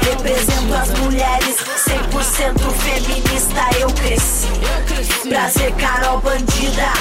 [0.10, 3.80] Represento as mulheres, 100% feminista.
[3.80, 4.48] Eu cresci.
[5.30, 6.92] Prazer, Carol Bandida.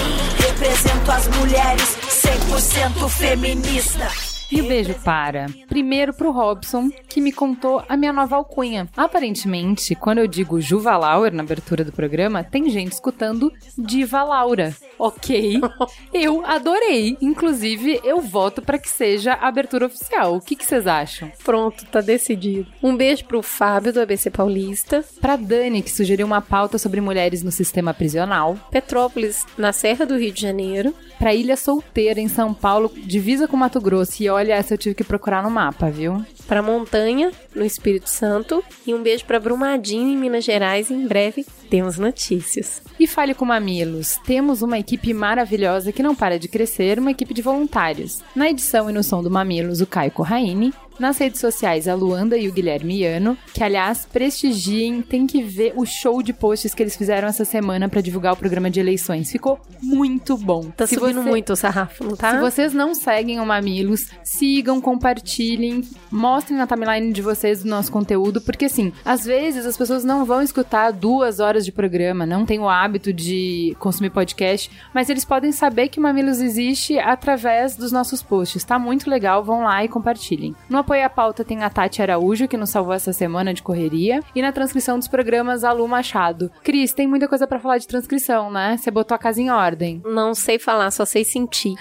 [0.47, 4.34] Represento as mulheres, 100% feminista.
[4.55, 8.89] E o beijo para, primeiro pro Robson, que me contou a minha nova alcunha.
[8.97, 14.73] Aparentemente, quando eu digo Juva Lauer na abertura do programa, tem gente escutando Diva Laura.
[14.97, 15.61] Ok,
[16.15, 17.19] eu adorei.
[17.21, 20.37] Inclusive, eu voto para que seja a abertura oficial.
[20.37, 21.33] O que que vocês acham?
[21.43, 22.69] Pronto, tá decidido.
[22.81, 27.43] Um beijo pro Fábio do ABC Paulista, Pra Dani, que sugeriu uma pauta sobre mulheres
[27.43, 28.57] no sistema prisional.
[28.71, 30.95] Petrópolis, na Serra do Rio de Janeiro.
[31.19, 34.23] Pra Ilha Solteira, em São Paulo, divisa com Mato Grosso.
[34.23, 36.25] E olha, essa eu tive que procurar no mapa, viu?
[36.47, 38.63] Pra Montanha, no Espírito Santo.
[38.87, 40.91] E um beijo pra Brumadinho, em Minas Gerais.
[40.91, 42.83] Em breve temos notícias.
[43.01, 44.19] E fale com Mamilos.
[44.25, 48.23] Temos uma equipe maravilhosa que não para de crescer, uma equipe de voluntários.
[48.37, 50.73] Na edição e no som do Mamilos, o Caio Corraine.
[50.97, 55.73] Nas redes sociais, a Luanda e o Guilherme Iano, que aliás prestigiem, tem que ver
[55.75, 59.29] o show de posts que eles fizeram essa semana para divulgar o programa de eleições.
[59.29, 60.71] Ficou muito bom.
[60.71, 62.31] Tá Se subindo você- muito o sarrafo, não tá?
[62.35, 67.91] Se vocês não seguem o Mamilos, sigam, compartilhem, mostrem na timeline de vocês o nosso
[67.91, 72.45] conteúdo, porque assim, às vezes as pessoas não vão escutar duas horas de programa, não
[72.45, 77.77] têm o hábito de consumir podcast, mas eles podem saber que o Mamilos existe através
[77.77, 78.65] dos nossos posts.
[78.65, 80.55] Tá muito legal, vão lá e compartilhem.
[80.69, 84.21] No Apoio à Pauta tem a Tati Araújo, que nos salvou essa semana de correria,
[84.35, 86.51] e na transcrição dos programas, a Lu Machado.
[86.63, 88.77] Cris, tem muita coisa pra falar de transcrição, né?
[88.77, 90.03] Você botou a casa em ordem.
[90.05, 91.75] Não sei falar, só sei sentir.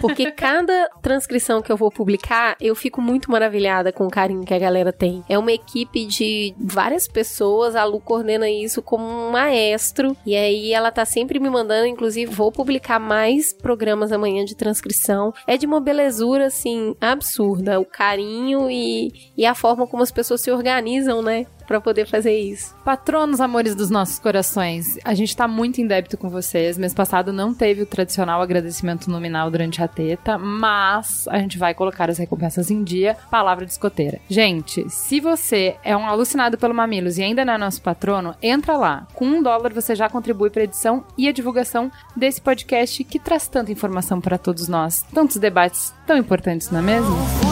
[0.00, 4.52] Porque cada transcrição que eu vou publicar, eu fico muito maravilhada com o carinho que
[4.52, 5.24] a galera tem.
[5.26, 10.14] É uma equipe de várias pessoas, a Lu coordena isso como um maestro.
[10.26, 15.32] E aí ela tá sempre me mandando, inclusive vou publicar mais programas amanhã de transcrição.
[15.46, 17.80] É de uma belezura, assim, absurda.
[17.80, 21.46] O carinho e, e a forma como as pessoas se organizam, né?
[21.66, 22.74] Pra poder fazer isso.
[22.84, 26.78] Patronos, amores dos nossos corações, a gente tá muito em débito com vocês.
[26.78, 31.74] Mês passado não teve o tradicional agradecimento nominal durante a teta, mas a gente vai
[31.74, 33.16] colocar as recompensas em dia.
[33.30, 34.20] Palavra de escoteira.
[34.28, 38.76] Gente, se você é um alucinado pelo Mamilos e ainda não é nosso patrono, entra
[38.76, 39.06] lá.
[39.14, 43.48] Com um dólar você já contribui para edição e a divulgação desse podcast que traz
[43.48, 45.04] tanta informação para todos nós.
[45.12, 47.45] Tantos debates tão importantes, não é mesmo?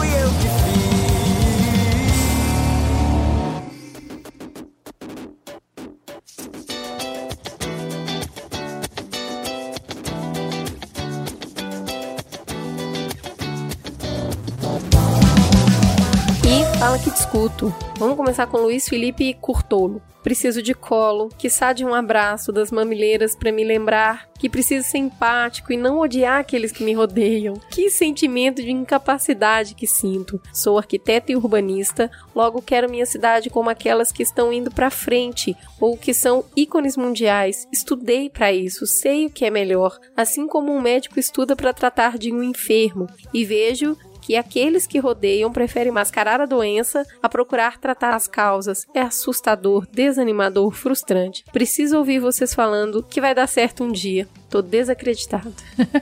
[17.05, 17.71] Que discuto.
[17.99, 20.01] Vamos começar com Luiz Felipe Curtolo.
[20.23, 24.97] Preciso de colo, que de um abraço das mamileiras para me lembrar que preciso ser
[24.97, 27.53] empático e não odiar aqueles que me rodeiam.
[27.69, 30.41] Que sentimento de incapacidade que sinto.
[30.51, 35.55] Sou arquiteta e urbanista, logo quero minha cidade como aquelas que estão indo para frente
[35.79, 37.67] ou que são ícones mundiais.
[37.71, 42.17] Estudei para isso, sei o que é melhor, assim como um médico estuda para tratar
[42.17, 47.77] de um enfermo e vejo que aqueles que rodeiam preferem mascarar a doença a procurar
[47.77, 48.87] tratar as causas.
[48.91, 51.45] É assustador, desanimador, frustrante.
[51.53, 54.27] Preciso ouvir vocês falando que vai dar certo um dia.
[54.49, 55.53] Tô desacreditado.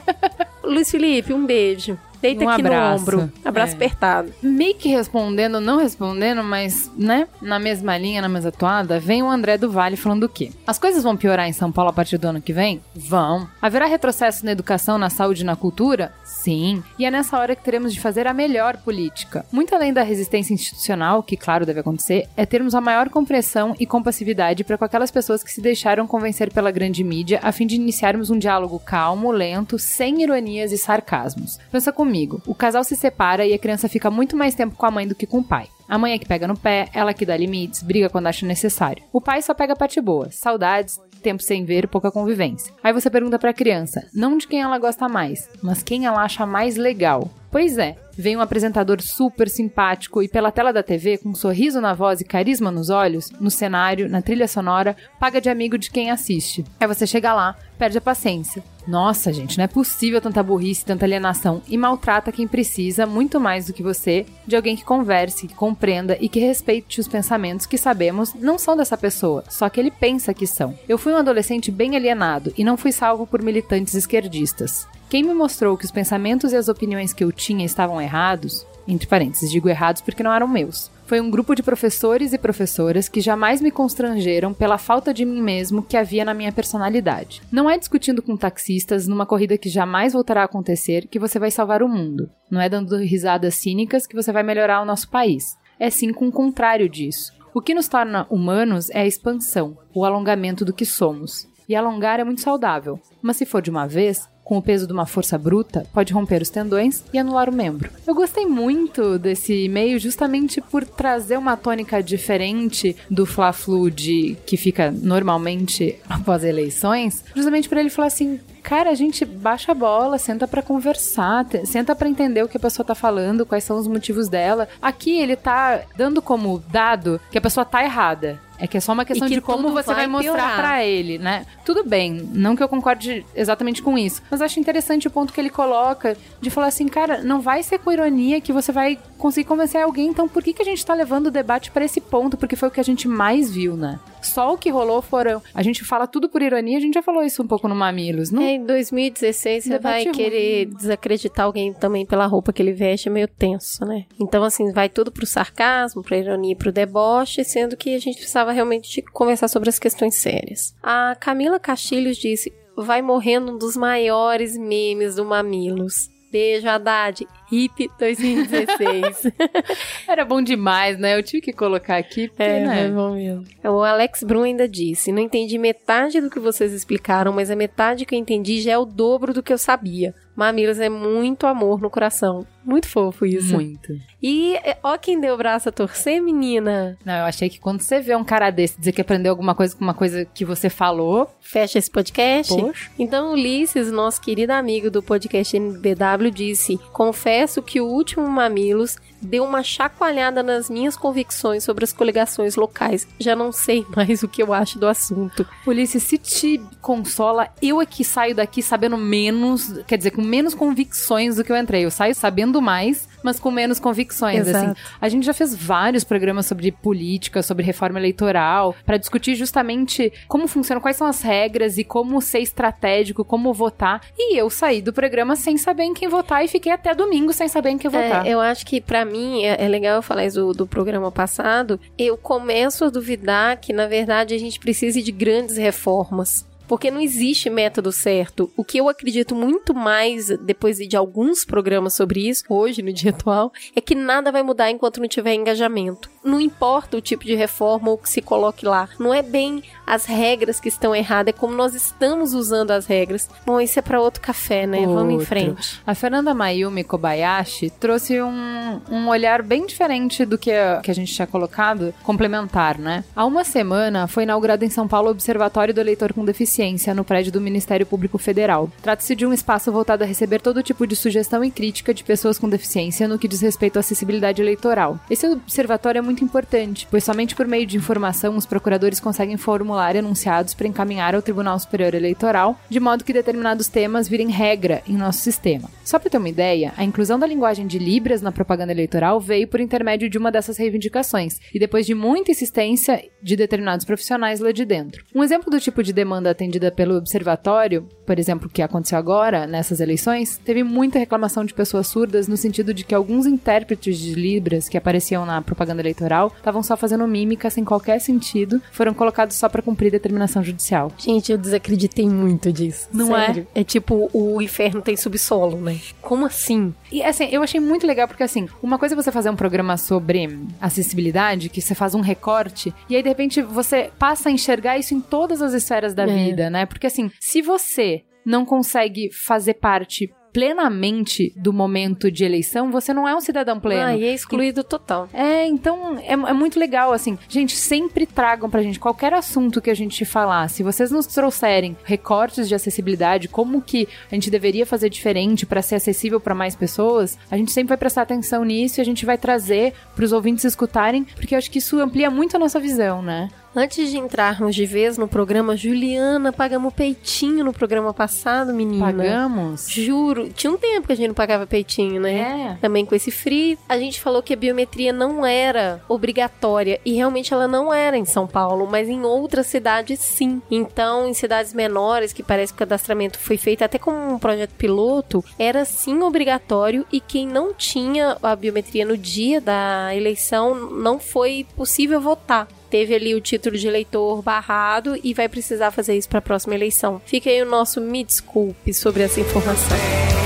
[0.64, 2.00] Luiz Felipe, um beijo.
[2.24, 2.96] Deita Um aqui abraço.
[2.96, 3.32] no ombro.
[3.44, 3.76] Abraço É.
[3.76, 4.34] apertado.
[4.42, 9.30] Meio que respondendo, não respondendo, mas, né, na mesma linha, na mesma toada, vem o
[9.30, 10.50] André do Vale falando o quê?
[10.66, 12.80] As coisas vão piorar em São Paulo a partir do ano que vem?
[12.96, 13.46] Vão.
[13.62, 16.14] Haverá retrocesso na educação, na saúde e na cultura?
[16.24, 16.82] Sim.
[16.98, 19.46] E é nessa hora que teremos de fazer a melhor política.
[19.52, 23.86] Muito além da resistência institucional, que claro deve acontecer, é termos a maior compreensão e
[23.86, 27.76] compassividade para com aquelas pessoas que se deixaram convencer pela grande mídia a fim de
[27.76, 31.60] iniciarmos um diálogo calmo, lento, sem ironias e sarcasmos.
[31.70, 32.13] Pensa comigo,
[32.46, 35.16] o casal se separa e a criança fica muito mais tempo com a mãe do
[35.16, 35.68] que com o pai.
[35.88, 39.04] A mãe é que pega no pé, ela que dá limites, briga quando acha necessário.
[39.12, 42.74] O pai só pega a parte boa, saudades, tempo sem ver, pouca convivência.
[42.84, 46.46] Aí você pergunta pra criança, não de quem ela gosta mais, mas quem ela acha
[46.46, 47.30] mais legal.
[47.52, 51.80] Pois é, vem um apresentador super simpático e pela tela da TV, com um sorriso
[51.80, 55.92] na voz e carisma nos olhos, no cenário, na trilha sonora, paga de amigo de
[55.92, 56.66] quem assiste.
[56.80, 58.64] Aí você chega lá, perde a paciência.
[58.86, 63.66] Nossa, gente, não é possível tanta burrice, tanta alienação e maltrata quem precisa muito mais
[63.66, 67.78] do que você de alguém que converse, que compreenda e que respeite os pensamentos que
[67.78, 70.78] sabemos não são dessa pessoa, só que ele pensa que são.
[70.88, 74.88] Eu fui um adolescente bem alienado e não fui salvo por militantes esquerdistas.
[75.14, 79.06] Quem me mostrou que os pensamentos e as opiniões que eu tinha estavam errados, entre
[79.06, 83.22] parênteses, digo errados porque não eram meus, foi um grupo de professores e professoras que
[83.22, 87.44] jamais me constrangeram pela falta de mim mesmo que havia na minha personalidade.
[87.52, 91.52] Não é discutindo com taxistas numa corrida que jamais voltará a acontecer que você vai
[91.52, 92.28] salvar o mundo.
[92.50, 95.56] Não é dando risadas cínicas que você vai melhorar o nosso país.
[95.80, 97.32] É sim com o contrário disso.
[97.54, 101.48] O que nos torna humanos é a expansão, o alongamento do que somos.
[101.70, 104.94] E alongar é muito saudável, mas se for de uma vez, com o peso de
[104.94, 107.90] uma força bruta, pode romper os tendões e anular o membro.
[108.06, 114.58] Eu gostei muito desse e-mail justamente por trazer uma tônica diferente do Fla-Flu de que
[114.58, 120.18] fica normalmente após eleições, justamente para ele falar assim: Cara, a gente baixa a bola,
[120.18, 123.88] senta pra conversar, senta pra entender o que a pessoa tá falando, quais são os
[123.88, 124.70] motivos dela.
[124.82, 128.40] Aqui ele tá dando como dado que a pessoa tá errada.
[128.64, 131.18] É que é só uma questão que de como você vai, vai mostrar pra ele,
[131.18, 131.46] né?
[131.66, 135.42] Tudo bem, não que eu concorde exatamente com isso, mas acho interessante o ponto que
[135.42, 139.50] ele coloca de falar assim, cara, não vai ser com ironia que você vai conseguir
[139.50, 142.38] convencer alguém, então por que, que a gente tá levando o debate pra esse ponto?
[142.38, 144.00] Porque foi o que a gente mais viu, né?
[144.24, 145.42] Só o que rolou foram.
[145.54, 148.32] A gente fala tudo por ironia, a gente já falou isso um pouco no Mamilos,
[148.32, 148.42] não?
[148.42, 153.12] É, em 2016 você vai querer desacreditar alguém também pela roupa que ele veste, é
[153.12, 154.06] meio tenso, né?
[154.20, 158.18] Então, assim, vai tudo pro sarcasmo, pra ironia e pro deboche, sendo que a gente
[158.18, 160.74] precisava realmente de conversar sobre as questões sérias.
[160.82, 166.10] A Camila Castilhos disse: vai morrendo um dos maiores memes do Mamilos.
[166.34, 167.28] Beijo, Haddad.
[167.52, 169.32] Hip 2016.
[170.10, 171.16] Era bom demais, né?
[171.16, 172.86] Eu tive que colocar aqui, porque, É, né?
[172.88, 173.44] é bom mesmo.
[173.64, 178.04] O Alex Brum ainda disse: Não entendi metade do que vocês explicaram, mas a metade
[178.04, 180.16] que eu entendi já é o dobro do que eu sabia.
[180.36, 182.48] Mamilos é muito amor no coração.
[182.66, 183.54] Muito fofo isso.
[183.54, 184.00] Muito.
[184.22, 186.98] E é, ó quem deu o braço a torcer, menina.
[187.04, 189.76] Não, eu achei que quando você vê um cara desse dizer que aprendeu alguma coisa
[189.76, 192.56] com uma coisa que você falou, Fecha esse podcast.
[192.56, 192.90] Poxa.
[192.98, 199.44] Então, Ulisses, nosso querido amigo do podcast NBW, disse: Confesso que o último Mamilos deu
[199.44, 203.08] uma chacoalhada nas minhas convicções sobre as coligações locais.
[203.20, 205.46] Já não sei mais o que eu acho do assunto.
[205.68, 210.54] Ulisses, se te consola, eu é que saio daqui sabendo menos, quer dizer, com menos
[210.54, 211.86] convicções do que eu entrei.
[211.86, 214.48] Eu saio sabendo mais, mas com menos convicções.
[214.48, 214.72] Exato.
[214.72, 220.12] Assim, a gente já fez vários programas sobre política, sobre reforma eleitoral, pra discutir justamente
[220.28, 224.02] como funciona, quais são as regras e como ser estratégico, como votar.
[224.18, 227.48] E eu saí do programa sem saber em quem votar e fiquei até domingo sem
[227.48, 228.26] saber em quem votar.
[228.26, 231.12] É, eu acho que pra mim é, é legal eu falar isso do, do programa
[231.12, 231.80] passado.
[231.98, 236.46] Eu começo a duvidar que na verdade a gente precise de grandes reformas.
[236.68, 238.52] Porque não existe método certo.
[238.56, 243.12] O que eu acredito muito mais depois de alguns programas sobre isso, hoje no dia
[243.16, 246.10] atual, é que nada vai mudar enquanto não tiver engajamento.
[246.24, 248.88] Não importa o tipo de reforma ou que se coloque lá.
[248.98, 253.30] Não é bem as regras que estão erradas, é como nós estamos usando as regras.
[253.46, 254.80] Bom, isso é para outro café, né?
[254.80, 254.94] Outro.
[254.94, 255.82] Vamos em frente.
[255.86, 260.96] A Fernanda Mayumi Kobayashi trouxe um, um olhar bem diferente do que a, que a
[260.96, 263.04] gente tinha colocado, complementar, né?
[263.16, 266.63] Há uma semana foi inaugurado em São Paulo o Observatório do Eleitor com Deficiência,
[266.96, 268.72] no prédio do Ministério Público Federal.
[268.82, 272.40] Trata-se de um espaço voltado a receber todo tipo de sugestão e crítica de pessoas
[272.40, 274.98] com deficiência no que diz respeito à acessibilidade eleitoral.
[275.10, 279.96] Esse observatório é muito importante, pois somente por meio de informação os procuradores conseguem formular
[279.98, 284.96] enunciados para encaminhar ao Tribunal Superior Eleitoral, de modo que determinados temas virem regra em
[284.96, 285.70] nosso sistema.
[285.84, 289.50] Só para ter uma ideia, a inclusão da linguagem de Libras na propaganda eleitoral veio
[289.50, 294.52] por intermédio de uma dessas reivindicações, e depois de muita insistência de determinados profissionais lá
[294.52, 295.04] de dentro.
[295.16, 299.80] Um exemplo do tipo de demanda atendida pelo observatório, por exemplo, que aconteceu agora, nessas
[299.80, 304.68] eleições, teve muita reclamação de pessoas surdas no sentido de que alguns intérpretes de Libras
[304.68, 309.48] que apareciam na propaganda eleitoral estavam só fazendo mímica sem qualquer sentido, foram colocados só
[309.48, 310.92] para cumprir determinação judicial.
[310.98, 312.90] Gente, eu desacreditei muito disso.
[312.92, 313.48] Não Sério.
[313.56, 313.62] é?
[313.62, 315.80] É tipo, o inferno tem subsolo, né?
[316.02, 316.74] Como assim?
[316.94, 319.78] E assim, eu achei muito legal porque assim, uma coisa é você fazer um programa
[319.78, 320.30] sobre
[320.62, 324.94] acessibilidade, que você faz um recorte, e aí de repente você passa a enxergar isso
[324.94, 326.06] em todas as esferas da é.
[326.06, 326.68] vida, né?
[326.68, 333.08] Porque assim, se você não consegue fazer parte plenamente do momento de eleição, você não
[333.08, 333.84] é um cidadão pleno.
[333.84, 335.08] Ah, e é excluído total.
[335.14, 337.18] É, então é, é, muito legal, assim.
[337.30, 340.50] Gente, sempre tragam pra gente qualquer assunto que a gente falar.
[340.50, 345.62] Se vocês nos trouxerem recortes de acessibilidade, como que a gente deveria fazer diferente para
[345.62, 349.06] ser acessível para mais pessoas, a gente sempre vai prestar atenção nisso e a gente
[349.06, 352.60] vai trazer para os ouvintes escutarem, porque eu acho que isso amplia muito a nossa
[352.60, 353.30] visão, né?
[353.56, 358.86] Antes de entrarmos de vez no programa, Juliana, pagamos peitinho no programa passado, menina.
[358.88, 359.70] Pagamos?
[359.70, 360.30] Juro.
[360.30, 362.56] Tinha um tempo que a gente não pagava peitinho, né?
[362.56, 362.58] É.
[362.60, 363.56] Também com esse frio.
[363.70, 366.82] A gente falou que a biometria não era obrigatória.
[366.84, 370.42] E realmente ela não era em São Paulo, mas em outras cidades sim.
[370.50, 374.56] Então, em cidades menores, que parece que o cadastramento foi feito até como um projeto
[374.56, 376.88] piloto, era sim obrigatório.
[376.92, 382.96] E quem não tinha a biometria no dia da eleição, não foi possível votar teve
[382.96, 387.00] ali o título de eleitor barrado e vai precisar fazer isso para a próxima eleição.
[387.06, 390.23] Fica aí o nosso me desculpe sobre essa informação.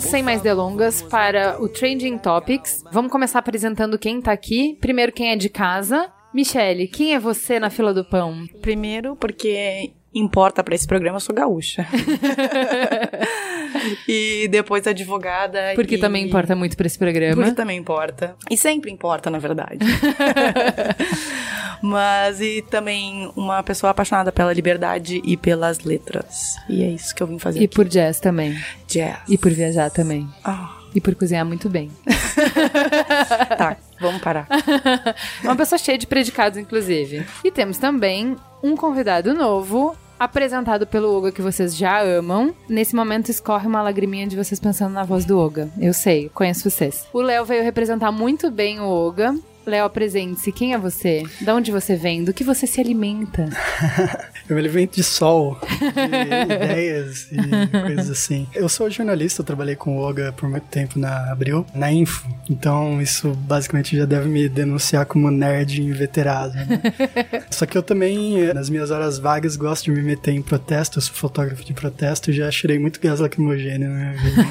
[0.00, 2.82] Vamos, sem mais delongas, para o Trending Topics.
[2.90, 4.78] Vamos começar apresentando quem tá aqui.
[4.80, 6.10] Primeiro, quem é de casa.
[6.32, 8.46] Michele, quem é você na fila do pão?
[8.62, 11.86] Primeiro, porque importa para esse programa, eu sou gaúcha.
[14.08, 15.72] e depois advogada.
[15.74, 15.98] Porque e...
[15.98, 17.36] também importa muito para esse programa.
[17.36, 18.34] Porque também importa.
[18.50, 19.78] E sempre importa, na verdade.
[21.82, 26.56] Mas e também uma pessoa apaixonada pela liberdade e pelas letras.
[26.68, 27.60] E é isso que eu vim fazer.
[27.60, 27.74] E aqui.
[27.74, 28.58] por jazz também.
[28.86, 29.20] Jazz.
[29.28, 30.28] E por viajar também.
[30.46, 30.79] Oh.
[30.94, 31.90] E por cozinhar muito bem.
[33.56, 34.46] tá, vamos parar.
[35.42, 37.24] Uma pessoa cheia de predicados, inclusive.
[37.44, 42.54] E temos também um convidado novo, apresentado pelo Oga que vocês já amam.
[42.68, 45.70] Nesse momento escorre uma lagriminha de vocês pensando na voz do Oga.
[45.80, 47.06] Eu sei, conheço vocês.
[47.12, 49.34] O Léo veio representar muito bem o Oga.
[49.70, 50.50] Léo, apresente-se.
[50.50, 51.22] Quem é você?
[51.40, 52.24] De onde você vem?
[52.24, 53.48] Do que você se alimenta?
[54.48, 58.48] eu me alimento de sol, de ideias e coisas assim.
[58.52, 62.28] Eu sou jornalista, eu trabalhei com o Oga por muito tempo na Abril, na Info.
[62.50, 66.54] Então isso basicamente já deve me denunciar como nerd inveterado.
[66.54, 66.80] Né?
[67.48, 70.98] Só que eu também, nas minhas horas vagas, gosto de me meter em protesto.
[70.98, 74.42] Eu sou fotógrafo de protesto, já cheirei muito gás lacrimogêneo na minha vida.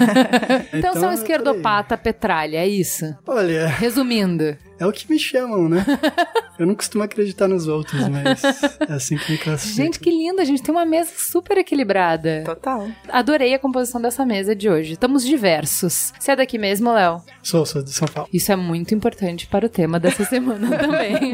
[0.72, 3.14] então, então você é um esquerdopata petralha, é isso?
[3.28, 3.68] Olha...
[3.68, 5.86] Resumindo é o que me chamam, né?
[6.58, 8.44] Eu não costumo acreditar nos outros, mas
[8.82, 9.78] é assim que me classifico.
[9.78, 10.42] Gente, que linda!
[10.42, 12.44] A gente tem uma mesa super equilibrada.
[12.46, 12.88] Total.
[13.08, 14.94] Adorei a composição dessa mesa de hoje.
[14.94, 16.14] Estamos diversos.
[16.20, 17.22] Você é daqui mesmo, Léo?
[17.42, 18.30] Sou, sou de São Paulo.
[18.34, 21.34] Isso é muito importante para o tema dessa semana também.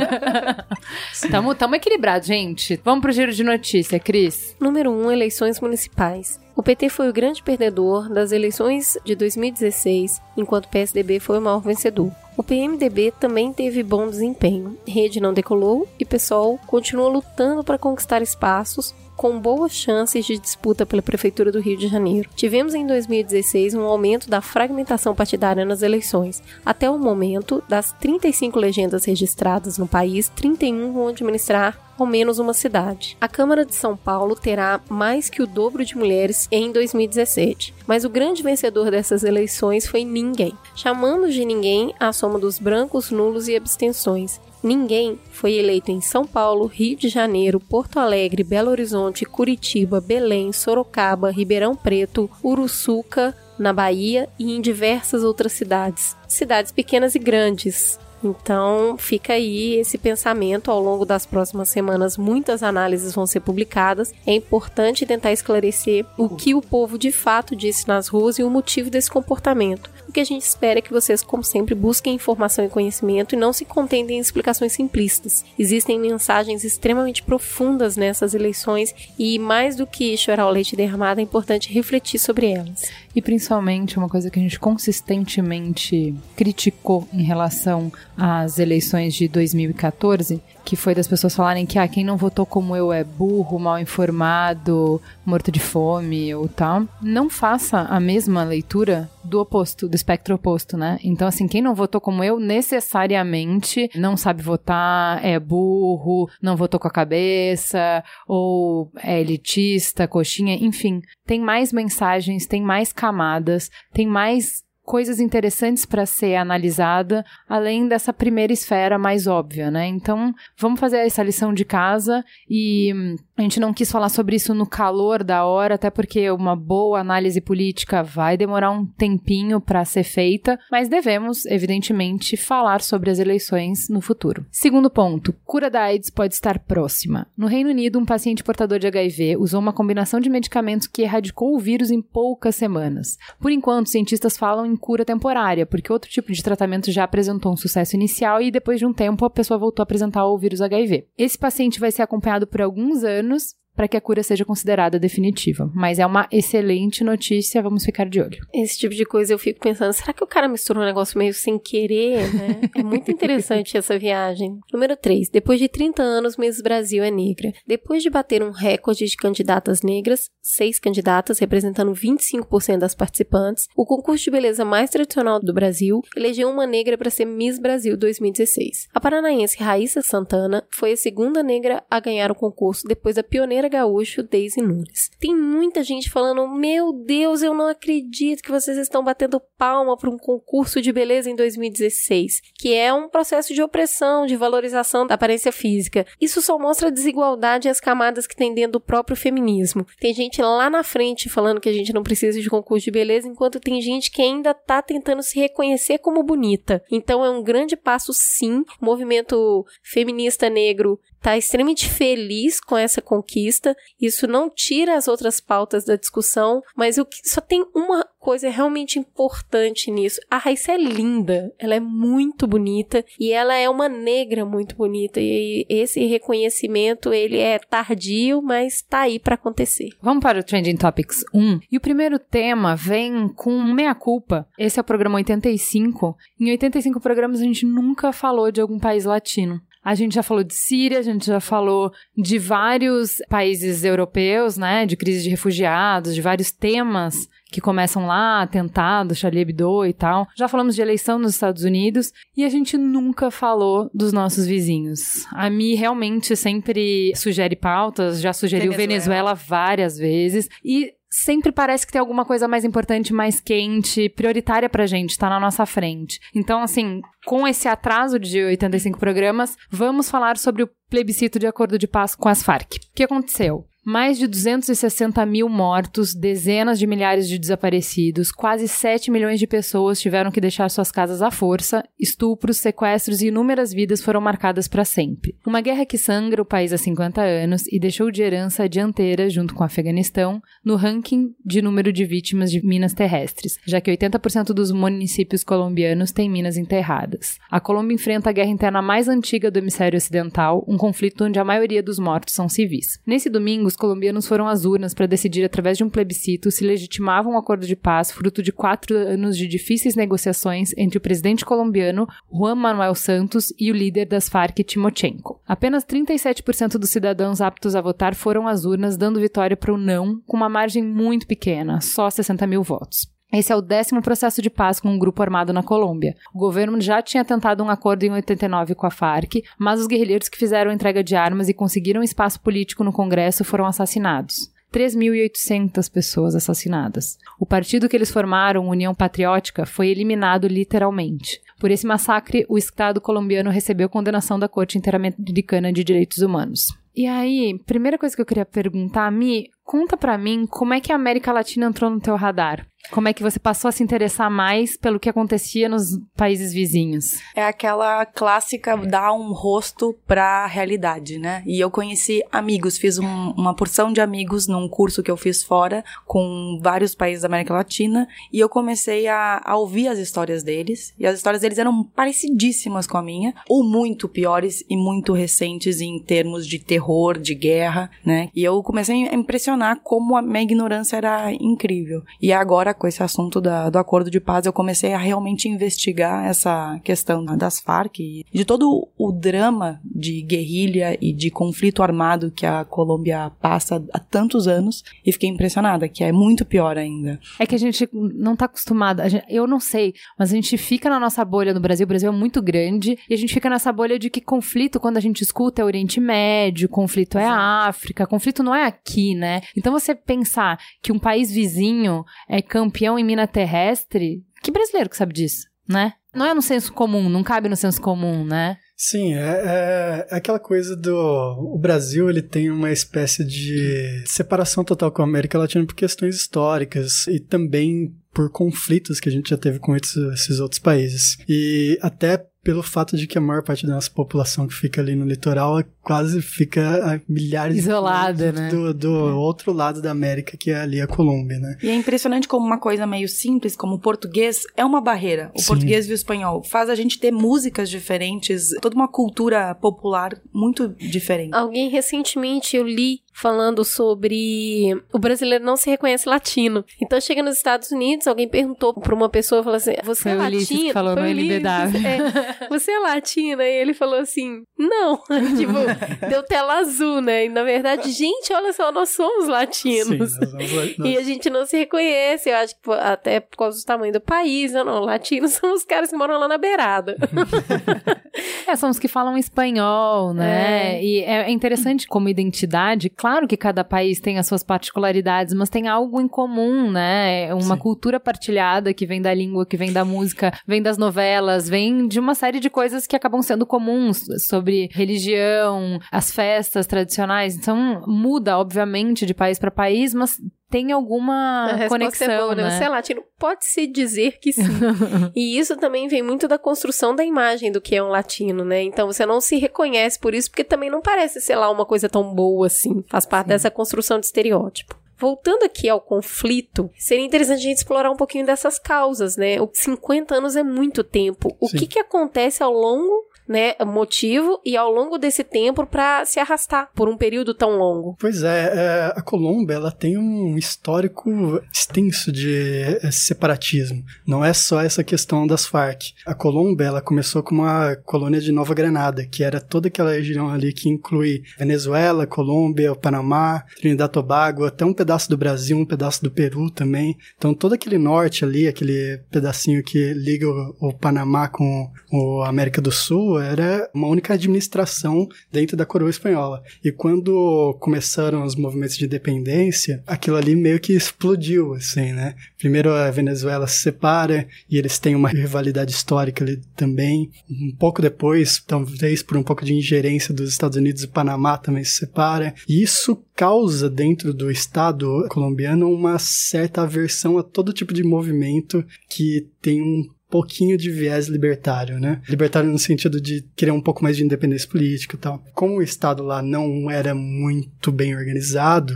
[1.12, 2.80] Estamos equilibrados, gente.
[2.84, 4.56] Vamos pro giro de notícia, Cris.
[4.60, 6.40] Número 1, um, eleições municipais.
[6.56, 11.42] O PT foi o grande perdedor das eleições de 2016, enquanto o PSDB foi o
[11.42, 12.12] maior vencedor.
[12.38, 14.78] O PMDB também teve bom desempenho.
[14.86, 20.86] Rede não decolou e PSOL continua lutando para conquistar espaços, com boas chances de disputa
[20.86, 22.30] pela Prefeitura do Rio de Janeiro.
[22.36, 26.44] Tivemos em 2016 um aumento da fragmentação partidária nas eleições.
[26.66, 32.54] Até o momento, das 35 legendas registradas no país, 31 vão administrar ao menos uma
[32.54, 33.18] cidade.
[33.20, 38.06] A Câmara de São Paulo terá mais que o dobro de mulheres em 2017, mas
[38.06, 43.48] o grande vencedor dessas eleições foi ninguém, chamando de ninguém a soma dos brancos, nulos
[43.48, 44.40] e abstenções.
[44.66, 50.52] Ninguém foi eleito em São Paulo, Rio de Janeiro, Porto Alegre, Belo Horizonte, Curitiba, Belém,
[50.52, 56.18] Sorocaba, Ribeirão Preto, Uruçuca, na Bahia e em diversas outras cidades.
[56.28, 62.18] Cidades pequenas e grandes, então, fica aí esse pensamento ao longo das próximas semanas.
[62.18, 64.14] Muitas análises vão ser publicadas.
[64.26, 68.50] É importante tentar esclarecer o que o povo de fato disse nas ruas e o
[68.50, 69.95] motivo desse comportamento.
[70.16, 73.52] Que a gente espera é que vocês, como sempre, busquem informação e conhecimento e não
[73.52, 75.44] se contentem em explicações simplistas.
[75.60, 81.24] Existem mensagens extremamente profundas nessas eleições e, mais do que chorar o leite derramado, é
[81.24, 82.84] importante refletir sobre elas.
[83.14, 90.42] E principalmente uma coisa que a gente consistentemente criticou em relação às eleições de 2014
[90.66, 93.80] que foi das pessoas falarem que ah, quem não votou como eu é burro, mal
[93.80, 100.36] informado, morto de fome ou tal, não faça a mesma leitura do oposto, do espectro
[100.36, 101.00] oposto, né?
[101.04, 106.80] Então, assim, quem não votou como eu necessariamente não sabe votar, é burro, não votou
[106.80, 111.02] com a cabeça, ou é elitista, coxinha, enfim.
[111.26, 118.14] Tem mais mensagens, tem mais camadas, tem mais coisas interessantes para ser analisada, além dessa
[118.14, 119.88] primeira esfera mais óbvia, né?
[119.88, 124.38] Então, vamos fazer essa lição de casa e hum, a gente não quis falar sobre
[124.38, 129.60] isso no calor da hora, até porque uma boa análise política vai demorar um tempinho
[129.60, 134.46] para ser feita, mas devemos, evidentemente, falar sobre as eleições no futuro.
[134.50, 137.28] Segundo ponto, cura da AIDS pode estar próxima.
[137.38, 141.54] No Reino Unido, um paciente portador de HIV usou uma combinação de medicamentos que erradicou
[141.54, 143.18] o vírus em poucas semanas.
[143.38, 147.58] Por enquanto, cientistas falam em cura temporária, porque outro tipo de tratamento já apresentou um
[147.58, 151.08] sucesso inicial e depois de um tempo a pessoa voltou a apresentar o vírus HIV.
[151.18, 154.98] Esse paciente vai ser acompanhado por alguns anos Venus para que a cura seja considerada
[155.00, 155.70] definitiva.
[155.74, 158.46] Mas é uma excelente notícia, vamos ficar de olho.
[158.54, 161.34] Esse tipo de coisa eu fico pensando, será que o cara misturou um negócio meio
[161.34, 162.62] sem querer, né?
[162.76, 164.60] é muito interessante essa viagem.
[164.72, 165.30] Número 3.
[165.30, 167.52] Depois de 30 anos, Miss Brasil é negra.
[167.68, 173.86] Depois de bater um recorde de candidatas negras, seis candidatas representando 25% das participantes, o
[173.86, 178.88] concurso de beleza mais tradicional do Brasil elegeu uma negra para ser Miss Brasil 2016.
[178.94, 183.65] A paranaense Raíssa Santana foi a segunda negra a ganhar o concurso depois da pioneira
[183.70, 185.10] gaúcho Daisy Nunes.
[185.20, 190.10] Tem muita gente falando: Meu Deus, eu não acredito que vocês estão batendo palma para
[190.10, 195.16] um concurso de beleza em 2016, que é um processo de opressão, de valorização da
[195.16, 196.06] aparência física.
[196.20, 199.86] Isso só mostra a desigualdade e as camadas que tem dentro do próprio feminismo.
[200.00, 203.28] Tem gente lá na frente falando que a gente não precisa de concurso de beleza,
[203.28, 206.84] enquanto tem gente que ainda tá tentando se reconhecer como bonita.
[206.92, 208.64] Então é um grande passo, sim.
[208.82, 213.76] O movimento feminista negro está extremamente feliz com essa conquista.
[214.00, 218.48] Isso não tira as outras pautas da discussão, mas o que só tem uma coisa
[218.50, 220.20] realmente importante nisso.
[220.30, 225.20] A Raíssa é linda, ela é muito bonita e ela é uma negra muito bonita
[225.20, 229.90] e esse reconhecimento ele é tardio, mas tá aí para acontecer.
[230.02, 231.60] Vamos para o Trending Topics 1.
[231.72, 234.48] E o primeiro tema vem com meia culpa.
[234.60, 236.16] Esse é o programa 85.
[236.40, 239.60] Em 85 programas a gente nunca falou de algum país latino.
[239.86, 244.84] A gente já falou de Síria, a gente já falou de vários países europeus, né?
[244.84, 250.28] De crise de refugiados, de vários temas que começam lá, atentado, Charlie Hebdo e tal.
[250.36, 255.26] Já falamos de eleição nos Estados Unidos e a gente nunca falou dos nossos vizinhos.
[255.32, 261.86] A Mi realmente sempre sugere pautas, já sugeriu Venezuela, Venezuela várias vezes e sempre parece
[261.86, 266.20] que tem alguma coisa mais importante, mais quente, prioritária pra gente, tá na nossa frente.
[266.34, 271.78] Então, assim, com esse atraso de 85 programas, vamos falar sobre o plebiscito de acordo
[271.78, 272.76] de paz com as Farc.
[272.76, 273.66] O que aconteceu?
[273.88, 280.02] Mais de 260 mil mortos, dezenas de milhares de desaparecidos, quase 7 milhões de pessoas
[280.02, 284.84] tiveram que deixar suas casas à força, estupros, sequestros e inúmeras vidas foram marcadas para
[284.84, 285.38] sempre.
[285.46, 289.30] Uma guerra que sangra o país há 50 anos e deixou de herança a dianteira,
[289.30, 293.96] junto com o Afeganistão, no ranking de número de vítimas de minas terrestres, já que
[293.96, 297.38] 80% dos municípios colombianos têm minas enterradas.
[297.52, 301.46] A Colômbia enfrenta a guerra interna mais antiga do hemisfério ocidental, um conflito onde a
[301.46, 303.00] maioria dos mortos são civis.
[303.06, 307.34] Nesse domingo, os colombianos foram às urnas para decidir, através de um plebiscito, se legitimavam
[307.34, 312.08] um acordo de paz fruto de quatro anos de difíceis negociações entre o presidente colombiano,
[312.32, 315.42] Juan Manuel Santos, e o líder das Farc, Timochenko.
[315.46, 320.22] Apenas 37% dos cidadãos aptos a votar foram às urnas, dando vitória para o não,
[320.26, 323.15] com uma margem muito pequena, só 60 mil votos.
[323.38, 326.16] Esse é o décimo processo de paz com um grupo armado na Colômbia.
[326.34, 330.30] O governo já tinha tentado um acordo em 89 com a Farc, mas os guerrilheiros
[330.30, 334.50] que fizeram entrega de armas e conseguiram espaço político no Congresso foram assassinados.
[334.72, 337.18] 3.800 pessoas assassinadas.
[337.38, 341.42] O partido que eles formaram, União Patriótica, foi eliminado literalmente.
[341.60, 346.68] Por esse massacre, o Estado colombiano recebeu condenação da Corte Interamericana de Direitos Humanos.
[346.96, 350.92] E aí, primeira coisa que eu queria perguntar, Mi, conta pra mim como é que
[350.92, 352.66] a América Latina entrou no teu radar?
[352.92, 357.16] Como é que você passou a se interessar mais pelo que acontecia nos países vizinhos?
[357.36, 361.42] É aquela clássica dar um rosto pra realidade, né?
[361.46, 365.44] E eu conheci amigos, fiz um, uma porção de amigos num curso que eu fiz
[365.44, 370.44] fora com vários países da América Latina e eu comecei a, a ouvir as histórias
[370.44, 375.14] deles e as histórias deles eram parecidíssimas com a minha ou muito piores e muito
[375.14, 378.30] recentes em termos de terror, de guerra, né?
[378.36, 382.04] E eu comecei a impressionar como a minha ignorância era incrível.
[382.22, 386.26] E agora com esse assunto da, do acordo de paz, eu comecei a realmente investigar
[386.26, 392.32] essa questão das Farc e de todo o drama de guerrilha e de conflito armado
[392.32, 397.20] que a Colômbia passa há tantos anos e fiquei impressionada, que é muito pior ainda.
[397.40, 400.90] É que a gente não tá acostumada, gente, eu não sei, mas a gente fica
[400.90, 403.72] na nossa bolha no Brasil, o Brasil é muito grande, e a gente fica nessa
[403.72, 408.44] bolha de que conflito, quando a gente escuta, é Oriente Médio, conflito é África, conflito
[408.44, 409.42] não é aqui, né?
[409.56, 414.98] Então você pensar que um país vizinho é campeão em mina terrestre, que brasileiro que
[414.98, 415.94] sabe disso, né?
[416.14, 418.58] Não é no senso comum, não cabe no senso comum, né?
[418.78, 420.96] Sim, é, é, é, aquela coisa do.
[420.96, 426.16] O Brasil ele tem uma espécie de separação total com a América Latina por questões
[426.16, 431.18] históricas e também por conflitos que a gente já teve com esses, esses outros países.
[431.28, 434.96] E até pelo fato de que a maior parte da nossa população que fica ali
[434.96, 438.50] no litoral quase fica a milhares isolada, de né?
[438.50, 441.58] Do, do outro lado da América, que é ali a Colômbia, né?
[441.62, 445.32] E é impressionante como uma coisa meio simples, como o português, é uma barreira.
[445.36, 445.48] O Sim.
[445.48, 450.70] português e o espanhol faz a gente ter músicas diferentes, toda uma cultura popular muito
[450.70, 451.36] diferente.
[451.36, 456.66] Alguém recentemente eu li falando sobre o brasileiro não se reconhece latino.
[456.82, 460.16] Então chega nos Estados Unidos, alguém perguntou pra uma pessoa, falou assim: "Você Foi é
[460.16, 461.88] o Ulisses latino?" que falou Foi no LBW.
[461.88, 463.44] é, Você é latina?
[463.44, 464.98] E ele falou assim: "Não".
[465.38, 465.54] tipo,
[466.10, 467.26] deu tela azul, né?
[467.26, 469.86] E na verdade, gente, olha só, nós somos latinos.
[470.14, 473.38] Sim, nós vamos- nós- E a gente não se reconhece, eu acho que até por
[473.38, 474.80] causa do tamanho do país, não, não.
[474.82, 476.96] Latinos são os caras que moram lá na beirada.
[478.48, 480.76] É, são os que falam espanhol, né?
[480.78, 480.84] É.
[480.84, 482.90] E é interessante como identidade.
[482.90, 487.34] Claro que cada país tem as suas particularidades, mas tem algo em comum, né?
[487.34, 487.62] Uma Sim.
[487.62, 492.00] cultura partilhada que vem da língua, que vem da música, vem das novelas, vem de
[492.00, 497.36] uma série de coisas que acabam sendo comuns sobre religião, as festas tradicionais.
[497.36, 500.18] Então muda, obviamente, de país para país, mas
[500.50, 502.44] tem alguma conexão, é boa, né?
[502.44, 502.52] né?
[502.52, 503.04] Você é latino?
[503.18, 504.44] Pode-se dizer que sim.
[505.16, 508.62] e isso também vem muito da construção da imagem do que é um latino, né?
[508.62, 511.90] Então você não se reconhece por isso, porque também não parece, sei lá, uma coisa
[511.90, 512.84] tão boa assim.
[512.88, 514.80] Faz parte dessa construção de estereótipo.
[514.98, 519.42] Voltando aqui ao conflito, seria interessante a gente explorar um pouquinho dessas causas, né?
[519.42, 521.36] O 50 anos é muito tempo.
[521.40, 521.58] O Sim.
[521.58, 526.70] que que acontece ao longo, né, motivo e ao longo desse tempo para se arrastar
[526.76, 527.96] por um período tão longo?
[528.00, 533.84] Pois é, é, a Colômbia ela tem um histórico extenso de é, separatismo.
[534.06, 535.94] Não é só essa questão das Farc.
[536.06, 540.30] A Colômbia ela começou com uma colônia de Nova Granada, que era toda aquela região
[540.30, 545.58] ali que inclui Venezuela, Colômbia, o Panamá, Trinidad e Tobago, até um pedaço do Brasil,
[545.58, 546.96] um pedaço do Peru também.
[547.18, 552.62] Então todo aquele norte ali, aquele pedacinho que liga o, o Panamá com o América
[552.62, 556.44] do Sul, era uma única administração dentro da coroa espanhola.
[556.64, 562.16] E quando começaram os movimentos de independência, aquilo ali meio que explodiu, assim, né?
[562.38, 567.12] Primeiro a Venezuela se separa e eles têm uma rivalidade histórica ali também.
[567.30, 571.64] Um pouco depois, talvez por um pouco de ingerência dos Estados Unidos, o Panamá também
[571.64, 572.34] se separa.
[572.48, 578.66] E isso causa dentro do Estado colombiano uma certa aversão a todo tipo de movimento
[578.90, 582.02] que tem um pouquinho de viés libertário, né?
[582.08, 585.22] Libertário no sentido de querer um pouco mais de independência política e tal.
[585.34, 588.74] Como o Estado lá não era muito bem organizado,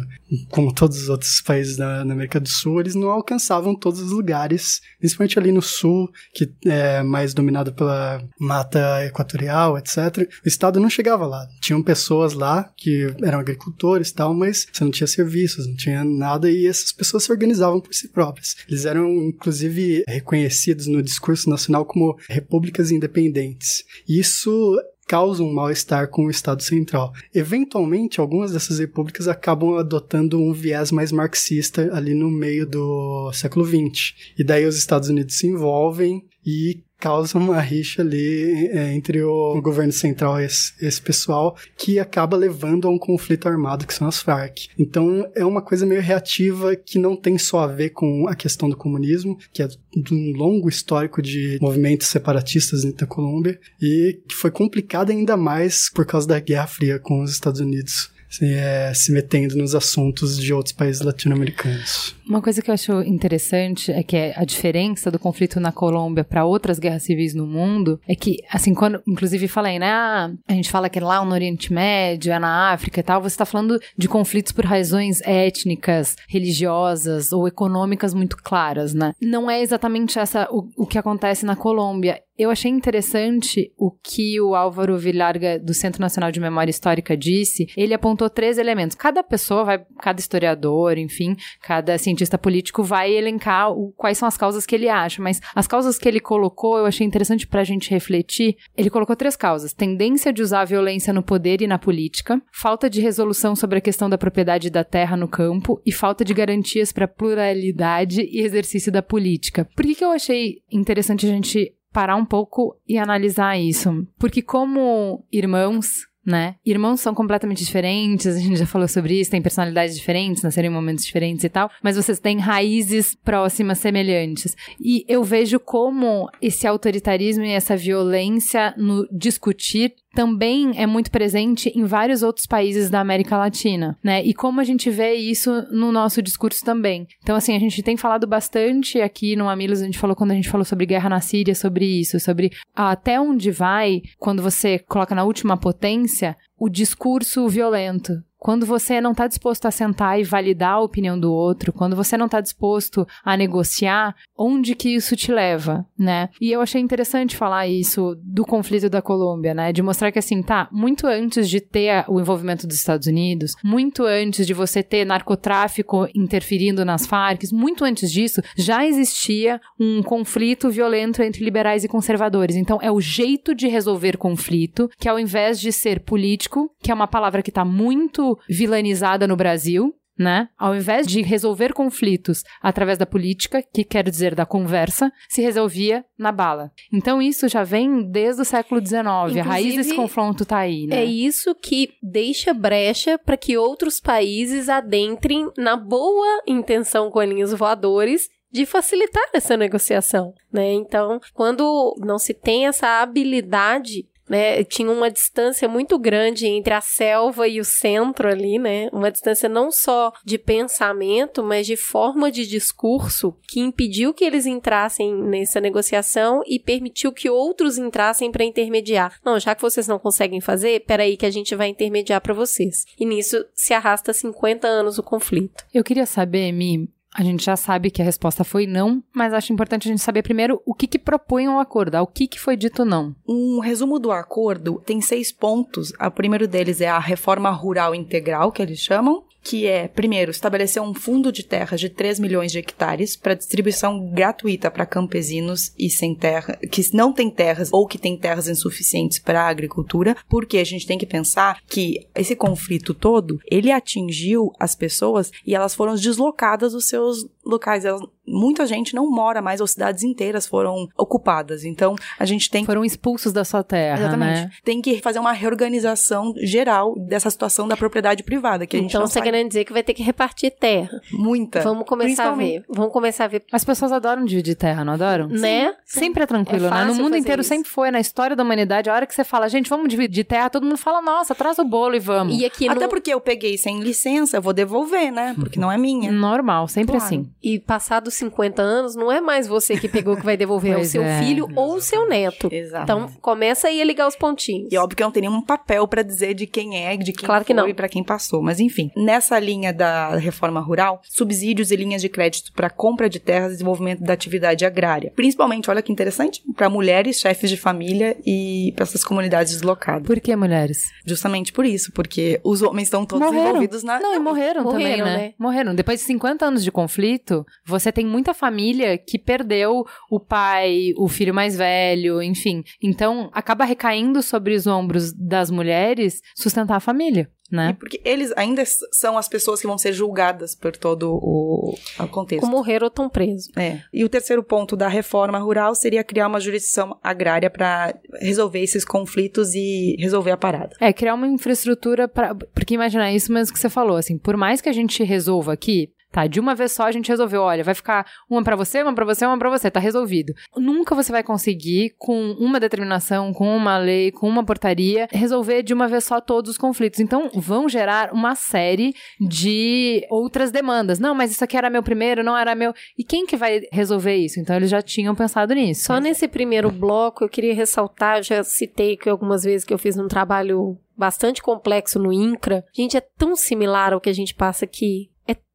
[0.49, 4.11] como todos os outros países da, na América do Sul, eles não alcançavam todos os
[4.11, 10.27] lugares, principalmente ali no Sul, que é mais dominado pela mata equatorial, etc.
[10.43, 11.47] O Estado não chegava lá.
[11.61, 16.03] Tinham pessoas lá que eram agricultores e tal, mas você não tinha serviços, não tinha
[16.03, 18.57] nada, e essas pessoas se organizavam por si próprias.
[18.67, 23.83] Eles eram, inclusive, reconhecidos no discurso nacional como repúblicas independentes.
[24.07, 24.77] Isso
[25.09, 27.11] causa um mal-estar com o Estado Central.
[27.33, 33.65] Eventualmente, algumas dessas repúblicas acabam adotando um viés mais marxista ali no meio do século
[33.65, 34.13] XX.
[34.37, 39.61] E daí os Estados Unidos se envolvem e causa uma rixa ali é, entre o,
[39.61, 44.07] governo central e esse, esse, pessoal que acaba levando a um conflito armado que são
[44.07, 44.67] as Farc.
[44.77, 48.69] Então é uma coisa meio reativa que não tem só a ver com a questão
[48.69, 54.35] do comunismo, que é de um longo histórico de movimentos separatistas dentro Colômbia e que
[54.35, 58.93] foi complicada ainda mais por causa da Guerra Fria com os Estados Unidos se, é,
[58.93, 62.15] se metendo nos assuntos de outros países latino-americanos.
[62.27, 66.45] Uma coisa que eu acho interessante é que a diferença do conflito na Colômbia para
[66.45, 70.69] outras guerras civis no mundo é que, assim, quando, inclusive falei, né, ah, a gente
[70.69, 73.79] fala que é lá no Oriente Médio, é na África e tal, você está falando
[73.97, 79.13] de conflitos por razões étnicas, religiosas ou econômicas muito claras, né?
[79.19, 82.21] Não é exatamente essa o, o que acontece na Colômbia.
[82.39, 87.67] Eu achei interessante o que o Álvaro Villarga, do Centro Nacional de Memória Histórica, disse.
[87.75, 88.95] Ele apontou três elementos.
[88.95, 94.37] Cada pessoa vai, cada historiador, enfim, cada cientista político vai elencar o, quais são as
[94.37, 97.65] causas que ele acha, mas as causas que ele colocou eu achei interessante para a
[97.65, 98.55] gente refletir.
[98.77, 102.89] Ele colocou três causas: tendência de usar a violência no poder e na política, falta
[102.89, 106.93] de resolução sobre a questão da propriedade da terra no campo e falta de garantias
[106.93, 109.67] para pluralidade e exercício da política.
[109.75, 114.07] Por que, que eu achei interessante a gente parar um pouco e analisar isso.
[114.17, 116.55] Porque como irmãos, né?
[116.65, 120.73] Irmãos são completamente diferentes, a gente já falou sobre isso, tem personalidades diferentes, nasceram em
[120.73, 124.55] momentos diferentes e tal, mas vocês têm raízes próximas, semelhantes.
[124.79, 131.71] E eu vejo como esse autoritarismo e essa violência no discutir também é muito presente
[131.75, 134.23] em vários outros países da América Latina, né?
[134.23, 137.07] E como a gente vê isso no nosso discurso também.
[137.21, 140.35] Então, assim, a gente tem falado bastante aqui no Amilos, a gente falou quando a
[140.35, 145.13] gente falou sobre guerra na Síria, sobre isso, sobre até onde vai, quando você coloca
[145.13, 150.75] na última potência, o discurso violento, quando você não está disposto a sentar e validar
[150.75, 155.31] a opinião do outro, quando você não está disposto a negociar, onde que isso te
[155.31, 156.29] leva, né?
[156.39, 159.73] E eu achei interessante falar isso do conflito da Colômbia, né?
[159.73, 164.05] De mostrar que assim, tá, muito antes de ter o envolvimento dos Estados Unidos, muito
[164.05, 170.69] antes de você ter narcotráfico interferindo nas Farc, muito antes disso, já existia um conflito
[170.69, 172.55] violento entre liberais e conservadores.
[172.55, 176.93] Então, é o jeito de resolver conflito que ao invés de ser político, que é
[176.93, 180.49] uma palavra que está muito vilanizada no Brasil, né?
[180.57, 186.03] Ao invés de resolver conflitos através da política, que quer dizer da conversa, se resolvia
[186.17, 186.71] na bala.
[186.91, 189.01] Então isso já vem desde o século XIX.
[189.01, 190.97] Inclusive, a raiz desse confronto tá aí, né?
[190.97, 197.53] É isso que deixa brecha para que outros países adentrem na boa intenção com linhos
[197.53, 200.73] voadores de facilitar essa negociação, né?
[200.73, 204.63] Então, quando não se tem essa habilidade né?
[204.63, 208.89] Tinha uma distância muito grande entre a selva e o centro ali, né?
[208.93, 214.45] Uma distância não só de pensamento, mas de forma de discurso que impediu que eles
[214.45, 219.19] entrassem nessa negociação e permitiu que outros entrassem para intermediar.
[219.25, 222.85] Não, já que vocês não conseguem fazer, peraí que a gente vai intermediar para vocês.
[222.99, 225.65] E nisso se arrasta 50 anos o conflito.
[225.73, 229.51] Eu queria saber, Mi, a gente já sabe que a resposta foi não, mas acho
[229.51, 232.55] importante a gente saber primeiro o que, que propõe o acordo, o que, que foi
[232.55, 233.15] dito não.
[233.27, 235.91] Um resumo do acordo tem seis pontos.
[235.99, 240.81] O primeiro deles é a reforma rural integral, que eles chamam, que é, primeiro, estabelecer
[240.81, 245.89] um fundo de terras de 3 milhões de hectares para distribuição gratuita para campesinos e
[245.89, 250.57] sem terra, que não têm terras ou que têm terras insuficientes para a agricultura, porque
[250.57, 255.75] a gente tem que pensar que esse conflito todo, ele atingiu as pessoas e elas
[255.75, 257.85] foram deslocadas dos seus locais.
[257.85, 261.63] Elas, muita gente não mora mais, ou cidades inteiras foram ocupadas.
[261.63, 264.41] Então, a gente tem Foram expulsos da sua terra, Exatamente.
[264.41, 264.51] Né?
[264.63, 269.05] Tem que fazer uma reorganização geral dessa situação da propriedade privada, que a gente então,
[269.05, 271.01] você querendo dizer que vai ter que repartir terra.
[271.11, 271.61] Muita.
[271.61, 272.63] Vamos começar a ver.
[272.69, 273.43] Vamos começar a ver.
[273.51, 275.27] As pessoas adoram dividir terra, não adoram?
[275.27, 275.73] Né?
[275.85, 275.99] Sim.
[275.99, 276.85] Sempre é tranquilo, é né?
[276.85, 277.49] No mundo inteiro isso.
[277.49, 280.49] sempre foi, na história da humanidade, a hora que você fala, gente, vamos dividir terra,
[280.49, 282.39] todo mundo fala, nossa, traz o bolo e vamos.
[282.39, 282.89] E aqui Até no...
[282.89, 285.35] porque eu peguei sem licença, eu vou devolver, né?
[285.39, 286.11] Porque não é minha.
[286.11, 287.05] Normal, sempre claro.
[287.05, 287.29] assim.
[287.41, 290.85] E passados 50 anos, não é mais você que pegou que vai devolver, é o
[290.85, 291.19] seu é.
[291.19, 292.49] filho ou o seu neto.
[292.51, 292.83] Exato.
[292.83, 294.71] Então, começa aí a ligar os pontinhos.
[294.71, 297.43] E óbvio que não tem nenhum papel pra dizer de quem é, de quem Claro
[297.43, 297.67] que foi não.
[297.69, 298.41] e pra quem passou.
[298.41, 303.19] Mas enfim, nessa linha da reforma rural, subsídios e linhas de crédito para compra de
[303.19, 305.11] terras e desenvolvimento da atividade agrária.
[305.15, 310.05] Principalmente, olha que interessante, para mulheres, chefes de família e para essas comunidades deslocadas.
[310.05, 310.79] Por que mulheres?
[311.05, 313.49] Justamente por isso, porque os homens estão todos Morreram.
[313.49, 313.99] envolvidos na.
[313.99, 315.17] Não, e morreram, também, morreram, né?
[315.17, 315.33] né?
[315.37, 315.75] Morreram.
[315.75, 321.07] Depois de 50 anos de conflito, você tem muita família que perdeu o pai, o
[321.07, 322.63] filho mais velho, enfim.
[322.81, 327.77] Então, acaba recaindo sobre os ombros das mulheres sustentar a família, E né?
[327.79, 332.43] porque eles ainda são as pessoas que vão ser julgadas por todo o, o contexto.
[332.43, 333.49] Ou morreram ou estão presos.
[333.55, 333.79] É.
[333.93, 338.83] E o terceiro ponto da reforma rural seria criar uma jurisdição agrária para resolver esses
[338.83, 340.75] conflitos e resolver a parada.
[340.79, 344.35] É, criar uma infraestrutura para Porque imagina, é isso mesmo que você falou, assim, por
[344.35, 347.63] mais que a gente resolva aqui, tá, de uma vez só a gente resolveu, olha,
[347.63, 350.33] vai ficar uma pra você, uma pra você, uma pra você, tá resolvido.
[350.55, 355.73] Nunca você vai conseguir, com uma determinação, com uma lei, com uma portaria, resolver de
[355.73, 356.99] uma vez só todos os conflitos.
[356.99, 360.99] Então, vão gerar uma série de outras demandas.
[360.99, 362.73] Não, mas isso aqui era meu primeiro, não era meu.
[362.97, 364.39] E quem que vai resolver isso?
[364.39, 365.85] Então, eles já tinham pensado nisso.
[365.85, 369.97] Só nesse primeiro bloco, eu queria ressaltar, já citei que algumas vezes que eu fiz
[369.97, 372.65] um trabalho bastante complexo no INCRA.
[372.73, 375.09] Gente, é tão similar ao que a gente passa aqui.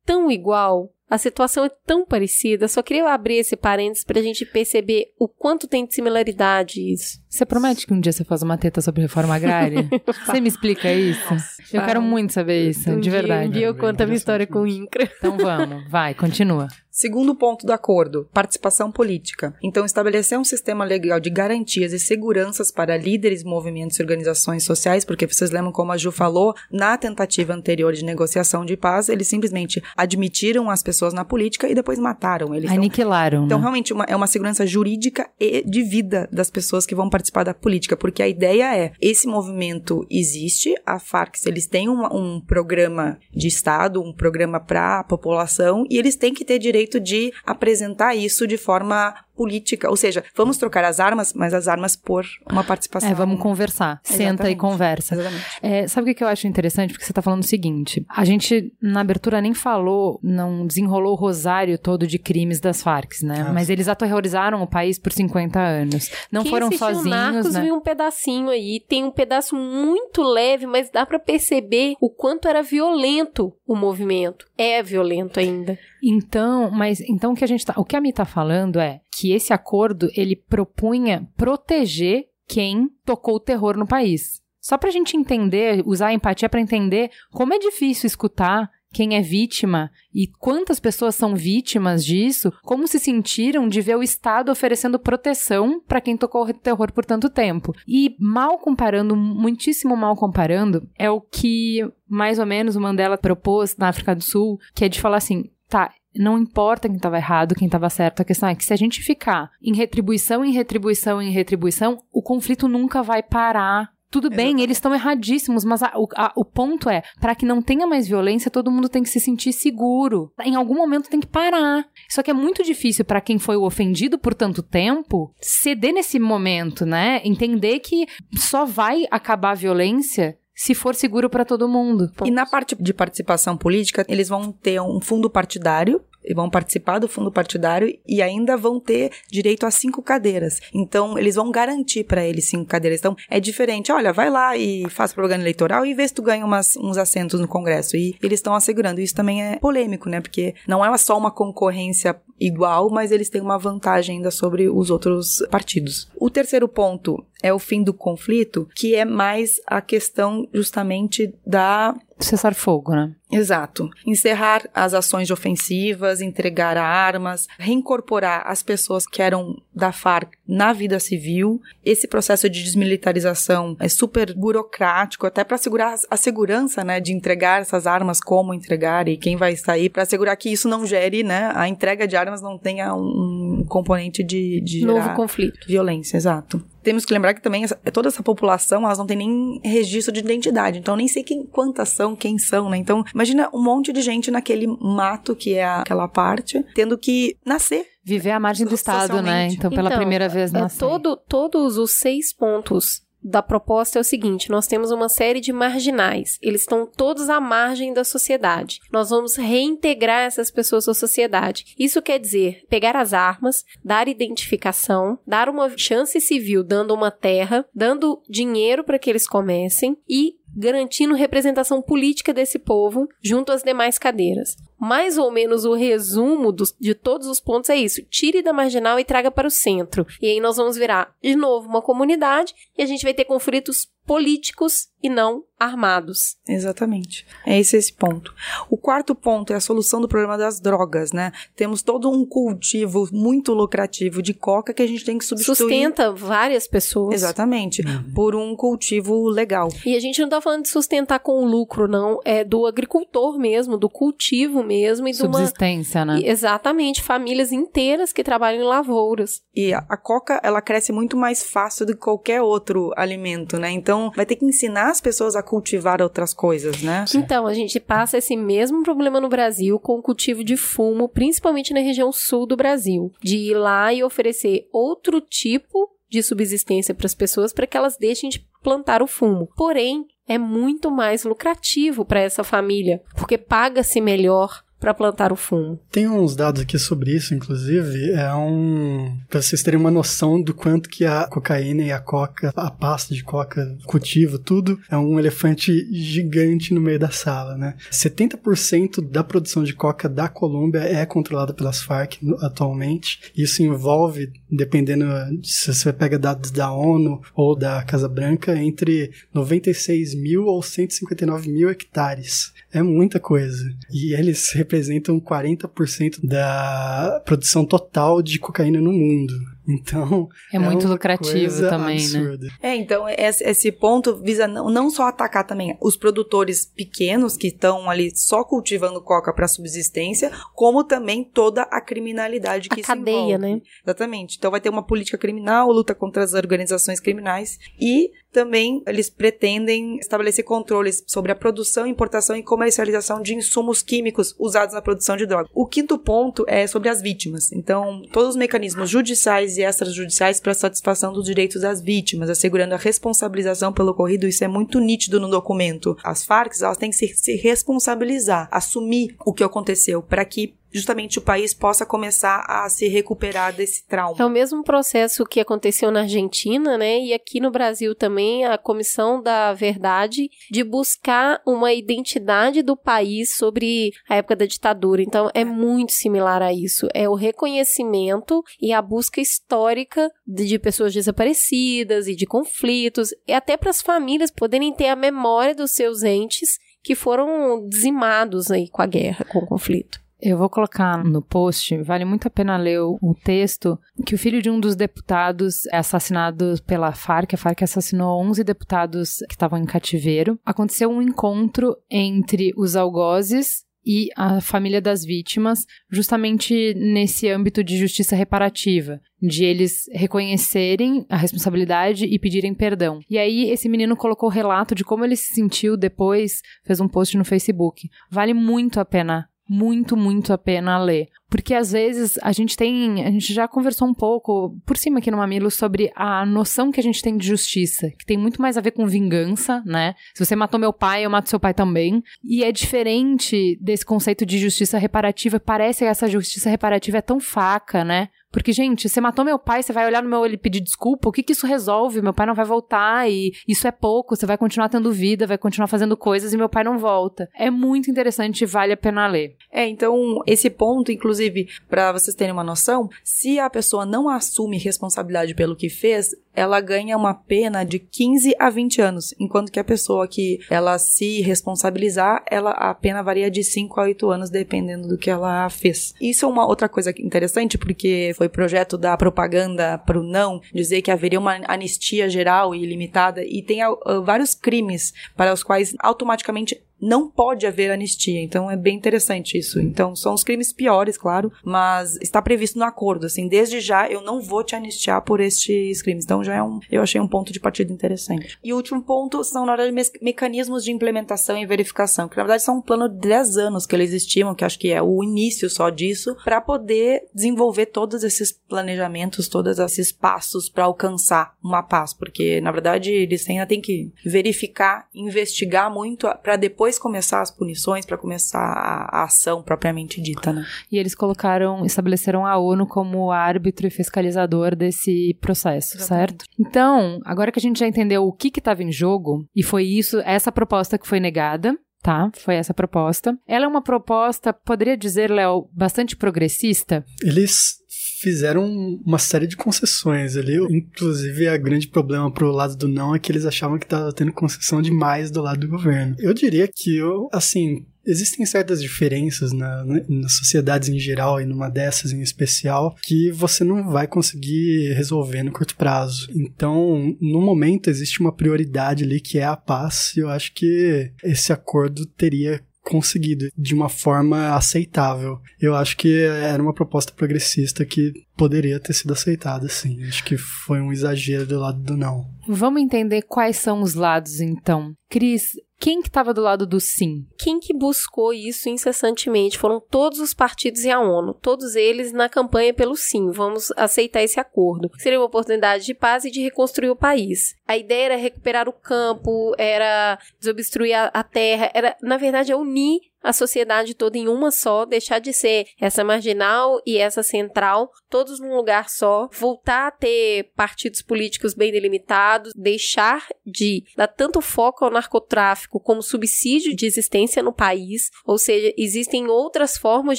[0.04, 0.90] Tão igual.
[1.08, 2.66] A situação é tão parecida.
[2.66, 7.20] Só queria abrir esse parênteses pra gente perceber o quanto tem de similaridade isso.
[7.28, 9.86] Você promete que um dia você faz uma teta sobre reforma agrária?
[10.26, 11.34] você me explica isso?
[11.72, 13.48] Eu quero muito saber isso, Um de dia- verdade.
[13.48, 15.08] Um dia eu conto a minha história com o INCRA.
[15.18, 16.68] Então vamos, vai, continua.
[16.96, 19.52] Segundo ponto do acordo, participação política.
[19.61, 25.04] Então, estabelecer um sistema legal de garantias e seguranças para líderes, movimentos e organizações sociais,
[25.04, 29.26] porque vocês lembram como a Ju falou, na tentativa anterior de negociação de paz, eles
[29.26, 32.70] simplesmente admitiram as pessoas na política e depois mataram eles.
[32.70, 33.62] Então, Aniquilaram, Então, né?
[33.64, 37.52] realmente, uma- é uma segurança jurídica e de vida das pessoas que vão participar da
[37.52, 43.18] política, porque a ideia é, esse movimento existe, a Farc, eles têm um, um programa
[43.33, 48.14] de Estado, um programa para a população, e eles têm que ter direito de apresentar
[48.14, 52.64] isso de forma política, ou seja, vamos trocar as armas, mas as armas por uma
[52.64, 53.11] participação.
[53.11, 54.01] É, vamos conversar.
[54.03, 54.57] Senta e Exatamente.
[54.59, 55.14] conversa.
[55.14, 55.44] Exatamente.
[55.62, 56.92] É, sabe o que eu acho interessante?
[56.92, 61.16] Porque você tá falando o seguinte: a gente, na abertura, nem falou, não desenrolou o
[61.16, 63.47] rosário todo de crimes das Farc, né?
[63.49, 66.11] Ah, Mas eles aterrorizaram o país por 50 anos.
[66.31, 67.62] Não Quem foram sozinhos, Narcos né?
[67.62, 68.81] viu um pedacinho aí.
[68.88, 74.47] Tem um pedaço muito leve, mas dá pra perceber o quanto era violento o movimento.
[74.57, 75.79] É violento ainda.
[76.03, 79.01] Então, mas então o que a gente tá, o que a Mi tá falando é
[79.16, 84.42] que esse acordo ele propunha proteger quem tocou o terror no país.
[84.60, 89.20] Só pra gente entender, usar a empatia pra entender como é difícil escutar quem é
[89.20, 95.00] vítima e quantas pessoas são vítimas disso, como se sentiram de ver o Estado oferecendo
[95.00, 97.74] proteção pra quem tocou o terror por tanto tempo.
[97.88, 103.76] E mal comparando, muitíssimo mal comparando, é o que mais ou menos o Mandela propôs
[103.76, 107.55] na África do Sul, que é de falar assim, tá, não importa quem estava errado,
[107.55, 111.20] quem estava certo, a questão é que se a gente ficar em retribuição, em retribuição,
[111.20, 113.92] em retribuição, o conflito nunca vai parar.
[114.11, 117.61] Tudo bem, eles estão erradíssimos, mas a- o, a- o ponto é, para que não
[117.61, 120.31] tenha mais violência, todo mundo tem que se sentir seguro.
[120.44, 121.85] Em algum momento tem que parar.
[122.09, 126.20] Só que é muito difícil para quem foi o ofendido por tanto tempo ceder nesse
[126.20, 127.20] momento, né?
[127.24, 132.10] Entender que só vai acabar a violência se for seguro para todo mundo.
[132.24, 136.98] E na parte de participação política, eles vão ter um fundo partidário, e vão participar
[136.98, 140.60] do fundo partidário e ainda vão ter direito a cinco cadeiras.
[140.72, 142.98] Então, eles vão garantir para eles cinco cadeiras.
[142.98, 143.92] Então, é diferente.
[143.92, 147.38] Olha, vai lá e faz propaganda eleitoral e vê se tu ganha umas, uns assentos
[147.38, 147.96] no Congresso.
[147.96, 149.00] E eles estão assegurando.
[149.00, 150.20] Isso também é polêmico, né?
[150.20, 154.90] Porque não é só uma concorrência igual, mas eles têm uma vantagem ainda sobre os
[154.90, 156.08] outros partidos.
[156.16, 161.94] O terceiro ponto é o fim do conflito, que é mais a questão justamente da
[162.18, 163.12] Cessar fogo, né?
[163.30, 163.90] Exato.
[164.07, 171.00] Encerrar as ações ofensivas, entregar armas, reincorporar as pessoas que eram da FARC na vida
[171.00, 171.61] civil.
[171.85, 177.61] Esse processo de desmilitarização é super burocrático, até para assegurar a segurança, né, de entregar
[177.61, 181.50] essas armas, como entregar e quem vai sair, para assegurar que isso não gere, né,
[181.54, 185.66] a entrega de armas não tenha um componente de, de Novo conflito.
[185.66, 186.64] violência, exato.
[186.85, 190.20] Temos que lembrar que também essa- toda essa população, elas não tem nem registro de
[190.20, 190.79] identidade.
[190.79, 192.77] Então, nem sei quem, quantas são, quem são, né?
[192.77, 197.87] Então, imagina um monte de gente naquele mato que é aquela parte, tendo que nascer.
[198.05, 199.49] Viver à margem do Estado, né?
[199.49, 200.79] Então, pela Então, primeira vez É na série.
[200.79, 205.52] todo, todos os seis pontos da proposta é o seguinte: nós temos uma série de
[205.52, 208.80] marginais, eles estão todos à margem da sociedade.
[208.92, 211.74] Nós vamos reintegrar essas pessoas à sociedade.
[211.78, 217.64] Isso quer dizer pegar as armas, dar identificação, dar uma chance civil, dando uma terra,
[217.74, 223.98] dando dinheiro para que eles comecem e garantindo representação política desse povo junto às demais
[223.98, 224.56] cadeiras.
[224.78, 228.98] Mais ou menos o resumo dos, de todos os pontos é isso: tire da marginal
[228.98, 230.06] e traga para o centro.
[230.20, 233.88] E aí nós vamos virar de novo uma comunidade e a gente vai ter conflitos
[234.07, 236.36] políticos e não armados.
[236.48, 237.26] Exatamente.
[237.46, 238.34] É esse esse ponto.
[238.68, 241.30] O quarto ponto é a solução do problema das drogas, né?
[241.55, 245.57] Temos todo um cultivo muito lucrativo de coca que a gente tem que substituir.
[245.57, 247.14] Sustenta várias pessoas.
[247.14, 247.82] Exatamente.
[248.14, 249.68] Por um cultivo legal.
[249.84, 252.18] E a gente não tá falando de sustentar com lucro, não.
[252.24, 255.07] É do agricultor mesmo, do cultivo mesmo.
[255.09, 255.32] E de uma...
[255.34, 256.20] Subsistência, né?
[256.24, 257.02] Exatamente.
[257.02, 259.42] Famílias inteiras que trabalham em lavouras.
[259.55, 263.70] E a, a coca, ela cresce muito mais fácil do que qualquer outro alimento, né?
[263.70, 267.05] Então, vai ter que ensinar as pessoas a cultivar outras coisas, né?
[267.14, 271.74] Então, a gente passa esse mesmo problema no Brasil com o cultivo de fumo, principalmente
[271.74, 273.11] na região sul do Brasil.
[273.22, 277.97] De ir lá e oferecer outro tipo de subsistência para as pessoas para que elas
[277.99, 279.49] deixem de plantar o fumo.
[279.57, 285.81] Porém, é muito mais lucrativo para essa família, porque paga-se melhor para plantar o fumo.
[285.91, 290.55] Tem uns dados aqui sobre isso, inclusive, é um para vocês terem uma noção do
[290.55, 295.18] quanto que a cocaína e a coca, a pasta de coca, cultivo, tudo é um
[295.18, 297.75] elefante gigante no meio da sala, né?
[297.91, 303.20] 70% da produção de coca da Colômbia é controlada pelas Farc atualmente.
[303.37, 305.05] Isso envolve, dependendo
[305.43, 311.51] se você pega dados da ONU ou da Casa Branca, entre 96 mil ou 159
[311.51, 312.53] mil hectares.
[312.75, 313.64] É muita coisa.
[313.89, 319.33] E eles representam 40% da produção total de cocaína no mundo.
[319.66, 320.29] Então.
[320.53, 322.18] É muito uma lucrativo coisa também, né?
[322.18, 322.49] absurda.
[322.62, 327.89] É, então esse, ponto visa não, não só atacar também os produtores pequenos que estão
[327.89, 333.39] ali só cultivando coca para subsistência, como também toda a criminalidade que A cadeia, envolve.
[333.39, 333.61] né?
[333.85, 334.37] Exatamente.
[334.37, 339.97] Então vai ter uma política criminal, luta contra as organizações criminais e também eles pretendem
[339.99, 345.24] estabelecer controles sobre a produção, importação e comercialização de insumos químicos usados na produção de
[345.24, 345.49] droga.
[345.55, 347.53] O quinto ponto é sobre as vítimas.
[347.53, 352.78] Então, todos os mecanismos judiciais e extrajudiciais para satisfação dos direitos das vítimas, assegurando a
[352.78, 355.97] responsabilização pelo ocorrido, isso é muito nítido no documento.
[356.03, 361.22] As Farc, elas têm que se responsabilizar, assumir o que aconteceu para que justamente o
[361.22, 364.16] país possa começar a se recuperar desse trauma.
[364.18, 366.99] É o mesmo processo que aconteceu na Argentina, né?
[366.99, 373.33] E aqui no Brasil também a Comissão da Verdade de buscar uma identidade do país
[373.35, 375.01] sobre a época da ditadura.
[375.01, 376.89] Então é muito similar a isso.
[376.93, 383.57] É o reconhecimento e a busca histórica de, pessoas desaparecidas e de conflitos, e até
[383.57, 388.83] para as famílias poderem ter a memória dos seus entes que foram dizimados aí com
[388.83, 390.03] a guerra, com o conflito.
[390.25, 394.18] Eu vou colocar no post, vale muito a pena ler o, o texto, que o
[394.18, 397.35] filho de um dos deputados é assassinado pela Farc.
[397.35, 400.41] A Farc assassinou 11 deputados que estavam em cativeiro.
[400.43, 407.77] Aconteceu um encontro entre os algozes e a família das vítimas, justamente nesse âmbito de
[407.77, 413.01] justiça reparativa, de eles reconhecerem a responsabilidade e pedirem perdão.
[413.11, 416.89] E aí esse menino colocou o relato de como ele se sentiu depois, fez um
[416.89, 417.91] post no Facebook.
[418.11, 421.09] Vale muito a pena muito, muito a pena ler.
[421.28, 423.05] Porque às vezes a gente tem.
[423.05, 426.78] A gente já conversou um pouco por cima aqui no Mamilo sobre a noção que
[426.78, 429.95] a gente tem de justiça, que tem muito mais a ver com vingança, né?
[430.14, 432.03] Se você matou meu pai, eu mato seu pai também.
[432.22, 435.40] E é diferente desse conceito de justiça reparativa.
[435.40, 438.09] Parece que essa justiça reparativa é tão faca, né?
[438.35, 441.09] Porque, gente, você matou meu pai, você vai olhar no meu olho e pedir desculpa,
[441.09, 442.03] o que que isso resolve?
[442.03, 445.39] Meu pai não vai voltar e isso é pouco, você vai continuar tendo vida, vai
[445.39, 447.30] continuar fazendo coisas e meu pai não volta.
[447.32, 449.37] É muito interessante e vale a pena ler.
[449.53, 454.59] É, então, esse ponto, inclusive, para vocês terem uma noção, se a pessoa não assume
[454.59, 459.61] responsabilidade pelo que fez, ela ganha uma pena de 15 a 20 anos, enquanto que
[459.61, 464.30] a pessoa que ela se responsabilizar, ela a pena varia de 5 a 8 anos
[464.30, 465.95] dependendo do que ela fez.
[466.01, 470.91] Isso é uma outra coisa interessante porque foi projeto da propaganda pro não dizer que
[470.91, 476.61] haveria uma anistia geral e ilimitada e tem uh, vários crimes para os quais automaticamente
[476.81, 478.20] não pode haver anistia.
[478.20, 479.61] Então é bem interessante isso.
[479.61, 483.07] Então são os crimes piores, claro, mas está previsto no acordo.
[483.07, 486.05] Assim, desde já eu não vou te anistiar por estes crimes.
[486.05, 488.39] Então já é um, eu achei um ponto de partida interessante.
[488.43, 492.22] E o último ponto são, na verdade, me mecanismos de implementação e verificação, que na
[492.22, 495.03] verdade são um plano de 10 anos que eles estimam, que acho que é o
[495.03, 501.62] início só disso, para poder desenvolver todos esses planejamentos, todos esses passos para alcançar uma
[501.62, 507.20] paz, porque na verdade eles ainda têm que verificar, investigar muito para depois depois começar
[507.20, 510.45] as punições, para começar a, a, ação propriamente dita, né?
[510.70, 515.89] E eles colocaram, estabeleceram a ONU como árbitro e fiscalizador desse processo, Exatamente.
[515.89, 516.25] certo?
[516.39, 520.01] Então, agora que a gente já entendeu o que estava em jogo, e foi isso,
[520.01, 522.11] essa proposta que foi negada, tá?
[522.16, 523.16] Foi essa proposta.
[523.27, 526.85] Ela é uma proposta, poderia dizer, Léo, bastante progressista?
[527.03, 527.63] Eles
[528.05, 528.44] fizeram
[528.84, 530.36] uma série de concessões ali.
[530.36, 534.12] Inclusive, a grande problema pro lado do não é que eles achavam que tava tendo
[534.12, 535.96] concessão demais do lado do governo.
[535.98, 541.24] Eu diria que, eu, assim, existem certas diferenças na, na, nas sociedades em geral e
[541.24, 546.07] numa dessas em especial que você não vai conseguir resolver no curto prazo.
[546.14, 550.92] Então, no momento, existe uma prioridade ali que é a paz e eu acho que
[551.02, 555.20] esse acordo teria conseguido de uma forma aceitável.
[555.40, 559.84] Eu acho que era uma proposta progressista que poderia ter sido aceitada, sim.
[559.84, 562.06] Acho que foi um exagero do lado do não.
[562.26, 564.72] Vamos entender quais são os lados, então.
[564.88, 565.32] Cris,
[565.64, 567.06] quem que estava do lado do sim?
[567.18, 569.38] Quem que buscou isso incessantemente?
[569.38, 573.10] Foram todos os partidos e a ONU, todos eles na campanha pelo sim.
[573.10, 574.70] Vamos aceitar esse acordo.
[574.76, 577.34] Seria uma oportunidade de paz e de reconstruir o país.
[577.48, 582.36] A ideia era recuperar o campo, era desobstruir a, a terra, era, na verdade, é
[582.36, 587.70] unir a sociedade toda em uma só, deixar de ser essa marginal e essa central,
[587.90, 594.22] todos num lugar só, voltar a ter partidos políticos bem delimitados, deixar de dar tanto
[594.22, 599.98] foco ao narcotráfico como subsídio de existência no país, ou seja, existem outras formas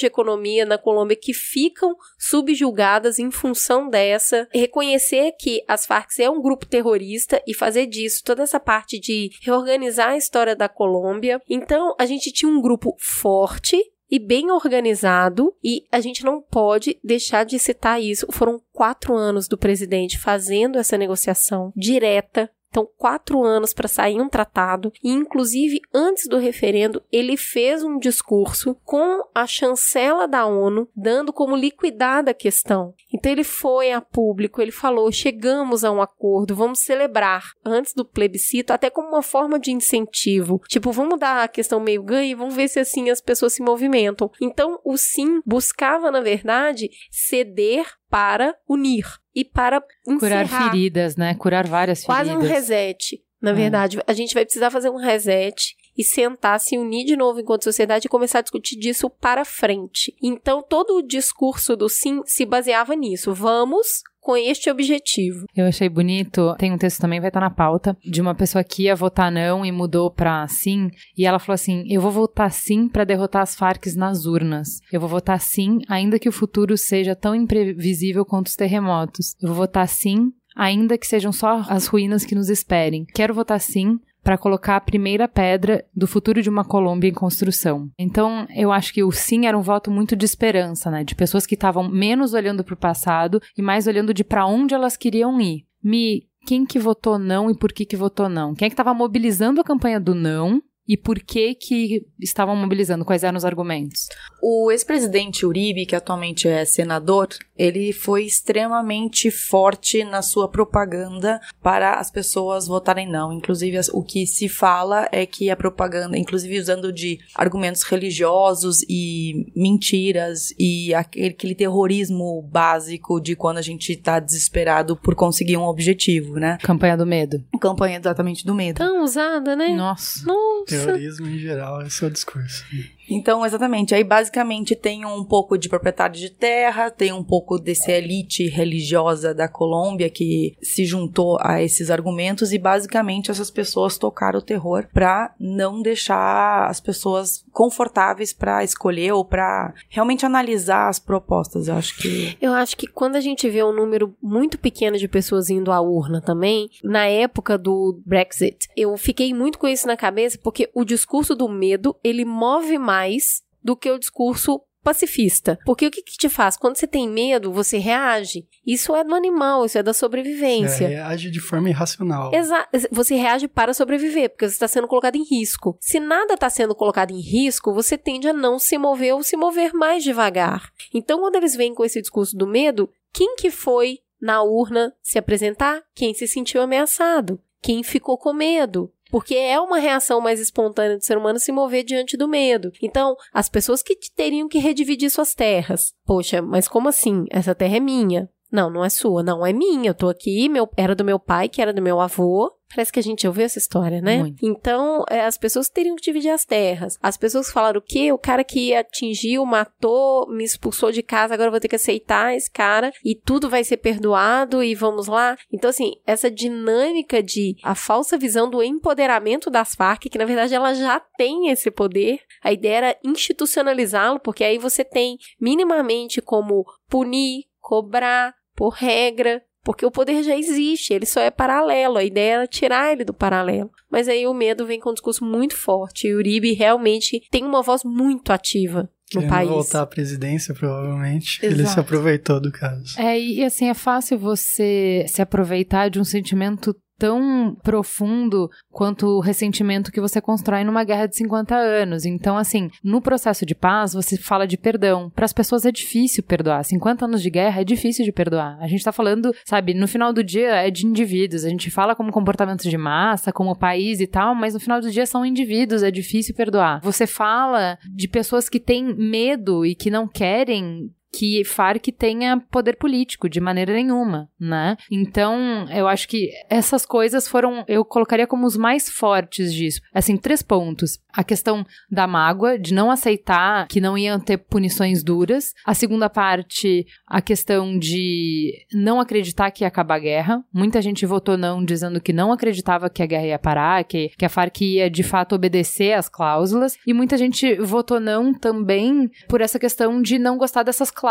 [0.00, 6.28] de economia na Colômbia que ficam subjugadas em função dessa, reconhecer que as Farc é
[6.28, 11.40] um grupo terrorista e fazer disso toda essa parte de reorganizar a história da Colômbia.
[11.48, 13.76] Então, a gente tinha um grupo forte
[14.10, 18.26] e bem organizado, e a gente não pode deixar de citar isso.
[18.30, 24.28] Foram quatro anos do presidente fazendo essa negociação direta então, quatro anos para sair um
[24.28, 30.86] tratado, e inclusive antes do referendo, ele fez um discurso com a chancela da ONU,
[30.94, 32.92] dando como liquidada a questão.
[33.10, 38.04] Então, ele foi a público, ele falou: chegamos a um acordo, vamos celebrar antes do
[38.04, 40.60] plebiscito, até como uma forma de incentivo.
[40.68, 43.62] Tipo, vamos dar a questão meio ganha e vamos ver se assim as pessoas se
[43.62, 44.30] movimentam.
[44.38, 50.48] Então, o sim buscava, na verdade, ceder para unir e para encerrar.
[50.48, 51.34] Curar feridas, né?
[51.34, 52.26] Curar várias feridas.
[52.28, 53.22] Quase um reset.
[53.40, 53.54] Na hum.
[53.54, 57.64] verdade, a gente vai precisar fazer um reset e sentar, se unir de novo enquanto
[57.64, 60.14] sociedade e começar a discutir disso para frente.
[60.22, 63.32] Então, todo o discurso do sim se baseava nisso.
[63.32, 65.46] Vamos com este objetivo.
[65.54, 68.82] Eu achei bonito, tem um texto também, vai estar na pauta, de uma pessoa que
[68.82, 72.88] ia votar não e mudou para sim, e ela falou assim: Eu vou votar sim
[72.88, 74.80] para derrotar as Farc nas urnas.
[74.92, 79.36] Eu vou votar sim, ainda que o futuro seja tão imprevisível quanto os terremotos.
[79.40, 83.04] Eu vou votar sim ainda que sejam só as ruínas que nos esperem.
[83.14, 87.88] Quero votar sim para colocar a primeira pedra do futuro de uma Colômbia em construção.
[87.96, 91.04] Então, eu acho que o sim era um voto muito de esperança, né?
[91.04, 94.74] De pessoas que estavam menos olhando para o passado e mais olhando de para onde
[94.74, 95.64] elas queriam ir.
[95.80, 98.52] Me quem que votou não e por que que votou não?
[98.52, 103.04] Quem é que estava mobilizando a campanha do não e por que que estavam mobilizando?
[103.04, 104.08] Quais eram os argumentos?
[104.42, 111.94] O ex-presidente Uribe, que atualmente é senador, ele foi extremamente forte na sua propaganda para
[111.94, 113.32] as pessoas votarem não.
[113.32, 119.50] Inclusive, o que se fala é que a propaganda, inclusive usando de argumentos religiosos e
[119.54, 126.34] mentiras e aquele terrorismo básico de quando a gente está desesperado por conseguir um objetivo,
[126.34, 126.58] né?
[126.62, 127.42] Campanha do medo.
[127.60, 128.76] Campanha exatamente do medo.
[128.76, 129.68] Tão usada, né?
[129.68, 130.24] Nossa.
[130.24, 130.75] Nossa.
[130.84, 132.64] Terrorismo em geral, esse é o discurso.
[133.08, 133.94] Então, exatamente.
[133.94, 139.34] Aí, basicamente, tem um pouco de proprietário de terra, tem um pouco desse elite religiosa
[139.34, 144.86] da Colômbia que se juntou a esses argumentos e, basicamente, essas pessoas tocaram o terror
[144.92, 151.68] para não deixar as pessoas confortáveis para escolher ou para realmente analisar as propostas.
[151.68, 152.36] Eu acho que.
[152.40, 155.80] Eu acho que quando a gente vê um número muito pequeno de pessoas indo à
[155.80, 160.84] urna também, na época do Brexit, eu fiquei muito com isso na cabeça porque o
[160.84, 165.58] discurso do medo ele move mais mais do que o discurso pacifista.
[165.66, 166.56] Porque o que, que te faz?
[166.56, 168.46] Quando você tem medo, você reage.
[168.64, 170.84] Isso é do animal, isso é da sobrevivência.
[170.84, 172.32] É, reage de forma irracional.
[172.32, 172.68] Exato.
[172.92, 175.76] Você reage para sobreviver, porque você está sendo colocado em risco.
[175.80, 179.36] Se nada está sendo colocado em risco, você tende a não se mover ou se
[179.36, 180.70] mover mais devagar.
[180.94, 185.18] Então, quando eles vêm com esse discurso do medo, quem que foi na urna se
[185.18, 185.82] apresentar?
[185.96, 187.40] Quem se sentiu ameaçado?
[187.60, 188.92] Quem ficou com medo?
[189.10, 192.72] Porque é uma reação mais espontânea do ser humano se mover diante do medo.
[192.82, 195.92] Então, as pessoas que teriam que redividir suas terras.
[196.04, 197.24] Poxa, mas como assim?
[197.30, 198.28] Essa terra é minha.
[198.50, 199.90] Não, não é sua, não é minha.
[199.90, 202.50] Eu tô aqui, meu, era do meu pai, que era do meu avô.
[202.74, 204.18] Parece que a gente ouviu essa história, né?
[204.18, 204.44] Muito.
[204.44, 206.98] Então, é, as pessoas teriam que dividir as terras.
[207.00, 208.12] As pessoas falaram o quê?
[208.12, 212.34] O cara que atingiu, matou, me expulsou de casa, agora eu vou ter que aceitar
[212.34, 215.36] esse cara e tudo vai ser perdoado e vamos lá.
[215.52, 220.54] Então, assim, essa dinâmica de a falsa visão do empoderamento das Farc, que na verdade
[220.54, 222.20] ela já tem esse poder.
[222.42, 229.84] A ideia era institucionalizá-lo, porque aí você tem minimamente como punir, cobrar por regra, porque
[229.84, 233.68] o poder já existe, ele só é paralelo, a ideia era tirar ele do paralelo.
[233.90, 237.44] Mas aí o medo vem com um discurso muito forte, e o Uribe realmente tem
[237.44, 239.48] uma voz muito ativa no Querendo país.
[239.48, 241.40] voltar à presidência, provavelmente.
[241.44, 241.74] Ele Exato.
[241.74, 242.94] se aproveitou do caso.
[242.96, 249.20] É, e assim, é fácil você se aproveitar de um sentimento tão profundo quanto o
[249.20, 252.04] ressentimento que você constrói numa guerra de 50 anos.
[252.04, 255.10] Então, assim, no processo de paz, você fala de perdão.
[255.14, 256.64] Para as pessoas é difícil perdoar.
[256.64, 258.58] 50 anos de guerra é difícil de perdoar.
[258.60, 261.44] A gente tá falando, sabe, no final do dia é de indivíduos.
[261.44, 264.90] A gente fala como comportamento de massa, como país e tal, mas no final do
[264.90, 266.80] dia são indivíduos, é difícil perdoar.
[266.82, 272.76] Você fala de pessoas que têm medo e que não querem que Farc tenha poder
[272.76, 274.76] político de maneira nenhuma, né?
[274.92, 279.80] Então, eu acho que essas coisas foram, eu colocaria como os mais fortes disso.
[279.94, 280.98] Assim, três pontos.
[281.10, 285.54] A questão da mágoa, de não aceitar que não iam ter punições duras.
[285.64, 290.44] A segunda parte, a questão de não acreditar que ia acabar a guerra.
[290.52, 294.24] Muita gente votou não, dizendo que não acreditava que a guerra ia parar, que, que
[294.26, 296.76] a Farc ia de fato obedecer às cláusulas.
[296.86, 301.05] E muita gente votou não também por essa questão de não gostar dessas cláusulas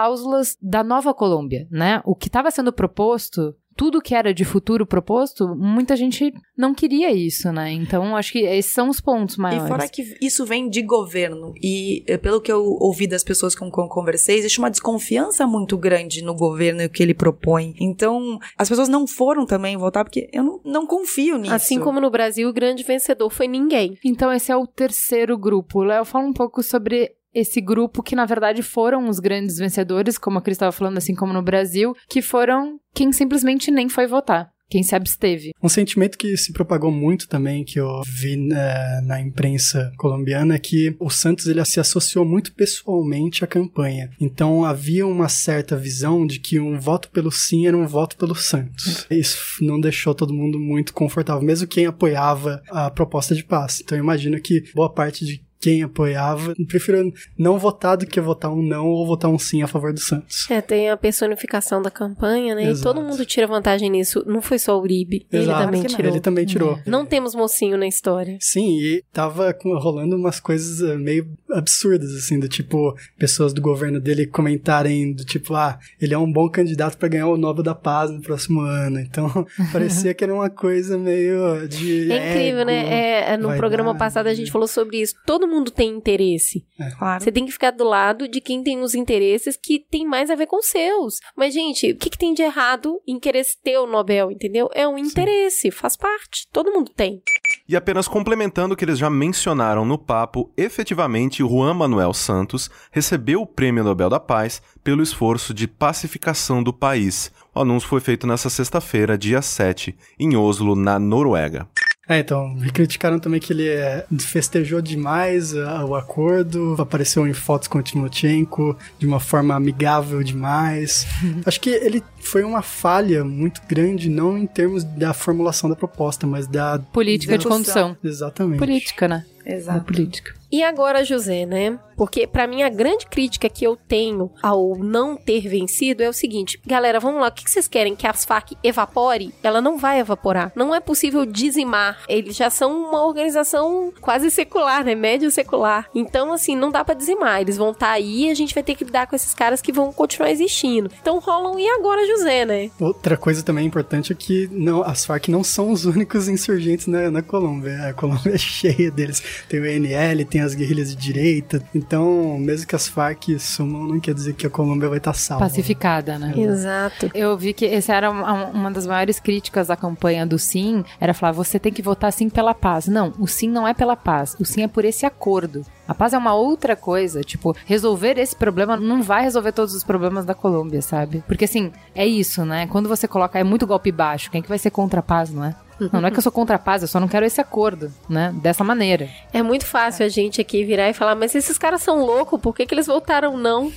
[0.61, 2.01] da nova Colômbia, né?
[2.05, 7.11] O que estava sendo proposto tudo que era de futuro proposto, muita gente não queria
[7.11, 7.71] isso, né?
[7.73, 9.65] Então, acho que esses são os pontos maiores.
[9.65, 11.53] E fora que isso vem de governo.
[11.61, 15.45] E eh, pelo que eu ouvi das pessoas com quem eu conversei, existe uma desconfiança
[15.45, 17.75] muito grande no governo e o que ele propõe.
[17.79, 21.53] Então, as pessoas não foram também votar porque eu não, não confio nisso.
[21.53, 23.97] Assim como no Brasil, o grande vencedor foi ninguém.
[24.05, 25.83] Então, esse é o terceiro grupo.
[25.83, 30.38] Léo, fala um pouco sobre esse grupo que, na verdade, foram os grandes vencedores, como
[30.39, 34.49] a Cris estava falando, assim como no Brasil, que foram quem simplesmente nem foi votar.
[34.67, 35.51] Quem se absteve.
[35.61, 40.59] Um sentimento que se propagou muito também, que eu vi né, na imprensa colombiana, é
[40.59, 44.09] que o Santos ele se associou muito pessoalmente à campanha.
[44.19, 48.33] Então havia uma certa visão de que um voto pelo sim era um voto pelo
[48.33, 49.05] Santos.
[49.11, 53.81] Isso não deixou todo mundo muito confortável, mesmo quem apoiava a proposta de paz.
[53.81, 58.51] Então eu imagino que boa parte de quem apoiava, prefiro não votar do que votar
[58.51, 60.47] um não ou votar um sim a favor do Santos.
[60.47, 62.66] É, tem a personificação da campanha, né?
[62.66, 62.80] Exato.
[62.80, 64.24] E todo mundo tira vantagem nisso.
[64.28, 65.26] Não foi só o Uribe.
[65.32, 65.66] Ele Exato.
[65.66, 66.11] também tirou.
[66.11, 66.80] Ele também tirou.
[66.86, 68.38] Não temos mocinho na história.
[68.41, 73.99] Sim, e tava rolando umas coisas eh, meio absurdas, assim, do tipo, pessoas do governo
[73.99, 77.74] dele comentarem do tipo, ah, ele é um bom candidato pra ganhar o Nobel da
[77.74, 78.99] Paz no próximo ano.
[78.99, 79.28] Então,
[79.74, 82.11] parecia que era uma coisa meio de.
[82.11, 83.32] É incrível, ego, né?
[83.34, 85.16] É, no programa passado a gente falou sobre isso.
[85.26, 86.65] Todo mundo tem interesse.
[86.97, 87.23] Claro.
[87.23, 90.35] Você tem que ficar do lado de quem tem os interesses que tem mais a
[90.35, 91.19] ver com os seus.
[91.35, 94.69] Mas, gente, o que, que tem de errado em querer ter o Nobel, entendeu?
[94.73, 96.47] É um interesse, faz parte.
[96.51, 97.21] Todo mundo tem.
[97.67, 103.41] E apenas complementando o que eles já mencionaram no papo, efetivamente Juan Manuel Santos recebeu
[103.41, 107.31] o Prêmio Nobel da Paz pelo esforço de pacificação do país.
[107.53, 111.67] O anúncio foi feito nesta sexta-feira, dia 7, em Oslo, na Noruega.
[112.07, 117.33] É, então, me criticaram também que ele é, festejou demais ah, o acordo, apareceu em
[117.33, 121.07] fotos com o Timochenko de uma forma amigável demais.
[121.45, 126.27] Acho que ele foi uma falha muito grande, não em termos da formulação da proposta,
[126.27, 126.77] mas da.
[126.77, 127.97] Política de condução.
[128.03, 128.59] Exatamente.
[128.59, 129.25] Política, né?
[129.45, 129.85] Da Exato.
[129.85, 130.33] política.
[130.51, 131.77] E agora, José, né?
[131.97, 136.13] Porque pra mim a grande crítica que eu tenho ao não ter vencido é o
[136.13, 137.95] seguinte: galera, vamos lá, o que vocês querem?
[137.95, 139.33] Que as FARC evapore?
[139.41, 140.51] Ela não vai evaporar.
[140.55, 141.99] Não é possível dizimar.
[142.07, 144.93] Eles já são uma organização quase secular, né?
[144.93, 145.89] Médio secular.
[145.95, 147.41] Então, assim, não dá pra dizimar.
[147.41, 149.71] Eles vão estar aí e a gente vai ter que lidar com esses caras que
[149.71, 150.89] vão continuar existindo.
[151.01, 152.71] Então rolam, e agora, José, né?
[152.79, 157.09] Outra coisa também importante é que não, as Farc não são os únicos insurgentes na,
[157.09, 157.89] na Colômbia.
[157.89, 159.34] A Colômbia é cheia deles.
[159.47, 161.61] Tem o ENL, tem as guerrilhas de direita.
[161.73, 165.45] Então, mesmo que as Farc sumam, não quer dizer que a Colômbia vai estar salva.
[165.45, 166.33] Pacificada, né?
[166.36, 167.09] Exato.
[167.13, 171.13] Eu vi que essa era uma, uma das maiores críticas da campanha do Sim, era
[171.13, 172.88] falar, você tem que votar sim pela paz.
[172.88, 175.63] Não, o Sim não é pela paz, o Sim é por esse acordo.
[175.88, 179.83] A paz é uma outra coisa, tipo, resolver esse problema não vai resolver todos os
[179.83, 181.23] problemas da Colômbia, sabe?
[181.27, 182.67] Porque assim, é isso, né?
[182.67, 185.29] Quando você coloca, é muito golpe baixo, quem é que vai ser contra a paz,
[185.29, 185.55] não é?
[185.80, 187.91] Não, não é que eu sou contra a paz, eu só não quero esse acordo,
[188.09, 188.34] né?
[188.41, 189.09] Dessa maneira.
[189.34, 192.55] É muito fácil a gente aqui virar e falar, mas esses caras são loucos, por
[192.55, 193.71] que, que eles voltaram não?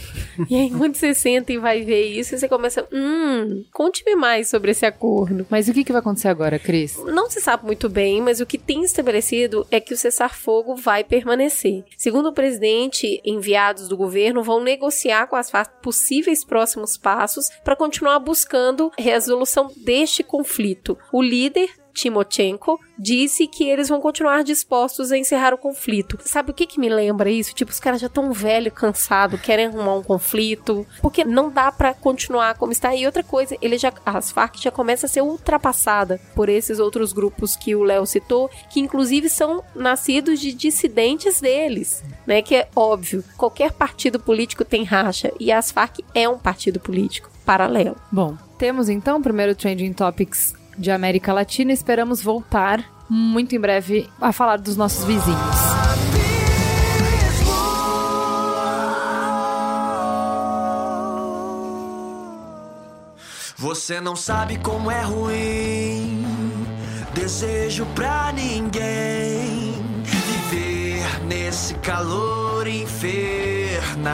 [0.49, 4.49] e aí quando você senta e vai ver isso, e você começa, hum, conte-me mais
[4.49, 5.46] sobre esse acordo.
[5.51, 6.96] Mas o que, que vai acontecer agora, Cris?
[7.05, 11.05] Não se sabe muito bem, mas o que tem estabelecido é que o cessar-fogo vai
[11.05, 11.84] permanecer.
[11.96, 15.51] Segundo o presidente, enviados do governo vão negociar com as
[15.82, 20.96] possíveis próximos passos para continuar buscando resolução deste conflito.
[21.12, 26.18] O líder Timochenko, disse que eles vão continuar dispostos a encerrar o conflito.
[26.24, 27.55] Sabe o que que me lembra isso?
[27.55, 31.95] Tipo, os caras já estão velho, cansado, querem arrumar um conflito, porque não dá para
[31.95, 32.95] continuar como está.
[32.95, 37.12] E outra coisa, ele já as Farc já começa a ser ultrapassada por esses outros
[37.12, 42.43] grupos que o Léo citou, que inclusive são nascidos de dissidentes deles, né?
[42.43, 47.30] Que é óbvio, qualquer partido político tem racha e as Farc é um partido político
[47.45, 47.97] paralelo.
[48.12, 51.72] Bom, temos então o primeiro Trending Topics de América Latina.
[51.72, 55.38] Esperamos voltar muito em breve a falar dos nossos vizinhos.
[63.56, 66.24] Você não sabe como é ruim.
[67.12, 69.72] Desejo pra ninguém
[70.04, 74.08] viver nesse calor infernal.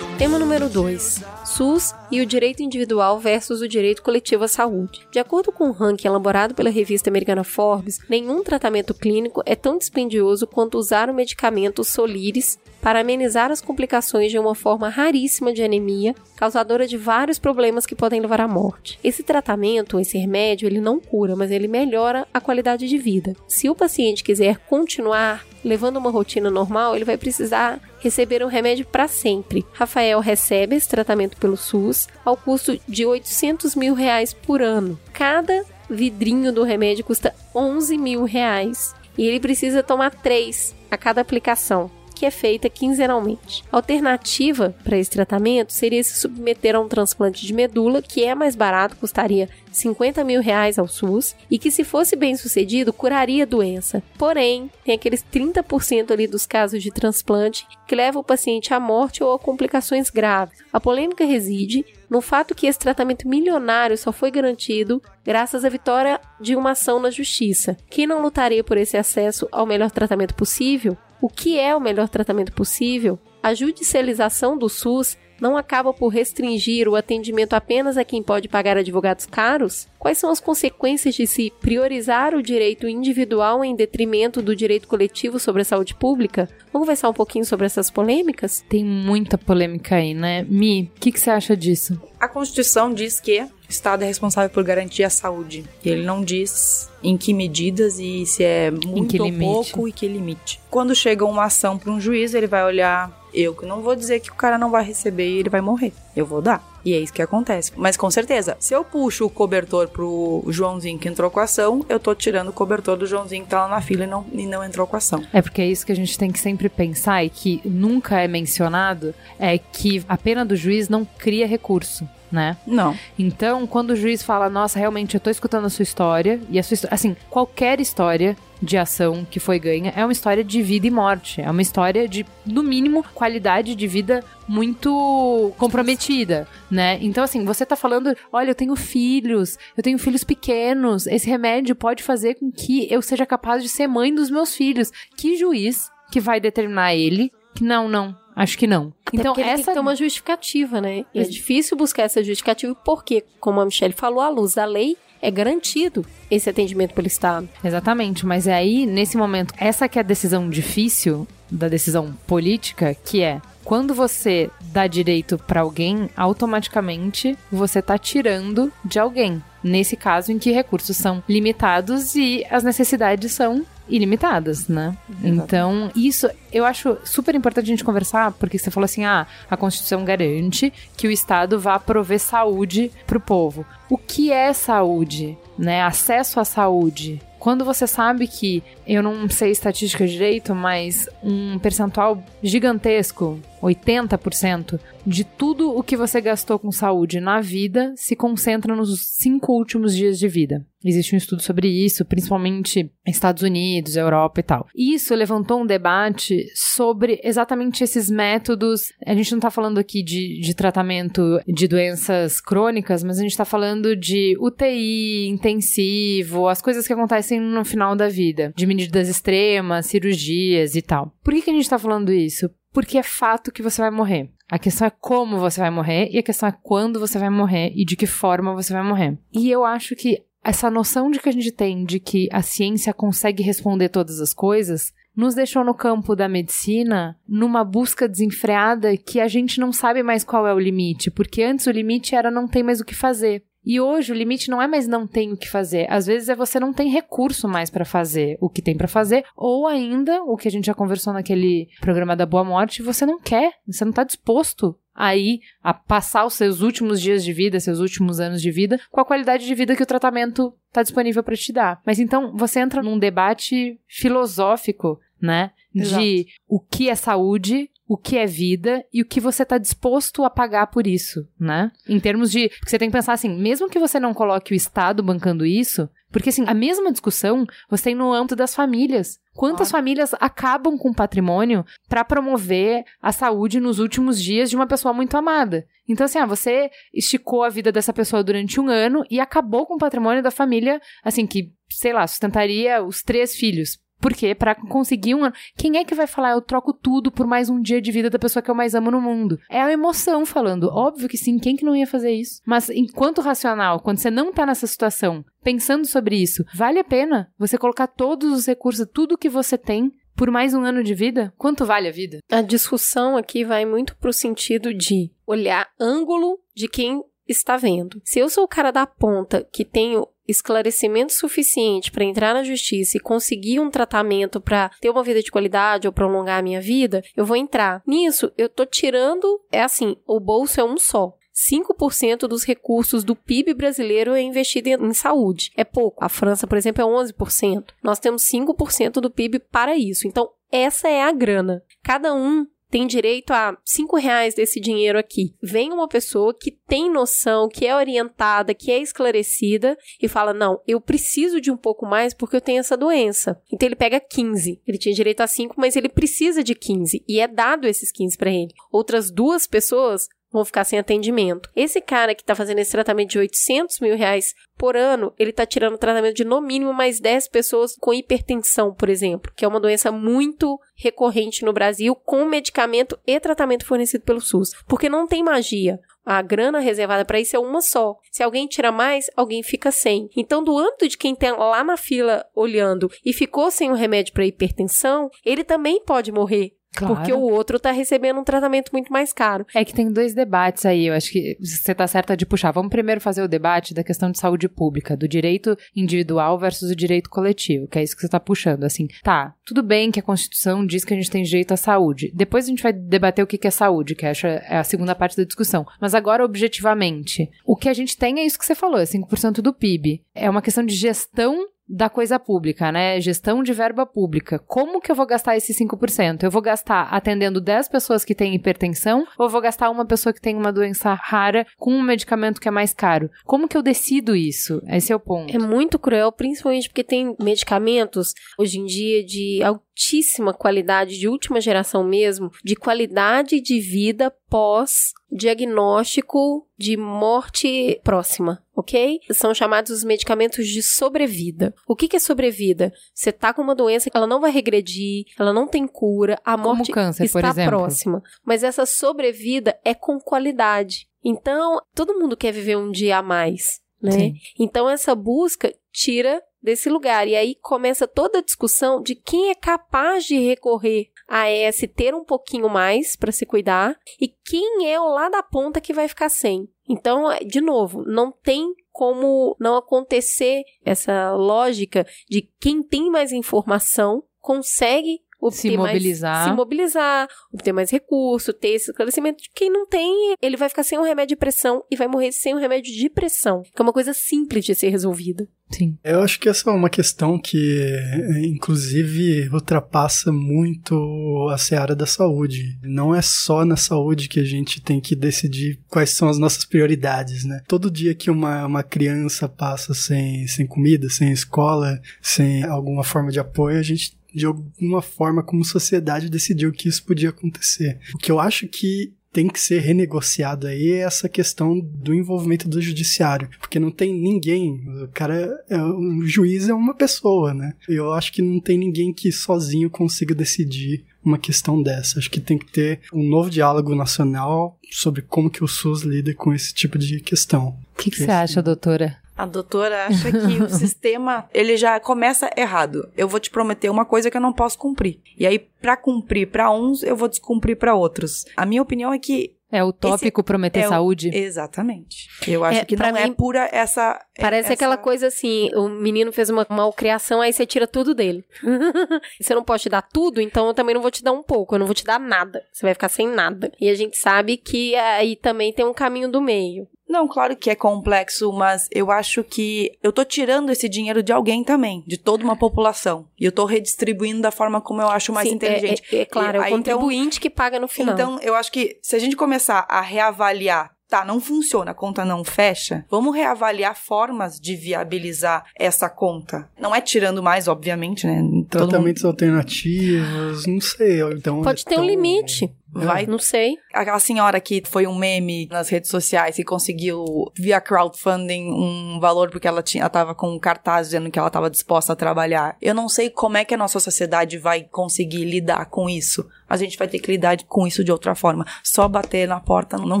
[0.22, 1.20] Tema número 2.
[1.44, 5.04] SUS e o direito individual versus o direito coletivo à saúde.
[5.10, 9.56] De acordo com o um ranking elaborado pela revista americana Forbes, nenhum tratamento clínico é
[9.56, 15.52] tão dispendioso quanto usar o medicamento Soliris para amenizar as complicações de uma forma raríssima
[15.52, 18.98] de anemia, causadora de vários problemas que podem levar à morte.
[19.04, 23.36] Esse tratamento, esse remédio, ele não cura, mas ele melhora a qualidade de vida.
[23.46, 28.84] Se o paciente quiser continuar levando uma rotina normal, ele vai precisar receber um remédio
[28.84, 29.64] para sempre.
[29.72, 34.98] Rafael recebe esse tratamento pelo SUS ao custo de 800 mil reais por ano.
[35.12, 41.20] Cada vidrinho do remédio custa 11 mil reais e ele precisa tomar três a cada
[41.20, 43.64] aplicação que é feita quinzenalmente.
[43.72, 48.32] A alternativa para esse tratamento seria se submeter a um transplante de medula, que é
[48.32, 53.42] mais barato, custaria 50 mil reais ao SUS, e que, se fosse bem sucedido, curaria
[53.42, 54.04] a doença.
[54.16, 59.24] Porém, tem aqueles 30% ali dos casos de transplante que leva o paciente à morte
[59.24, 60.60] ou a complicações graves.
[60.72, 66.20] A polêmica reside no fato que esse tratamento milionário só foi garantido graças à vitória
[66.40, 67.76] de uma ação na justiça.
[67.90, 72.08] Quem não lutaria por esse acesso ao melhor tratamento possível o que é o melhor
[72.08, 78.22] tratamento possível, a judicialização do SUS não acaba por restringir o atendimento apenas a quem
[78.22, 79.88] pode pagar advogados caros?
[79.98, 85.38] Quais são as consequências de se priorizar o direito individual em detrimento do direito coletivo
[85.38, 86.48] sobre a saúde pública?
[86.72, 88.64] Vamos conversar um pouquinho sobre essas polêmicas?
[88.68, 90.44] Tem muita polêmica aí, né?
[90.48, 92.00] Mi, o que, que você acha disso?
[92.20, 95.64] A Constituição diz que Estado é responsável por garantir a saúde.
[95.84, 100.06] E ele não diz em que medidas e se é muito ou pouco e que
[100.06, 100.60] limite.
[100.70, 103.10] Quando chega uma ação para um juiz, ele vai olhar.
[103.34, 105.92] Eu que não vou dizer que o cara não vai receber e ele vai morrer.
[106.14, 106.62] Eu vou dar.
[106.84, 107.72] E é isso que acontece.
[107.76, 111.84] Mas com certeza, se eu puxo o cobertor pro Joãozinho que entrou com a ação,
[111.88, 114.46] eu tô tirando o cobertor do Joãozinho que tá lá na fila e não, e
[114.46, 115.24] não entrou com a ação.
[115.32, 118.28] É porque é isso que a gente tem que sempre pensar e que nunca é
[118.28, 122.56] mencionado, é que a pena do juiz não cria recurso né?
[122.66, 122.96] Não.
[123.18, 126.62] Então, quando o juiz fala, nossa, realmente eu tô escutando a sua história, e a
[126.62, 130.90] sua assim, qualquer história de ação que foi ganha é uma história de vida e
[130.90, 131.40] morte.
[131.40, 136.98] É uma história de, no mínimo, qualidade de vida muito comprometida, né?
[137.02, 141.74] Então, assim, você tá falando, olha, eu tenho filhos, eu tenho filhos pequenos, esse remédio
[141.74, 144.90] pode fazer com que eu seja capaz de ser mãe dos meus filhos.
[145.16, 148.92] Que juiz que vai determinar ele que não, não, Acho que não.
[149.06, 151.04] Até então, essa tem que ter uma justificativa, né?
[151.14, 154.96] E é difícil buscar essa justificativa porque, como a Michelle falou, à luz da lei
[155.20, 157.48] é garantido esse atendimento pelo Estado.
[157.62, 162.94] Exatamente, mas é aí, nesse momento, essa que é a decisão difícil da decisão política,
[163.04, 169.42] que é quando você dá direito para alguém, automaticamente você está tirando de alguém.
[169.62, 174.96] Nesse caso em que recursos são limitados e as necessidades são ilimitadas, né?
[175.22, 179.56] Então, isso eu acho super importante a gente conversar, porque você falou assim: ah, a
[179.56, 183.66] Constituição garante que o Estado vá prover saúde para o povo.
[183.90, 185.36] O que é saúde?
[185.58, 185.82] Né?
[185.82, 192.22] Acesso à saúde Quando você sabe que, eu não sei estatística direito, mas um percentual
[192.40, 199.16] gigantesco, 80%, de tudo o que você gastou com saúde na vida se concentra nos
[199.18, 200.64] cinco últimos dias de vida.
[200.84, 204.66] Existe um estudo sobre isso, principalmente Estados Unidos, Europa e tal.
[204.74, 208.92] Isso levantou um debate sobre exatamente esses métodos.
[209.06, 213.32] A gente não está falando aqui de, de tratamento de doenças crônicas, mas a gente
[213.32, 219.08] está falando de UTI, intensivo, as coisas que acontecem no final da vida, de medidas
[219.08, 221.14] extremas, cirurgias e tal.
[221.22, 222.50] Por que, que a gente está falando isso?
[222.72, 224.30] Porque é fato que você vai morrer.
[224.50, 227.72] A questão é como você vai morrer e a questão é quando você vai morrer
[227.74, 229.18] e de que forma você vai morrer.
[229.32, 232.92] E eu acho que essa noção de que a gente tem de que a ciência
[232.92, 239.20] consegue responder todas as coisas nos deixou no campo da medicina numa busca desenfreada que
[239.20, 242.48] a gente não sabe mais qual é o limite, porque antes o limite era não
[242.48, 243.44] ter mais o que fazer.
[243.64, 245.86] E hoje o limite não é mais não tem o que fazer.
[245.90, 249.24] Às vezes é você não tem recurso mais para fazer o que tem para fazer,
[249.36, 253.20] ou ainda, o que a gente já conversou naquele programa da Boa Morte, você não
[253.20, 257.78] quer, você não tá disposto aí a passar os seus últimos dias de vida, seus
[257.78, 261.36] últimos anos de vida, com a qualidade de vida que o tratamento está disponível para
[261.36, 261.80] te dar.
[261.86, 265.52] Mas então você entra num debate filosófico, né?
[265.74, 266.02] Exato.
[266.02, 270.24] De o que é saúde, o que é vida e o que você está disposto
[270.24, 271.70] a pagar por isso, né?
[271.88, 272.48] Em termos de.
[272.48, 275.88] Porque você tem que pensar assim, mesmo que você não coloque o Estado bancando isso,
[276.10, 279.18] porque assim, a mesma discussão você tem no âmbito das famílias.
[279.34, 284.92] Quantas famílias acabam com patrimônio para promover a saúde nos últimos dias de uma pessoa
[284.92, 285.66] muito amada?
[285.88, 289.74] Então, assim, ah, você esticou a vida dessa pessoa durante um ano e acabou com
[289.74, 293.78] o patrimônio da família, assim, que, sei lá, sustentaria os três filhos.
[294.02, 294.34] Por quê?
[294.34, 295.34] Pra conseguir um ano.
[295.56, 298.18] Quem é que vai falar, eu troco tudo por mais um dia de vida da
[298.18, 299.38] pessoa que eu mais amo no mundo?
[299.48, 300.64] É a emoção falando.
[300.64, 302.42] Óbvio que sim, quem que não ia fazer isso?
[302.44, 307.30] Mas enquanto racional, quando você não tá nessa situação, pensando sobre isso, vale a pena
[307.38, 311.32] você colocar todos os recursos, tudo que você tem, por mais um ano de vida?
[311.38, 312.18] Quanto vale a vida?
[312.28, 317.02] A discussão aqui vai muito pro sentido de olhar ângulo de quem
[317.38, 318.00] está vendo.
[318.04, 322.96] Se eu sou o cara da ponta que tenho esclarecimento suficiente para entrar na justiça
[322.96, 327.02] e conseguir um tratamento para ter uma vida de qualidade ou prolongar a minha vida,
[327.16, 327.82] eu vou entrar.
[327.86, 331.16] Nisso, eu tô tirando, é assim, o bolso é um só.
[331.34, 335.50] 5% dos recursos do PIB brasileiro é investido em, saúde.
[335.56, 336.04] É pouco.
[336.04, 337.70] A França, por exemplo, é 11%.
[337.82, 340.06] Nós temos 5% do PIB para isso.
[340.06, 341.62] Então, essa é a grana.
[341.82, 345.34] Cada um tem direito a cinco reais desse dinheiro aqui.
[345.42, 350.58] Vem uma pessoa que tem noção, que é orientada, que é esclarecida e fala: não,
[350.66, 353.38] eu preciso de um pouco mais porque eu tenho essa doença.
[353.52, 354.62] Então ele pega 15.
[354.66, 358.16] Ele tinha direito a 5, mas ele precisa de 15 e é dado esses 15
[358.16, 358.54] para ele.
[358.72, 361.50] Outras duas pessoas vão ficar sem atendimento.
[361.54, 365.44] Esse cara que está fazendo esse tratamento de 800 mil reais por ano, ele está
[365.44, 369.60] tirando tratamento de no mínimo mais 10 pessoas com hipertensão, por exemplo, que é uma
[369.60, 374.50] doença muito recorrente no Brasil, com medicamento e tratamento fornecido pelo SUS.
[374.66, 375.78] Porque não tem magia.
[376.04, 377.96] A grana reservada para isso é uma só.
[378.10, 380.08] Se alguém tira mais, alguém fica sem.
[380.16, 384.12] Então, do âmbito de quem está lá na fila olhando e ficou sem o remédio
[384.12, 386.94] para hipertensão, ele também pode morrer Claro.
[386.94, 389.46] porque o outro tá recebendo um tratamento muito mais caro.
[389.54, 392.50] É que tem dois debates aí, eu acho que você tá certa de puxar.
[392.50, 396.76] Vamos primeiro fazer o debate da questão de saúde pública, do direito individual versus o
[396.76, 398.64] direito coletivo, que é isso que você tá puxando.
[398.64, 402.10] Assim, tá, tudo bem que a Constituição diz que a gente tem direito à saúde.
[402.14, 405.16] Depois a gente vai debater o que é saúde, que acho é a segunda parte
[405.16, 405.66] da discussão.
[405.80, 409.40] Mas agora, objetivamente, o que a gente tem é isso que você falou, é 5%
[409.40, 410.02] do PIB.
[410.14, 413.00] É uma questão de gestão da coisa pública, né?
[413.00, 414.38] Gestão de verba pública.
[414.38, 416.22] Como que eu vou gastar esses 5%?
[416.22, 420.12] Eu vou gastar atendendo 10 pessoas que têm hipertensão ou eu vou gastar uma pessoa
[420.12, 423.10] que tem uma doença rara com um medicamento que é mais caro?
[423.24, 424.60] Como que eu decido isso?
[424.68, 425.34] Esse é o ponto.
[425.34, 429.40] É muito cruel, principalmente porque tem medicamentos hoje em dia de
[429.72, 438.42] altíssima qualidade, de última geração mesmo, de qualidade de vida pós diagnóstico de morte próxima,
[438.54, 439.00] ok?
[439.10, 441.54] São chamados os medicamentos de sobrevida.
[441.66, 442.72] O que, que é sobrevida?
[442.94, 446.36] Você tá com uma doença que ela não vai regredir, ela não tem cura, a
[446.36, 448.02] morte câncer, está próxima.
[448.24, 450.88] Mas essa sobrevida é com qualidade.
[451.04, 453.90] Então, todo mundo quer viver um dia a mais, né?
[453.92, 454.14] Sim.
[454.38, 457.06] Então, essa busca tira desse lugar.
[457.06, 461.94] E aí começa toda a discussão de quem é capaz de recorrer a esse ter
[461.94, 465.86] um pouquinho mais para se cuidar e quem é o lá da ponta que vai
[465.88, 466.48] ficar sem.
[466.68, 474.02] Então, de novo, não tem como não acontecer essa lógica de quem tem mais informação
[474.20, 476.28] consegue obter Se mais- mobilizar.
[476.28, 479.22] se mobilizar, obter mais recurso, ter esse esclarecimento.
[479.34, 482.34] Quem não tem, ele vai ficar sem um remédio de pressão e vai morrer sem
[482.34, 485.26] um remédio de pressão, que é uma coisa simples de ser resolvida.
[485.50, 485.76] Sim.
[485.84, 491.84] Eu acho que essa é uma questão que, eh, inclusive, ultrapassa muito a seara da
[491.84, 492.58] saúde.
[492.62, 496.44] Não é só na saúde que a gente tem que decidir quais são as nossas
[496.46, 497.42] prioridades, né?
[497.46, 503.10] Todo dia que uma, uma criança passa sem, sem comida, sem escola, sem alguma forma
[503.10, 507.78] de apoio, a gente de alguma forma, como sociedade, decidiu que isso podia acontecer.
[507.94, 512.48] O que eu acho que tem que ser renegociado aí é essa questão do envolvimento
[512.48, 517.52] do judiciário, porque não tem ninguém, o cara, é, um juiz é uma pessoa, né?
[517.68, 521.98] Eu acho que não tem ninguém que sozinho consiga decidir uma questão dessa.
[521.98, 526.14] Acho que tem que ter um novo diálogo nacional sobre como que o SUS lida
[526.14, 527.58] com esse tipo de questão.
[527.74, 529.01] O que, que você acha, doutora?
[529.22, 532.90] A doutora acha que o sistema, ele já começa errado.
[532.96, 535.00] Eu vou te prometer uma coisa que eu não posso cumprir.
[535.18, 538.24] E aí, pra cumprir pra uns, eu vou descumprir pra outros.
[538.36, 541.10] A minha opinião é que É utópico prometer é o- saúde?
[541.14, 542.08] Exatamente.
[542.26, 545.68] Eu acho É, que não é mim, pura essa Parece essa- aquela coisa assim, o
[545.68, 548.24] menino fez uma malcriação, aí você tira tudo dele.
[549.20, 551.54] você não pode te dar tudo, então eu também não vou te dar um pouco,
[551.54, 552.42] eu não vou te dar nada.
[552.52, 553.52] Você vai ficar sem nada.
[553.60, 556.66] E a gente sabe que aí também tem um caminho do meio.
[556.92, 561.10] Não, claro que é complexo, mas eu acho que eu tô tirando esse dinheiro de
[561.10, 563.06] alguém também, de toda uma população.
[563.18, 565.82] E eu tô redistribuindo da forma como eu acho mais Sim, inteligente.
[565.90, 567.94] É, é- é claro, é o aí, então- contribuinte que paga no final.
[567.94, 572.04] Então, eu acho que se a gente começar a reavaliar, tá, não funciona, a conta
[572.04, 576.46] não fecha, vamos reavaliar formas de viabilizar essa conta.
[576.60, 578.20] Não é tirando mais, obviamente, né?
[578.50, 581.00] Todo Tratamentos alternativos, não sei.
[581.14, 582.54] Então Pode é ter um tão- mundo limite.
[582.70, 583.56] vai Não sei.
[583.72, 587.04] Aquela senhora que foi um meme nas redes sociais e conseguiu,
[587.38, 591.28] via crowdfunding, um valor porque ela tinha, ela tava com um cartaz dizendo que ela
[591.28, 592.56] estava disposta a trabalhar.
[592.60, 596.26] Eu não sei como é que a nossa sociedade vai conseguir lidar com isso.
[596.48, 598.44] A gente vai ter que lidar com isso de outra forma.
[598.62, 600.00] Só bater na porta não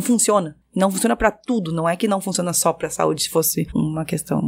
[0.00, 0.56] funciona.
[0.74, 1.72] Não funciona pra tudo.
[1.72, 4.40] Não é que não funciona só pra saúde, se fosse uma questão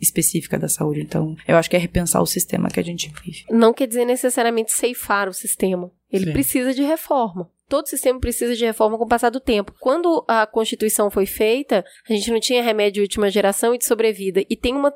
[0.00, 1.00] específica da saúde.
[1.00, 3.44] Então, eu acho que é repensar o sistema que a gente vive.
[3.50, 5.90] Não quer dizer necessariamente ceifar o sistema.
[6.10, 6.32] Ele Sim.
[6.32, 7.48] precisa de reforma.
[7.68, 9.74] Todo sistema precisa de reforma com o passar do tempo.
[9.80, 13.86] Quando a Constituição foi feita, a gente não tinha remédio de última geração e de
[13.86, 14.44] sobrevida.
[14.50, 14.92] E tem uma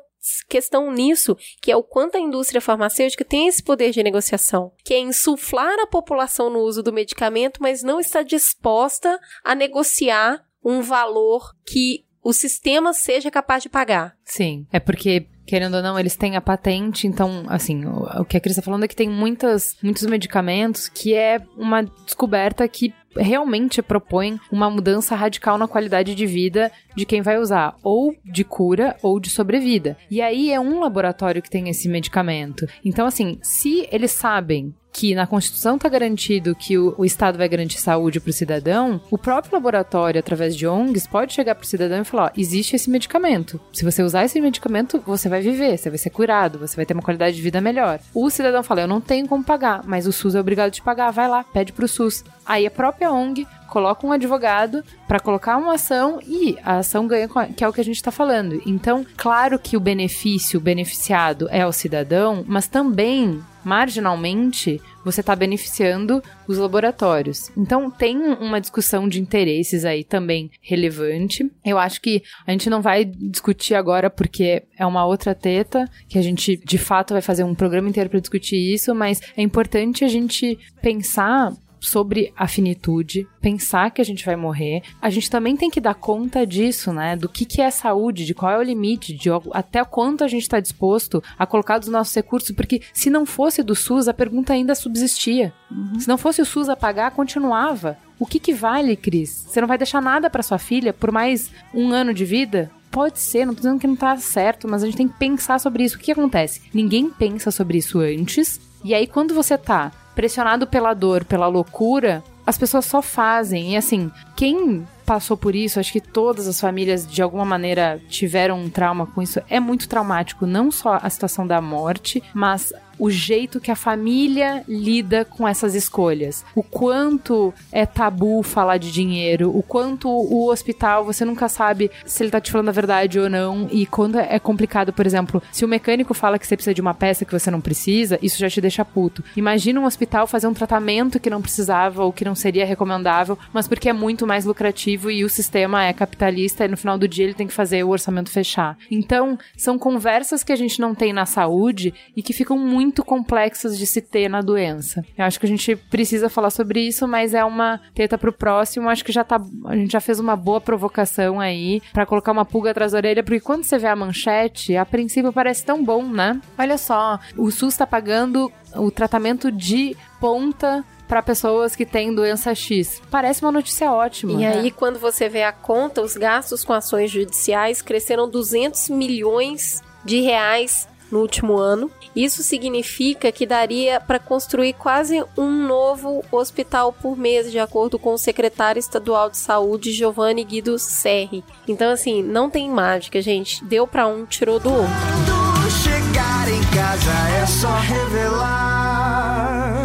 [0.47, 4.93] questão nisso, que é o quanto a indústria farmacêutica tem esse poder de negociação, que
[4.93, 10.81] é insuflar a população no uso do medicamento, mas não está disposta a negociar um
[10.81, 14.13] valor que o sistema seja capaz de pagar.
[14.25, 18.35] Sim, é porque, querendo ou não, eles têm a patente, então, assim, o, o que
[18.35, 22.93] a Cris tá falando é que tem muitas, muitos medicamentos que é uma descoberta que
[23.15, 28.43] realmente propõe uma mudança radical na qualidade de vida de quem vai usar, ou de
[28.43, 29.97] cura ou de sobrevida.
[30.09, 32.67] E aí é um laboratório que tem esse medicamento.
[32.83, 37.47] Então, assim, se eles sabem que na Constituição está garantido que o, o Estado vai
[37.47, 41.67] garantir saúde para o cidadão, o próprio laboratório, através de ONGs, pode chegar para o
[41.67, 43.59] cidadão e falar: ó, existe esse medicamento.
[43.71, 46.95] Se você usar esse medicamento, você vai viver, você vai ser curado, você vai ter
[46.95, 47.99] uma qualidade de vida melhor.
[48.11, 50.81] O cidadão fala: eu não tenho como pagar, mas o SUS é obrigado a te
[50.81, 52.23] pagar, vai lá, pede para o SUS.
[52.47, 57.29] Aí a própria ONG coloca um advogado para colocar uma ação e a ação ganha,
[57.55, 58.61] que é o que a gente está falando.
[58.65, 66.23] Então, claro que o benefício, beneficiado é o cidadão, mas também, marginalmente, você está beneficiando
[66.47, 67.51] os laboratórios.
[67.57, 71.49] Então, tem uma discussão de interesses aí também relevante.
[71.63, 76.17] Eu acho que a gente não vai discutir agora porque é uma outra teta, que
[76.17, 80.05] a gente de fato vai fazer um programa inteiro para discutir isso, mas é importante
[80.05, 84.81] a gente pensar sobre a finitude, pensar que a gente vai morrer.
[85.01, 87.15] A gente também tem que dar conta disso, né?
[87.15, 90.43] Do que, que é saúde, de qual é o limite, de até quanto a gente
[90.43, 94.53] está disposto a colocar dos nossos recursos, porque se não fosse do SUS, a pergunta
[94.53, 95.53] ainda subsistia.
[95.99, 97.97] Se não fosse o SUS a pagar, continuava.
[98.19, 99.45] O que, que vale, Cris?
[99.47, 102.71] Você não vai deixar nada para sua filha por mais um ano de vida?
[102.89, 105.59] Pode ser, não tô dizendo que não tá certo, mas a gente tem que pensar
[105.59, 105.97] sobre isso.
[105.97, 106.61] O que acontece?
[106.73, 112.23] Ninguém pensa sobre isso antes, e aí quando você tá pressionado pela dor, pela loucura,
[112.43, 113.73] as pessoas só fazem.
[113.73, 118.59] E assim, quem passou por isso, acho que todas as famílias de alguma maneira tiveram
[118.59, 123.09] um trauma com isso, é muito traumático, não só a situação da morte, mas o
[123.09, 126.43] jeito que a família lida com essas escolhas.
[126.55, 132.23] O quanto é tabu falar de dinheiro, o quanto o hospital você nunca sabe se
[132.23, 133.67] ele tá te falando a verdade ou não.
[133.71, 136.93] E quando é complicado, por exemplo, se o mecânico fala que você precisa de uma
[136.93, 139.23] peça que você não precisa, isso já te deixa puto.
[139.35, 143.67] Imagina um hospital fazer um tratamento que não precisava ou que não seria recomendável, mas
[143.67, 147.25] porque é muito mais lucrativo e o sistema é capitalista e no final do dia
[147.25, 148.77] ele tem que fazer o orçamento fechar.
[148.89, 153.77] Então, são conversas que a gente não tem na saúde e que ficam muito complexas
[153.77, 155.03] de se ter na doença.
[155.17, 158.89] Eu acho que a gente precisa falar sobre isso, mas é uma teta pro próximo.
[158.89, 162.45] Acho que já tá, a gente já fez uma boa provocação aí para colocar uma
[162.45, 166.03] pulga atrás da orelha, porque quando você vê a manchete, a princípio parece tão bom,
[166.03, 166.39] né?
[166.57, 172.53] Olha só, o SUS tá pagando o tratamento de ponta para pessoas que têm doença
[172.53, 173.01] X.
[173.09, 174.41] Parece uma notícia ótima.
[174.41, 179.81] E aí, quando você vê a conta, os gastos com ações judiciais cresceram 200 milhões
[180.03, 181.91] de reais no último ano.
[182.15, 188.13] Isso significa que daria para construir quase um novo hospital por mês, de acordo com
[188.13, 191.43] o secretário estadual de saúde, Giovanni Guido Serri.
[191.67, 193.63] Então, assim, não tem mágica, gente.
[193.63, 194.87] Deu para um, tirou do outro.
[194.87, 199.76] Quando chegar em casa é só revelar.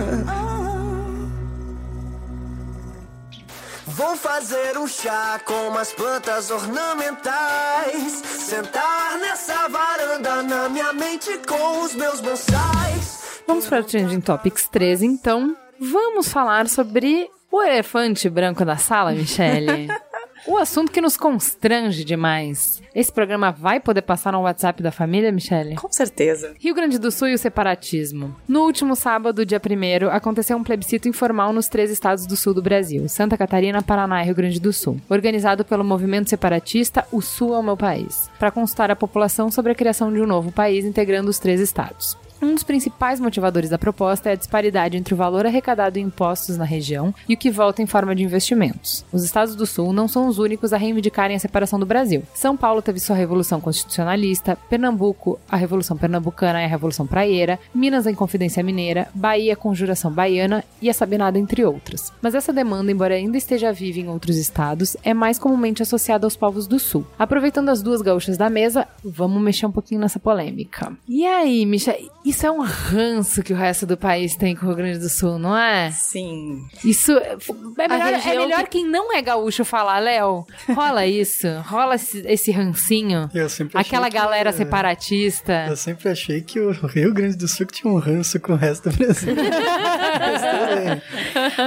[3.86, 8.22] Vou fazer um chá com umas plantas ornamentais.
[8.24, 13.42] Sentar nessa varanda na minha mente com os meus bonsais.
[13.46, 15.56] Vamos para o Trending Topics 13, então.
[15.80, 19.88] Vamos falar sobre o elefante branco da sala, Michele.
[20.46, 22.82] O assunto que nos constrange demais.
[22.92, 25.76] Esse programa vai poder passar no WhatsApp da família, Michele?
[25.76, 26.52] Com certeza.
[26.58, 28.34] Rio Grande do Sul e o separatismo.
[28.48, 32.62] No último sábado, dia 1 aconteceu um plebiscito informal nos três estados do sul do
[32.62, 37.54] Brasil: Santa Catarina, Paraná e Rio Grande do Sul, organizado pelo movimento separatista O Sul
[37.54, 40.84] é o Meu País, para consultar a população sobre a criação de um novo país
[40.84, 42.16] integrando os três estados.
[42.42, 46.56] Um dos principais motivadores da proposta é a disparidade entre o valor arrecadado em impostos
[46.56, 49.04] na região e o que volta em forma de investimentos.
[49.12, 52.24] Os estados do Sul não são os únicos a reivindicarem a separação do Brasil.
[52.34, 58.08] São Paulo teve sua revolução constitucionalista, Pernambuco, a Revolução Pernambucana e a Revolução Praieira, Minas,
[58.08, 62.12] a Inconfidência Mineira, Bahia, a Conjuração Baiana e a Sabinada, entre outras.
[62.20, 66.36] Mas essa demanda, embora ainda esteja viva em outros estados, é mais comumente associada aos
[66.36, 67.06] povos do Sul.
[67.16, 70.92] Aproveitando as duas gaúchas da mesa, vamos mexer um pouquinho nessa polêmica.
[71.08, 71.96] E aí, Micha,
[72.32, 75.08] isso é um ranço que o resto do país tem com o Rio Grande do
[75.08, 75.90] Sul, não é?
[75.90, 76.64] Sim.
[76.84, 77.36] Isso é
[77.76, 80.46] melhor, é melhor quem não é gaúcho falar, Léo.
[80.74, 83.28] Rola isso, rola esse, esse rancinho.
[83.34, 85.66] Eu sempre achei Aquela que- galera separatista.
[85.68, 88.56] Eu sempre achei que o Rio Grande do Sul que tinha um ranço com o
[88.56, 89.34] resto do Brasil.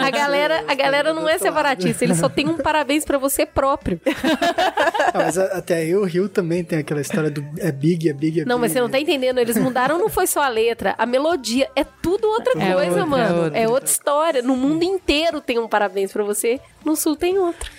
[0.06, 4.00] A galera, a galera não é separatista, ele só tem um parabéns pra você próprio.
[4.06, 8.14] Ah, mas a- até aí o Rio também tem aquela história do é big, é
[8.14, 8.74] big, é Não, mas big.
[8.74, 9.38] você não tá entendendo.
[9.40, 11.70] Eles mudaram, não foi só a letra, a melodia.
[11.76, 13.24] É tudo outra É coisa, outra, mano.
[13.24, 13.60] é outra.
[13.60, 14.42] É outra história.
[14.42, 17.70] No mundo inteiro tem um parabéns pra você, no sul tem outro.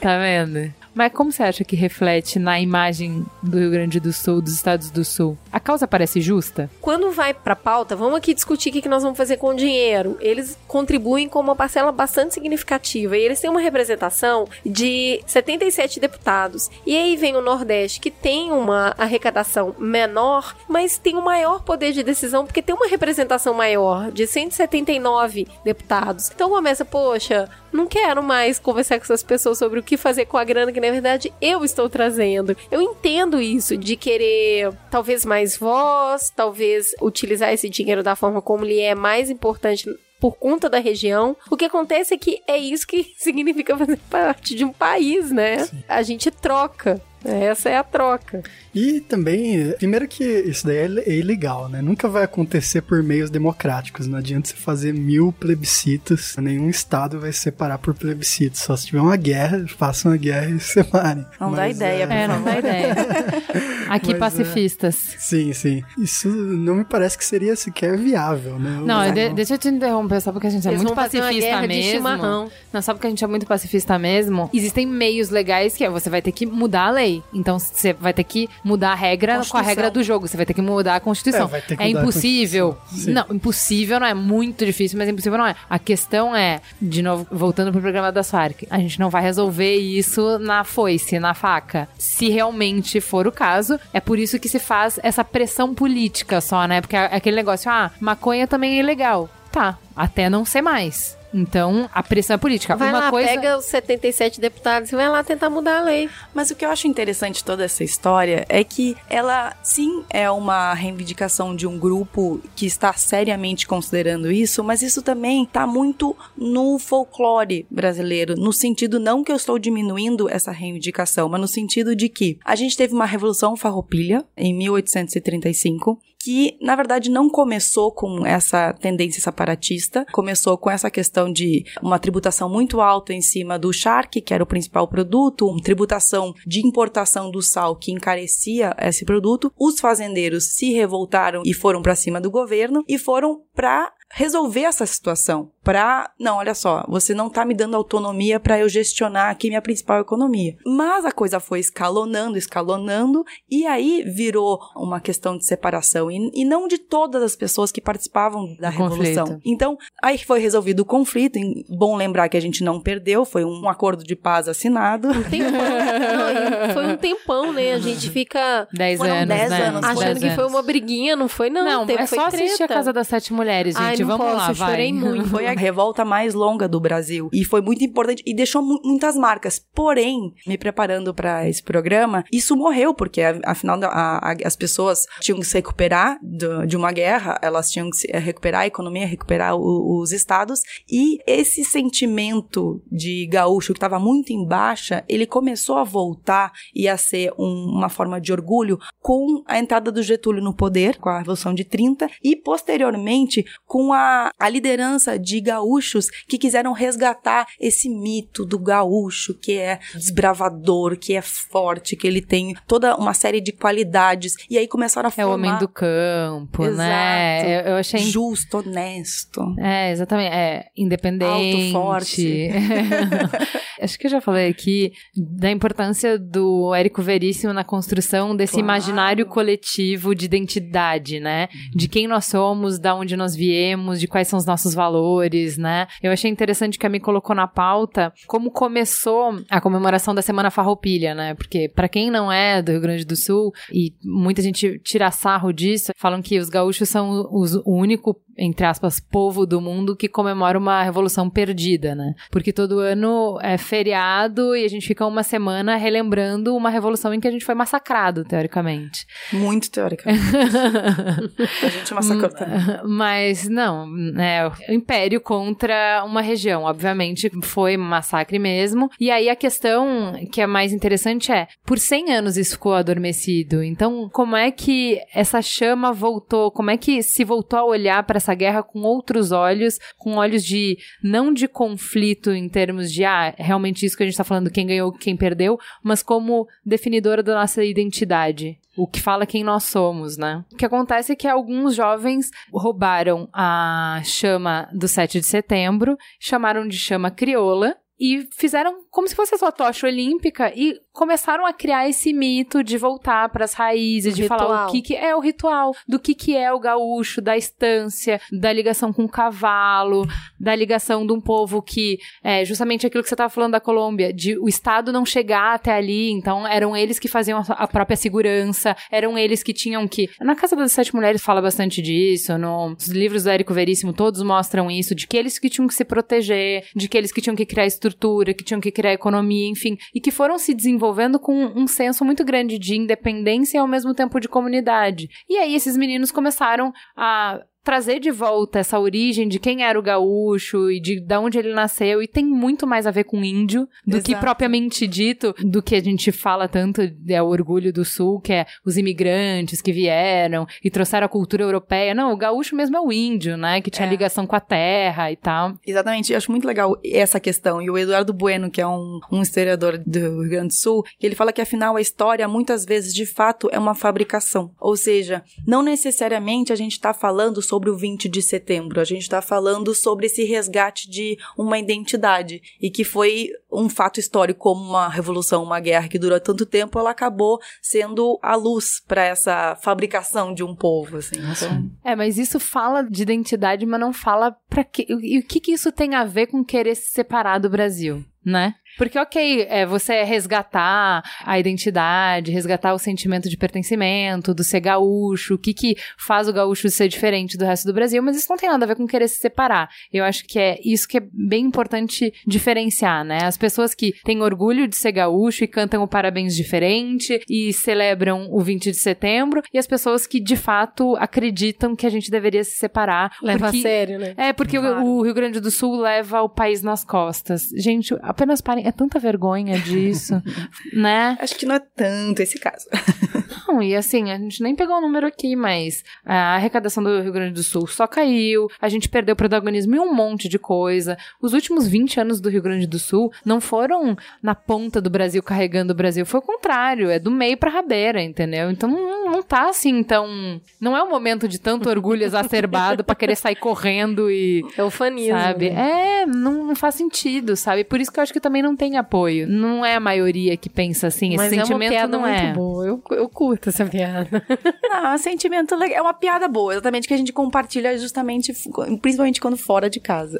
[0.00, 0.72] Tá vendo?
[0.94, 4.90] Mas como você acha que reflete na imagem do Rio Grande do Sul, dos Estados
[4.90, 5.36] do Sul?
[5.52, 6.70] A causa parece justa?
[6.80, 9.54] Quando vai pra pauta, vamos aqui discutir o que que nós vamos fazer com o
[9.54, 10.16] dinheiro.
[10.20, 16.70] Eles contribuem com uma parcela bastante significativa e eles têm uma representação de 77 deputados.
[16.86, 21.92] E aí vem o Nordeste, que tem uma arrecadação menor, mas tem um maior poder
[21.92, 26.30] de decisão porque tem uma representação maior, de 179 deputados.
[26.34, 30.36] Então começa, poxa, não quero mais conversar com essas pessoas sobre o que fazer com
[30.36, 32.56] a grana que na verdade eu estou trazendo.
[32.70, 38.64] Eu entendo isso de querer talvez mais voz, talvez utilizar esse dinheiro da forma como
[38.64, 39.88] lhe é mais importante
[40.20, 41.36] por conta da região.
[41.50, 45.68] O que acontece é que é isso que significa fazer parte de um país, né?
[45.88, 47.00] A gente troca.
[47.24, 48.42] Essa é a troca.
[48.74, 51.80] E também, primeiro que isso daí é é ilegal, né?
[51.82, 54.06] Nunca vai acontecer por meios democráticos.
[54.06, 56.36] Não adianta você fazer mil plebiscitos.
[56.38, 58.58] Nenhum estado vai se separar por plebiscito.
[58.58, 61.26] Só se tiver uma guerra, façam uma guerra e se separem.
[61.40, 62.94] Não dá Mas, ideia, é, É, não dá ideia.
[63.90, 64.18] Aqui, Mas, é.
[64.18, 64.94] pacifistas.
[65.18, 65.82] Sim, sim.
[65.98, 68.80] Isso não me parece que seria sequer viável, né?
[68.84, 71.26] Não, de- deixa eu te interromper, só porque a gente é Eles muito fazer uma
[71.26, 71.90] pacifista mesmo.
[71.92, 72.50] chimarrão.
[72.72, 74.48] Não, só porque a gente é muito pacifista mesmo.
[74.54, 77.22] Existem meios legais que é, você vai ter que mudar a lei.
[77.34, 80.26] Então você vai ter que mudar a regra com a regra do jogo.
[80.26, 81.50] Você vai ter que mudar a Constituição.
[81.52, 82.74] É, É impossível.
[82.74, 83.14] Constituição.
[83.14, 85.54] Não, impossível não é muito difícil, mas impossível não é.
[85.68, 89.76] A questão é, de novo, voltando pro programa das Farc, a gente não vai resolver
[89.76, 91.88] isso na foice, na faca.
[91.98, 96.66] Se realmente for o caso, é por isso que se faz essa pressão política só,
[96.66, 96.80] né?
[96.80, 99.28] Porque é aquele negócio, ah, maconha também é ilegal.
[99.50, 101.18] Tá, até não ser mais.
[101.32, 102.76] Então, a pressão é política.
[102.76, 103.28] Vai Uma lá, coisa...
[103.28, 106.08] pega os 77 deputados e vai lá tentar mudar a lei.
[106.34, 110.30] Mas o que eu acho interessante de toda essa história é que ela sim é
[110.30, 116.16] uma reivindicação de um grupo que está seriamente considerando isso, mas isso também está muito
[116.36, 121.94] no folclore brasileiro, no sentido não que eu estou diminuindo essa reivindicação, mas no sentido
[121.94, 127.90] de que a gente teve uma revolução farroupilha em 1835 que, na verdade, não começou
[127.90, 133.58] com essa tendência separatista, começou com essa questão de uma tributação muito alta em cima
[133.58, 138.74] do charque, que era o principal produto, uma tributação de importação do sal que encarecia
[138.78, 139.50] esse produto.
[139.58, 144.84] Os fazendeiros se revoltaram e foram para cima do governo e foram para resolver essa
[144.86, 145.50] situação.
[145.62, 149.60] Pra, não, olha só, você não tá me dando autonomia para eu gestionar aqui minha
[149.60, 150.56] principal economia.
[150.66, 156.10] Mas a coisa foi escalonando, escalonando, e aí virou uma questão de separação.
[156.10, 159.26] E, e não de todas as pessoas que participavam da revolução.
[159.26, 159.42] conflito.
[159.44, 161.38] Então, aí foi resolvido o conflito.
[161.38, 165.08] e bom lembrar que a gente não perdeu, foi um acordo de paz assinado.
[165.08, 165.50] Um tempão.
[165.50, 167.74] Não, foi um tempão, né?
[167.74, 169.62] A gente fica 10 Foram anos, 10 né?
[169.66, 170.52] anos, achando Dez que foi anos.
[170.54, 171.64] uma briguinha, não foi não.
[171.64, 172.74] Não, teve, é foi só assistir a treta.
[172.74, 173.84] Casa das Sete Mulheres, gente.
[173.84, 174.70] Ai, não Vamos posso, lá, eu vai.
[174.70, 175.28] chorei muito.
[175.30, 179.16] Foi a revolta mais longa do Brasil e foi muito importante e deixou mu- muitas
[179.16, 179.58] marcas.
[179.74, 185.38] Porém, me preparando para esse programa, isso morreu porque afinal a- a- as pessoas tinham
[185.38, 189.54] que se recuperar do- de uma guerra, elas tinham que se recuperar a economia, recuperar
[189.56, 190.60] o- os estados
[190.90, 196.88] e esse sentimento de gaúcho que estava muito em baixa, ele começou a voltar e
[196.88, 201.08] a ser um- uma forma de orgulho com a entrada do Getúlio no poder, com
[201.08, 207.46] a Revolução de 30 e posteriormente com a, a liderança de gaúchos que quiseram resgatar
[207.58, 213.14] esse mito do gaúcho que é desbravador, que é forte, que ele tem toda uma
[213.14, 216.78] série de qualidades e aí começaram a É o formar homem do campo, Exato.
[216.78, 217.60] né?
[217.60, 218.00] Eu, eu achei.
[218.00, 219.54] justo, honesto.
[219.58, 220.34] É, exatamente.
[220.34, 221.72] É, independente.
[221.72, 222.50] Alto, forte.
[223.80, 228.66] Acho que eu já falei aqui da importância do Érico Veríssimo na construção desse Claro.
[228.66, 231.48] imaginário coletivo de identidade, né?
[231.74, 235.86] De quem nós somos, da onde nós viemos, de quais são os nossos valores, né?
[236.02, 240.50] Eu achei interessante que a me colocou na pauta como começou a comemoração da Semana
[240.50, 241.34] Farroupilha, né?
[241.34, 245.52] Porque pra quem não é do Rio Grande do Sul e muita gente tira sarro
[245.52, 250.08] disso, falam que os gaúchos são os, o único entre aspas, povo do mundo que
[250.08, 252.14] comemora uma revolução perdida, né?
[252.30, 257.20] Porque todo ano é feriado e a gente fica uma semana relembrando uma revolução em
[257.20, 259.06] que a gente foi massacrado, teoricamente.
[259.32, 260.20] Muito teoricamente.
[261.62, 262.58] a gente massacrou também.
[262.84, 264.46] Mas não, né?
[264.46, 268.90] O império contra uma região, obviamente, foi massacre mesmo.
[268.98, 273.62] E aí a questão que é mais interessante é: por 100 anos isso ficou adormecido.
[273.62, 276.50] Então, como é que essa chama voltou?
[276.50, 280.44] Como é que se voltou a olhar para essa guerra com outros olhos, com olhos
[280.44, 284.50] de não de conflito em termos de ah, realmente isso que a gente tá falando,
[284.50, 288.58] quem ganhou, quem perdeu, mas como definidora da nossa identidade.
[288.76, 290.44] O que fala quem nós somos, né?
[290.52, 296.66] O que acontece é que alguns jovens roubaram a chama do 7 de setembro, chamaram
[296.66, 301.52] de chama crioula e fizeram como se fosse a sua tocha olímpica e começaram a
[301.52, 304.70] criar esse mito de voltar para as raízes, O de falar o ritual.
[304.72, 308.92] que, que é o ritual, do que, que é o gaúcho, da estância, da ligação
[308.92, 310.06] com o cavalo,
[310.38, 314.12] da ligação de um povo que é justamente aquilo que você estava falando da Colômbia,
[314.12, 318.76] de o Estado não chegar até ali, então eram eles que faziam a, própria segurança,
[318.90, 320.08] eram eles que tinham que.
[320.20, 324.22] Na Casa das Sete Mulheres fala bastante disso, no- nos livros do Érico Veríssimo todos
[324.22, 327.36] mostram isso, de que eles que tinham que se proteger, de que eles que tinham
[327.36, 327.89] que criar estrutura,
[328.34, 332.24] que tinham que criar economia, enfim, e que foram se desenvolvendo com um senso muito
[332.24, 335.08] grande de independência e ao mesmo tempo de comunidade.
[335.28, 339.82] E aí esses meninos começaram a trazer de volta essa origem de quem era o
[339.82, 343.68] gaúcho e de, de onde ele nasceu e tem muito mais a ver com índio
[343.86, 344.24] do que Exato.
[344.24, 348.46] propriamente dito do que a gente fala tanto é o orgulho do sul que é
[348.64, 352.92] os imigrantes que vieram e trouxeram a cultura europeia não o gaúcho mesmo é o
[352.92, 353.90] índio né que tinha É.
[353.90, 357.60] ligação com a terra e tal Exatamente, eu acho muito legal essa questão.
[357.60, 361.14] E o Eduardo Bueno, que é um, um historiador do Rio Grande do Sul, ele
[361.14, 364.52] fala que afinal a história muitas vezes de fato é uma fabricação.
[364.60, 369.02] Ou seja, não necessariamente a gente está falando sobre o 20 de setembro, a gente
[369.02, 372.40] está falando sobre esse resgate de uma identidade.
[372.62, 376.78] E que foi um fato histórico, como uma revolução, uma guerra que durou tanto tempo,
[376.78, 380.98] ela acabou sendo a luz para essa fabricação de um povo.
[380.98, 381.16] Assim.
[381.18, 384.86] Então, É, mas isso fala de identidade, mas não fala pra quê.
[384.88, 388.54] E o que, que isso tem a ver com querer se separar do Brasil, né?
[388.78, 395.34] Porque, ok, é, você resgatar a identidade, resgatar o sentimento de pertencimento, do ser gaúcho,
[395.34, 398.36] o que, que faz o gaúcho ser diferente do resto do Brasil, mas isso não
[398.36, 399.68] tem nada a ver com querer se separar.
[399.92, 403.24] Eu acho que é isso que é bem importante diferenciar, né?
[403.24, 408.28] As pessoas que têm orgulho de ser gaúcho e cantam o parabéns diferente e celebram
[408.30, 412.44] o 20 de setembro, e as pessoas que de fato acreditam que a gente deveria
[412.44, 413.12] se separar.
[413.22, 414.14] Leva porque- a sério, né?
[414.16, 414.84] é, porque o- Claro.
[414.86, 417.42] o Rio Grande do Sul leva o país nas costas.
[417.56, 418.66] Gente, apenas parem.
[418.66, 420.20] É tanta vergonha disso,
[420.72, 421.16] né?
[421.20, 422.66] Acho que não é tanto esse caso.
[423.46, 427.12] Não, e assim, a gente nem pegou o número aqui, mas a arrecadação do Rio
[427.12, 430.96] Grande do Sul só caiu, a gente perdeu protagonismo em um monte de coisa.
[431.20, 435.22] Os últimos 20 anos do Rio Grande do Sul não foram na ponta do Brasil
[435.22, 438.50] carregando o Brasil, foi o contrário, é do meio pra rabeira, entendeu?
[438.50, 440.40] Então não, não tá assim, então.
[440.60, 444.44] Não é um momento de tanto orgulho exacerbado pra querer sair correndo e.
[444.56, 445.18] É o fanismo.
[445.18, 445.50] Sabe?
[445.50, 446.02] né?
[446.02, 447.64] É, não, não faz sentido, sabe?
[447.64, 449.28] Por isso que eu acho que também não tem apoio.
[449.28, 451.16] Não é a maioria que pensa assim.
[451.16, 452.22] Mas Esse é uma sentimento piada não é.
[452.22, 452.66] muito boa.
[452.66, 454.22] Eu, eu curto essa piada.
[454.70, 455.78] Não, é um sentimento legal.
[455.78, 458.32] É uma piada boa, exatamente, que a gente compartilha justamente,
[458.80, 460.18] principalmente quando fora de casa.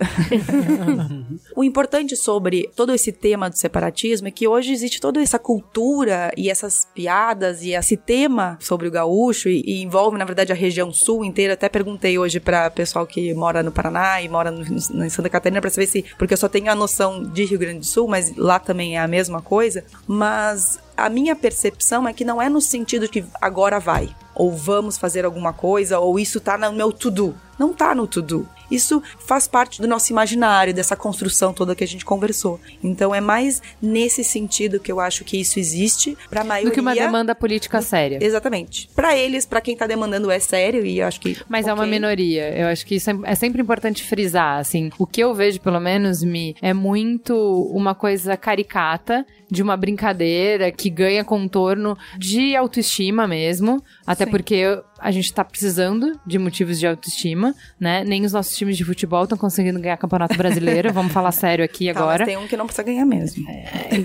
[1.54, 6.32] o importante sobre todo esse tema do separatismo é que hoje existe toda essa cultura
[6.36, 10.56] e essas piadas e esse tema sobre o gaúcho e, e envolve, na verdade, a
[10.56, 11.54] região sul inteira.
[11.54, 15.28] Até perguntei hoje para pessoal que mora no Paraná e mora no, no, em Santa
[15.28, 16.04] Catarina para saber se.
[16.18, 19.00] Porque eu só tenho a noção de Rio Grande do Sul, mas lá também é
[19.00, 19.84] a mesma coisa.
[20.06, 24.98] Mas a minha percepção é que não é no sentido que agora vai, ou vamos
[24.98, 27.34] fazer alguma coisa, ou isso tá no meu to-do.
[27.58, 28.48] Não tá no to-do.
[28.70, 32.60] Isso faz parte do nosso imaginário, dessa construção toda que a gente conversou.
[32.82, 36.70] Então é mais nesse sentido que eu acho que isso existe pra maioria.
[36.70, 38.18] Do que uma demanda política séria.
[38.20, 38.88] Exatamente.
[38.94, 41.86] Pra eles, pra quem tá demandando é sério e eu acho que Mas é uma
[41.86, 42.48] minoria.
[42.56, 44.90] Eu acho que isso é, é sempre importante frisar, assim.
[44.98, 47.34] O que eu vejo, pelo menos, me é muito
[47.74, 53.82] uma coisa caricata de uma brincadeira que ganha contorno de autoestima mesmo.
[54.06, 54.30] Até Sim.
[54.30, 58.04] porque a gente tá precisando de motivos de autoestima, né?
[58.04, 60.92] Nem os nossos times de futebol estão conseguindo ganhar campeonato brasileiro.
[60.94, 62.18] Vamos falar sério aqui Tá, agora.
[62.20, 63.44] mas tem um que não precisa ganhar mesmo.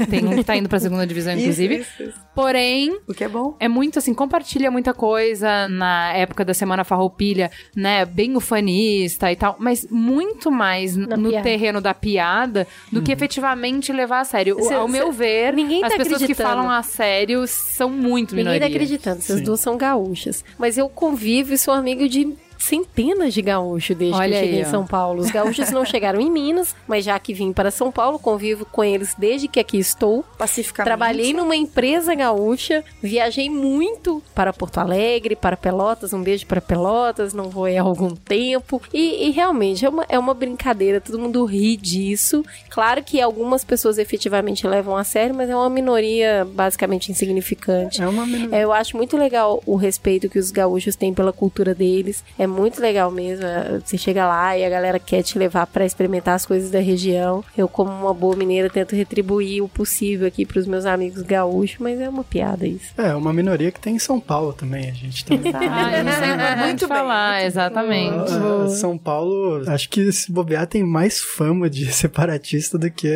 [0.10, 1.76] Tem um que tá indo pra segunda divisão, inclusive.
[1.78, 2.20] Isso, isso, isso.
[2.34, 3.56] Porém, O que é bom.
[3.60, 8.06] é muito assim, compartilha muita coisa na época da Semana Farroupilha, né?
[8.06, 11.44] Bem ufanista e tal, mas muito mais no piada.
[11.44, 14.62] terreno da piada do que efetivamente levar a sério.
[14.64, 15.18] Cê- Ao meu cê-
[15.54, 16.50] ninguém as tá pessoas que acreditando.
[16.50, 18.60] falam a sério são muito Ninguém minoria.
[18.62, 19.44] tá acreditando, essas Sim.
[19.44, 20.44] duas são gaúchas.
[20.58, 24.60] Mas eu convivo e sou amigo de centenas de gaúchos desde Olha que eu cheguei
[24.62, 24.70] aí, em.
[24.70, 25.22] São Paulo.
[25.22, 28.84] Os gaúchos não chegaram em Minas, mas já que vim para São Paulo, convivo com
[28.84, 30.24] eles desde que aqui estou.
[30.38, 30.88] Pacificamente.
[30.88, 37.34] Trabalhei numa empresa gaúcha, viajei muito para Porto Alegre, para Pelotas, um beijo para Pelotas,
[37.34, 38.82] não vou aí há algum tempo.
[38.94, 42.44] E, e realmente é uma, é uma brincadeira, todo mundo ri disso.
[42.70, 48.02] Claro que algumas pessoas efetivamente levam a sério, mas é uma minoria basicamente insignificante.
[48.02, 48.58] É uma minoria.
[48.58, 52.24] É, eu acho muito legal o respeito que os gaúchos têm pela cultura deles.
[52.38, 53.46] É muito legal mesmo.
[53.46, 56.80] é, Você chega lá e a galera quer te levar pra experimentar as coisas da
[56.80, 57.44] região.
[57.58, 62.00] Eu, como uma boa mineira, tento retribuir o possível aqui pros meus amigos gaúchos, mas
[62.00, 62.94] é uma piada isso.
[62.98, 64.90] É, uma minoria que tem em São Paulo também.
[64.90, 65.42] A gente tem.
[65.56, 68.32] Ah, é importante Muito bem, falar, muito exatamente.
[68.32, 73.10] Ah, São Paulo, acho que se bobear tem mais fama de separatista do que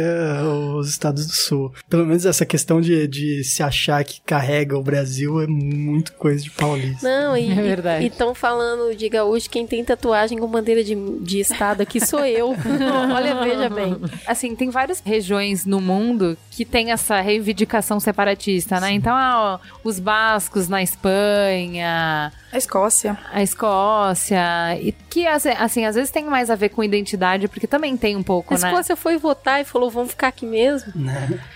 [0.78, 1.74] os estados do sul.
[1.90, 6.44] Pelo menos essa questão de, de se achar que carrega o Brasil é muito coisa
[6.44, 7.08] de paulista.
[7.08, 8.06] Não, e É verdade.
[8.08, 12.56] estão falando de gaúcho, quem tem tatuagem com bandeira de, de estado aqui sou eu.
[13.14, 13.98] Olha, veja bem.
[14.26, 18.92] Assim, tem várias regiões no mundo que tem essa reivindicação separatista, né?
[18.92, 23.18] Então, ah, ó, os bascos na Espanha, A Escócia.
[23.32, 24.40] a Escócia,
[24.82, 28.24] e que assim, às vezes tem mais a ver com identidade, porque também tem um
[28.24, 28.68] pouco, A né?
[28.68, 30.92] Escócia foi votar e falou: vamos ficar aqui mesmo.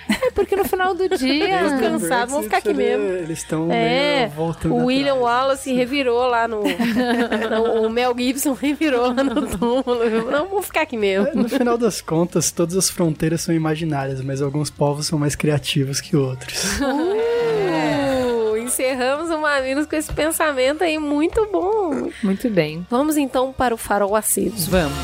[0.10, 1.60] É porque no final do dia.
[1.60, 3.06] Eles cansados, vamos ficar aqui mesmo.
[3.06, 5.24] Eles estão É, meio voltando o William atrás.
[5.24, 6.61] Wallace revirou lá no.
[7.86, 10.32] o Mel Gibson revirou lá no túmulo.
[10.32, 11.30] Não, vamos ficar aqui mesmo.
[11.34, 15.99] No final das contas, todas as fronteiras são imaginárias, mas alguns povos são mais criativos
[16.02, 16.64] que outros.
[16.84, 17.43] Uh,
[18.74, 22.10] encerramos o Mamilos com esse pensamento aí muito bom.
[22.24, 22.86] Muito bem.
[22.90, 24.72] Vamos então para o farol aceso.
[24.72, 24.98] Vamos.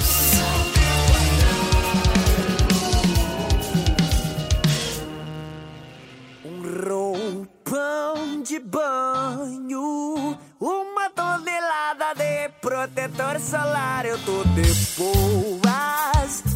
[6.44, 14.04] Um roupão de banho, uma tonelada de protetor solar.
[14.06, 15.60] Eu tô depois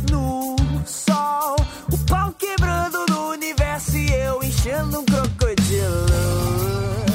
[0.10, 1.56] no sol,
[1.92, 5.33] o pau quebrando no universo e eu enchendo um crocodilo.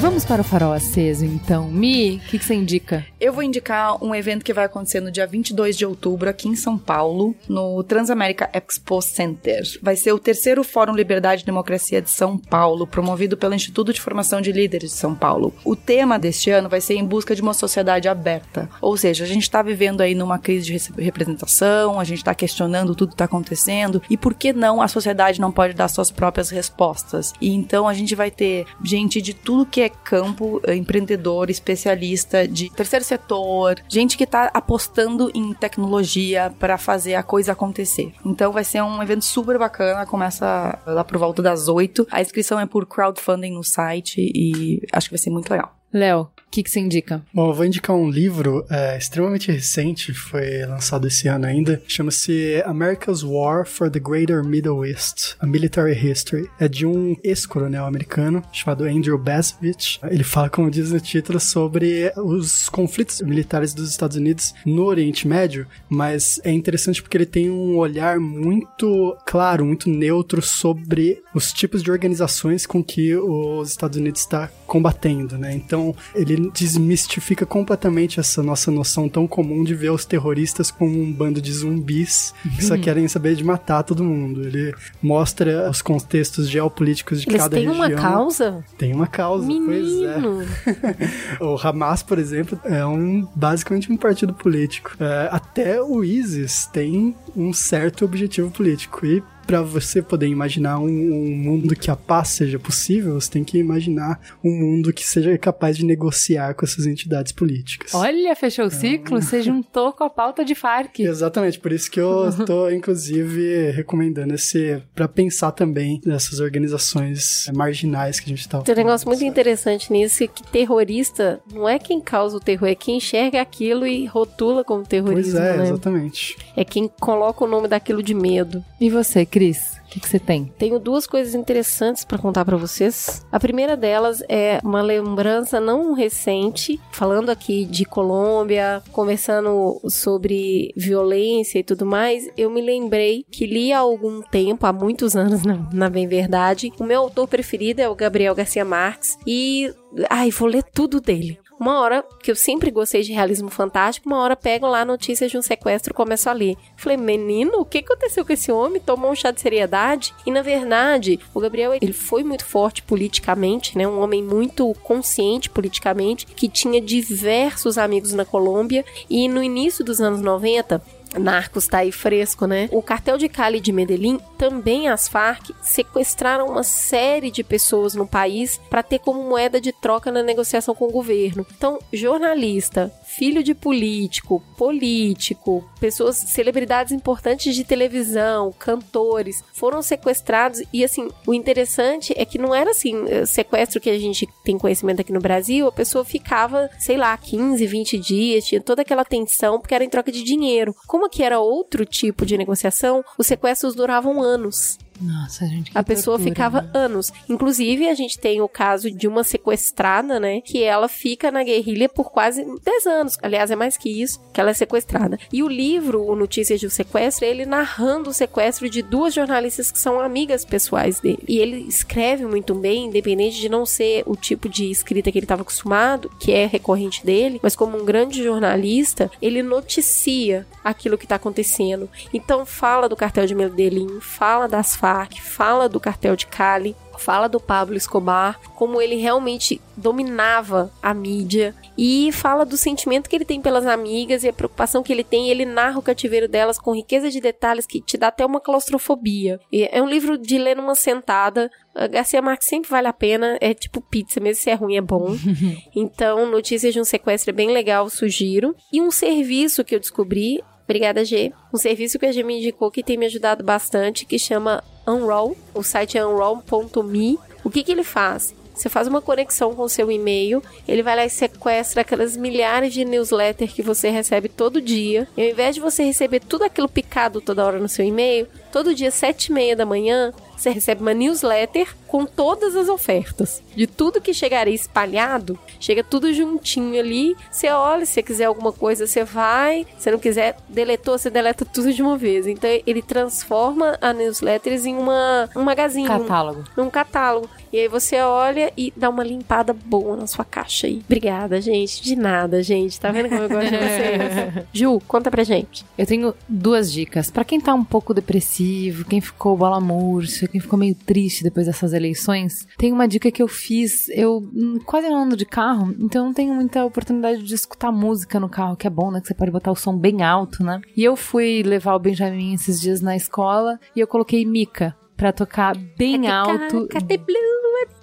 [0.01, 1.69] Vamos para o farol aceso, então.
[1.69, 3.05] Mi, o que, você indica?
[3.19, 6.55] Eu vou indicar um evento que vai acontecer no dia 22 de outubro aqui em
[6.55, 9.61] São Paulo, no Transamérica Expo Center.
[9.81, 13.99] Vai ser o terceiro Fórum Liberdade e Democracia de São Paulo, promovido pelo Instituto de
[13.99, 15.53] Formação de Líderes de São Paulo.
[15.65, 18.69] O tema deste ano vai ser em busca de uma sociedade aberta.
[18.81, 22.95] Ou seja, a gente está vivendo aí numa crise de representação, a gente está questionando
[22.95, 26.49] tudo que está acontecendo e por que não a sociedade não pode dar suas próprias
[26.49, 27.33] respostas.
[27.41, 32.47] E então a gente vai ter gente de tudo que é campo, eh, empreendedor, especialista
[32.47, 38.13] de terceiro setor, gente que tá apostando em tecnologia para fazer a coisa acontecer.
[38.25, 42.07] Então vai ser um evento super bacana, começa lá por volta das 8.
[42.11, 45.75] A inscrição é por crowdfunding no site e acho que vai ser muito legal.
[45.91, 47.23] Léo, o que, que você indica?
[47.31, 51.79] Bom, eu vou indicar um livro é, extremamente recente, foi lançado esse ano ainda.
[51.87, 56.49] Chama-se America's War for the Greater Middle East, A Military History.
[56.59, 59.99] É de um ex-coronel americano chamado Andrew Basovich.
[60.09, 65.27] Ele fala, como diz no título, sobre os conflitos militares dos Estados Unidos no Oriente
[65.27, 71.53] Médio, mas é interessante porque ele tem um olhar muito claro, muito neutro sobre os
[71.53, 75.53] tipos de organizações com que os Estados Unidos está combatendo, né?
[75.53, 81.11] Então, ele desmistifica completamente essa nossa noção tão comum de ver os terroristas como um
[81.11, 84.43] bando de zumbis que só querem saber de matar todo mundo.
[84.43, 87.87] Ele mostra os contextos geopolíticos de Eles cada têm região.
[87.87, 88.63] uma causa?
[88.77, 90.43] Tem uma causa, Menino!
[90.63, 91.43] pois é.
[91.43, 94.91] o Hamas, por exemplo, é um basicamente um partido político.
[94.99, 99.05] É, até o ISIS tem um certo objetivo político.
[99.05, 103.43] E para você poder imaginar um, um, mundo que a paz seja possível, você tem
[103.43, 107.95] que imaginar um mundo que seja capaz de negociar com essas entidades políticas.
[107.95, 109.19] Olha, fechou o ciclo?
[109.19, 110.99] Você juntou com a pauta de FARC.
[110.99, 118.19] Exatamente, por isso que eu estou, inclusive, recomendando esse para pensar também nessas organizações marginais
[118.19, 118.61] que a gente está.
[118.61, 122.75] Tem um negócio muito interessante nisso, que terrorista não é quem causa o terror, é
[122.75, 125.63] quem enxerga aquilo e rotula como terrorismo, Pois é, né?
[125.63, 126.37] exatamente.
[126.55, 128.63] É quem coloca o nome daquilo de medo.
[128.79, 129.38] E você, Cris?
[129.85, 130.53] O que, que você tem?
[130.57, 133.25] Tenho duas coisas interessantes para contar para vocês.
[133.31, 141.57] A primeira delas é uma lembrança não recente, falando aqui de Colômbia, conversando sobre violência
[141.57, 142.29] e tudo mais.
[142.37, 146.71] Eu me lembrei que li há algum tempo, há muitos anos, na, na bem verdade.
[146.79, 149.73] O meu autor preferido é o Gabriel Garcia Marques e
[150.09, 151.39] ai, vou ler tudo dele.
[151.59, 155.37] Uma hora, que eu sempre gostei de realismo fantástico, uma hora pego lá notícias de
[155.37, 156.55] um sequestro e começo a ler.
[156.77, 158.81] Falei, menino, o que aconteceu com esse homem?
[158.81, 160.13] Tomou um chá de seriedade?
[160.25, 163.85] E na verdade, o Gabriel, ele foi muito forte politicamente, né?
[163.85, 168.85] Um homem muito consciente politicamente, que tinha diversos amigos na Colômbia.
[169.09, 170.81] E no início dos anos 90,
[171.17, 172.69] Narcos tá aí fresco, né?
[172.71, 178.07] O cartel de Cali de Medellín, também as Farc, sequestraram uma série de pessoas no
[178.07, 181.45] país para ter como moeda de troca na negociação com o governo.
[181.55, 190.83] Então, jornalista, filho de político, político, pessoas, celebridades importantes de televisão, cantores, foram sequestrados e
[190.83, 192.95] assim, o interessante é que não era assim,
[193.25, 197.65] sequestro que a gente tem conhecimento aqui no Brasil, a pessoa ficava, sei lá, 15,
[197.65, 200.75] 20 dias, tinha toda aquela tensão porque era em troca de dinheiro.
[200.87, 204.77] Como aqui era outro tipo de negociação, os sequestros duravam anos.
[205.01, 205.71] Nossa, gente.
[205.73, 206.69] A pessoa ficava né?
[206.73, 207.11] anos.
[207.27, 210.41] Inclusive, a gente tem o caso de uma sequestrada, né?
[210.41, 213.17] Que ela fica na guerrilha por quase 10 anos.
[213.21, 215.17] Aliás, é mais que isso, que ela é sequestrada.
[215.31, 219.71] E o livro, o Notícias de um Sequestro, ele narrando o sequestro de duas jornalistas
[219.71, 221.23] que são amigas pessoais dele.
[221.27, 225.25] E ele escreve muito bem, independente de não ser o tipo de escrita que ele
[225.25, 231.05] estava acostumado, que é recorrente dele, mas como um grande jornalista, ele noticia aquilo que
[231.05, 231.89] está acontecendo.
[232.13, 237.29] Então, fala do cartel de Medellín, fala das Farc, fala do cartel de Cali, fala
[237.29, 243.23] do Pablo Escobar, como ele realmente dominava a mídia e fala do sentimento que ele
[243.23, 245.29] tem pelas amigas e a preocupação que ele tem.
[245.29, 249.39] Ele narra o cativeiro delas com riqueza de detalhes que te dá até uma claustrofobia.
[249.51, 251.51] E é um livro de ler numa sentada.
[251.75, 254.81] A Garcia Marques sempre vale a pena, é tipo pizza, mesmo se é ruim é
[254.81, 255.15] bom.
[255.75, 258.55] então, Notícias de um Sequestro é bem legal, sugiro.
[258.73, 261.33] E um serviço que eu descobri Obrigada, G.
[261.51, 265.37] Um serviço que a G me indicou que tem me ajudado bastante, que chama Unroll.
[265.53, 267.19] O site é unroll.me.
[267.43, 268.33] O que, que ele faz?
[268.59, 272.73] Você faz uma conexão com o seu e-mail, ele vai lá e sequestra aquelas milhares
[272.73, 275.07] de newsletters que você recebe todo dia.
[275.15, 278.75] E ao invés de você receber tudo aquilo picado toda hora no seu e-mail, todo
[278.75, 283.43] dia, sete e meia da manhã, você recebe uma newsletter com todas as ofertas.
[283.55, 287.15] De tudo que chegaria espalhado, chega tudo juntinho ali.
[287.29, 289.65] Você olha, se você quiser alguma coisa, você vai.
[289.77, 292.27] Se não quiser, deletou, você deleta tudo de uma vez.
[292.27, 295.87] Então ele transforma a newsletters em uma, um magazine.
[295.87, 296.43] Catálogo.
[296.55, 297.29] Um, num catálogo.
[297.51, 300.83] E aí você olha e dá uma limpada boa na sua caixa aí.
[300.85, 301.81] Obrigada, gente.
[301.81, 302.79] De nada, gente.
[302.79, 304.45] Tá vendo como eu gosto de vocês?
[304.53, 305.65] Ju, conta pra gente.
[305.75, 307.09] Eu tenho duas dicas.
[307.09, 311.47] Pra quem tá um pouco depressivo, quem ficou bola murcha, quem ficou meio triste depois
[311.47, 313.89] dessas eleições, tem uma dica que eu fiz.
[313.89, 318.19] Eu hum, quase não ando de carro, então não tenho muita oportunidade de escutar música
[318.19, 319.01] no carro, que é bom, né?
[319.01, 320.61] Que você pode botar o som bem alto, né?
[320.75, 325.13] E eu fui levar o Benjamin esses dias na escola e eu coloquei Mika pra
[325.13, 326.67] tocar bem alto.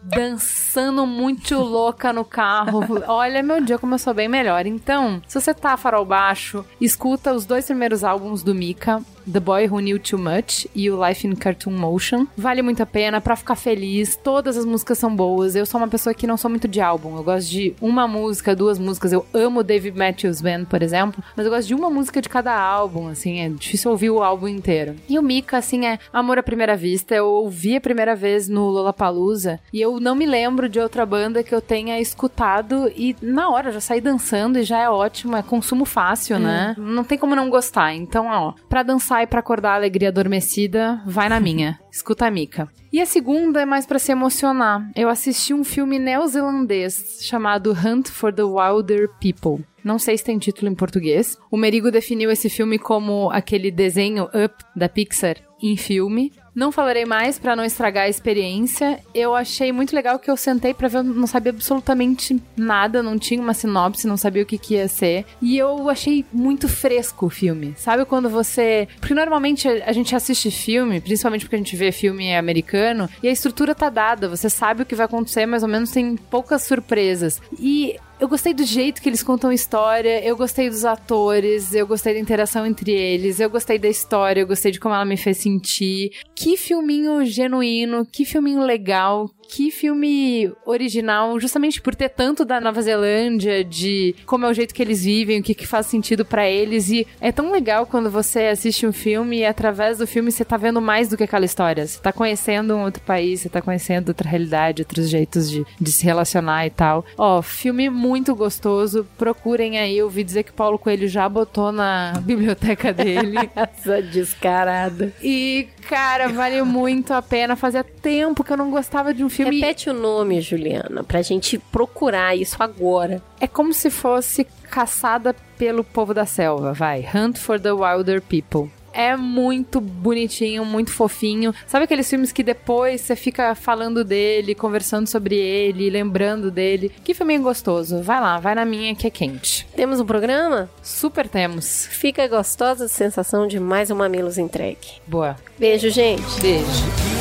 [0.02, 2.80] Dançando muito louca no carro.
[3.08, 4.66] Olha, meu dia como eu sou bem melhor.
[4.66, 9.02] Então, se você tá farol baixo, escuta os dois primeiros álbuns do Mika.
[9.30, 12.26] The Boy Who Knew Too Much e o Life in Cartoon Motion.
[12.36, 14.16] Vale muito a pena pra ficar feliz.
[14.16, 15.56] Todas as músicas são boas.
[15.56, 17.16] Eu sou uma pessoa que não sou muito de álbum.
[17.16, 19.12] Eu gosto de uma música, duas músicas.
[19.12, 22.56] Eu amo David Matthews Band, por exemplo, mas eu gosto de uma música de cada
[22.58, 24.94] álbum, assim, é difícil ouvir o álbum inteiro.
[25.08, 27.14] E o Mika, assim, é amor à primeira vista.
[27.14, 31.42] Eu ouvi a primeira vez no Lollapalooza e eu não me lembro de outra banda
[31.42, 35.42] que eu tenha escutado e na hora já saí dançando e já é ótimo, é
[35.42, 36.74] consumo fácil, né?
[36.78, 37.94] Não tem como não gostar.
[37.94, 41.78] Então, ó, pra dançar e pra acordar a alegria adormecida, vai na minha.
[41.90, 42.68] Escuta a Mika.
[42.92, 44.90] E a segunda é mais pra se emocionar.
[44.94, 49.64] Eu assisti um filme neozelandês chamado Hunt for the Wilder People.
[49.84, 51.38] Não sei se tem título em português.
[51.50, 56.32] O Merigo definiu esse filme como aquele desenho Up da Pixar em filme.
[56.56, 59.00] Não falarei mais pra não estragar a experiência.
[59.14, 63.42] Eu achei muito legal que eu sentei pra ver, não sabia absolutamente nada, não tinha
[63.42, 65.26] uma sinopse, não sabia o que, que ia ser.
[65.42, 67.74] E eu achei muito fresco o filme.
[67.76, 68.88] Sabe quando você.
[68.98, 73.32] Porque normalmente a gente assiste filme, principalmente porque a gente vê filme americano, e a
[73.32, 77.38] estrutura tá dada, você sabe o que vai acontecer, mais ou menos tem poucas surpresas.
[77.60, 82.14] E eu gostei do jeito que eles contam história, eu gostei dos atores, eu gostei
[82.14, 85.38] da interação entre eles, eu gostei da história, eu gostei de como ela me fez
[85.38, 86.10] sentir.
[86.34, 92.80] Que filminho genuíno, que filminho legal, que filme original, justamente por ter tanto da Nova
[92.82, 96.48] Zelândia, de como é o jeito que eles vivem, o que, que faz sentido pra
[96.48, 96.90] eles.
[96.90, 100.56] E é tão legal quando você assiste um filme e através do filme você tá
[100.56, 101.86] vendo mais do que aquela história.
[101.86, 105.92] Você tá conhecendo um outro país, você tá conhecendo outra realidade, outros jeitos de, de
[105.92, 107.04] se relacionar e tal.
[107.16, 109.06] Ó, filme muito gostoso.
[109.16, 109.98] Procurem aí.
[109.98, 113.36] Eu ouvi dizer que Paulo Coelho já botou na biblioteca dele.
[113.54, 115.12] Essa descarada.
[115.22, 117.56] E, cara, vale muito a pena.
[117.56, 119.60] Fazia tempo que eu não gostava de um filme.
[119.60, 123.22] Repete o nome, Juliana, pra gente procurar isso agora.
[123.40, 127.06] É como se fosse caçada pelo povo da selva, vai.
[127.14, 128.70] Hunt for the Wilder People.
[128.96, 131.54] É muito bonitinho, muito fofinho.
[131.66, 136.90] Sabe aqueles filmes que depois você fica falando dele, conversando sobre ele, lembrando dele?
[137.04, 138.00] Que filminho gostoso.
[138.00, 139.68] Vai lá, vai na minha que é quente.
[139.76, 140.70] Temos um programa?
[140.82, 141.86] Super temos.
[141.90, 145.02] Fica gostosa a sensação de mais um Mamilos entregue.
[145.06, 145.36] Boa.
[145.58, 146.40] Beijo, gente.
[146.40, 147.15] Beijo.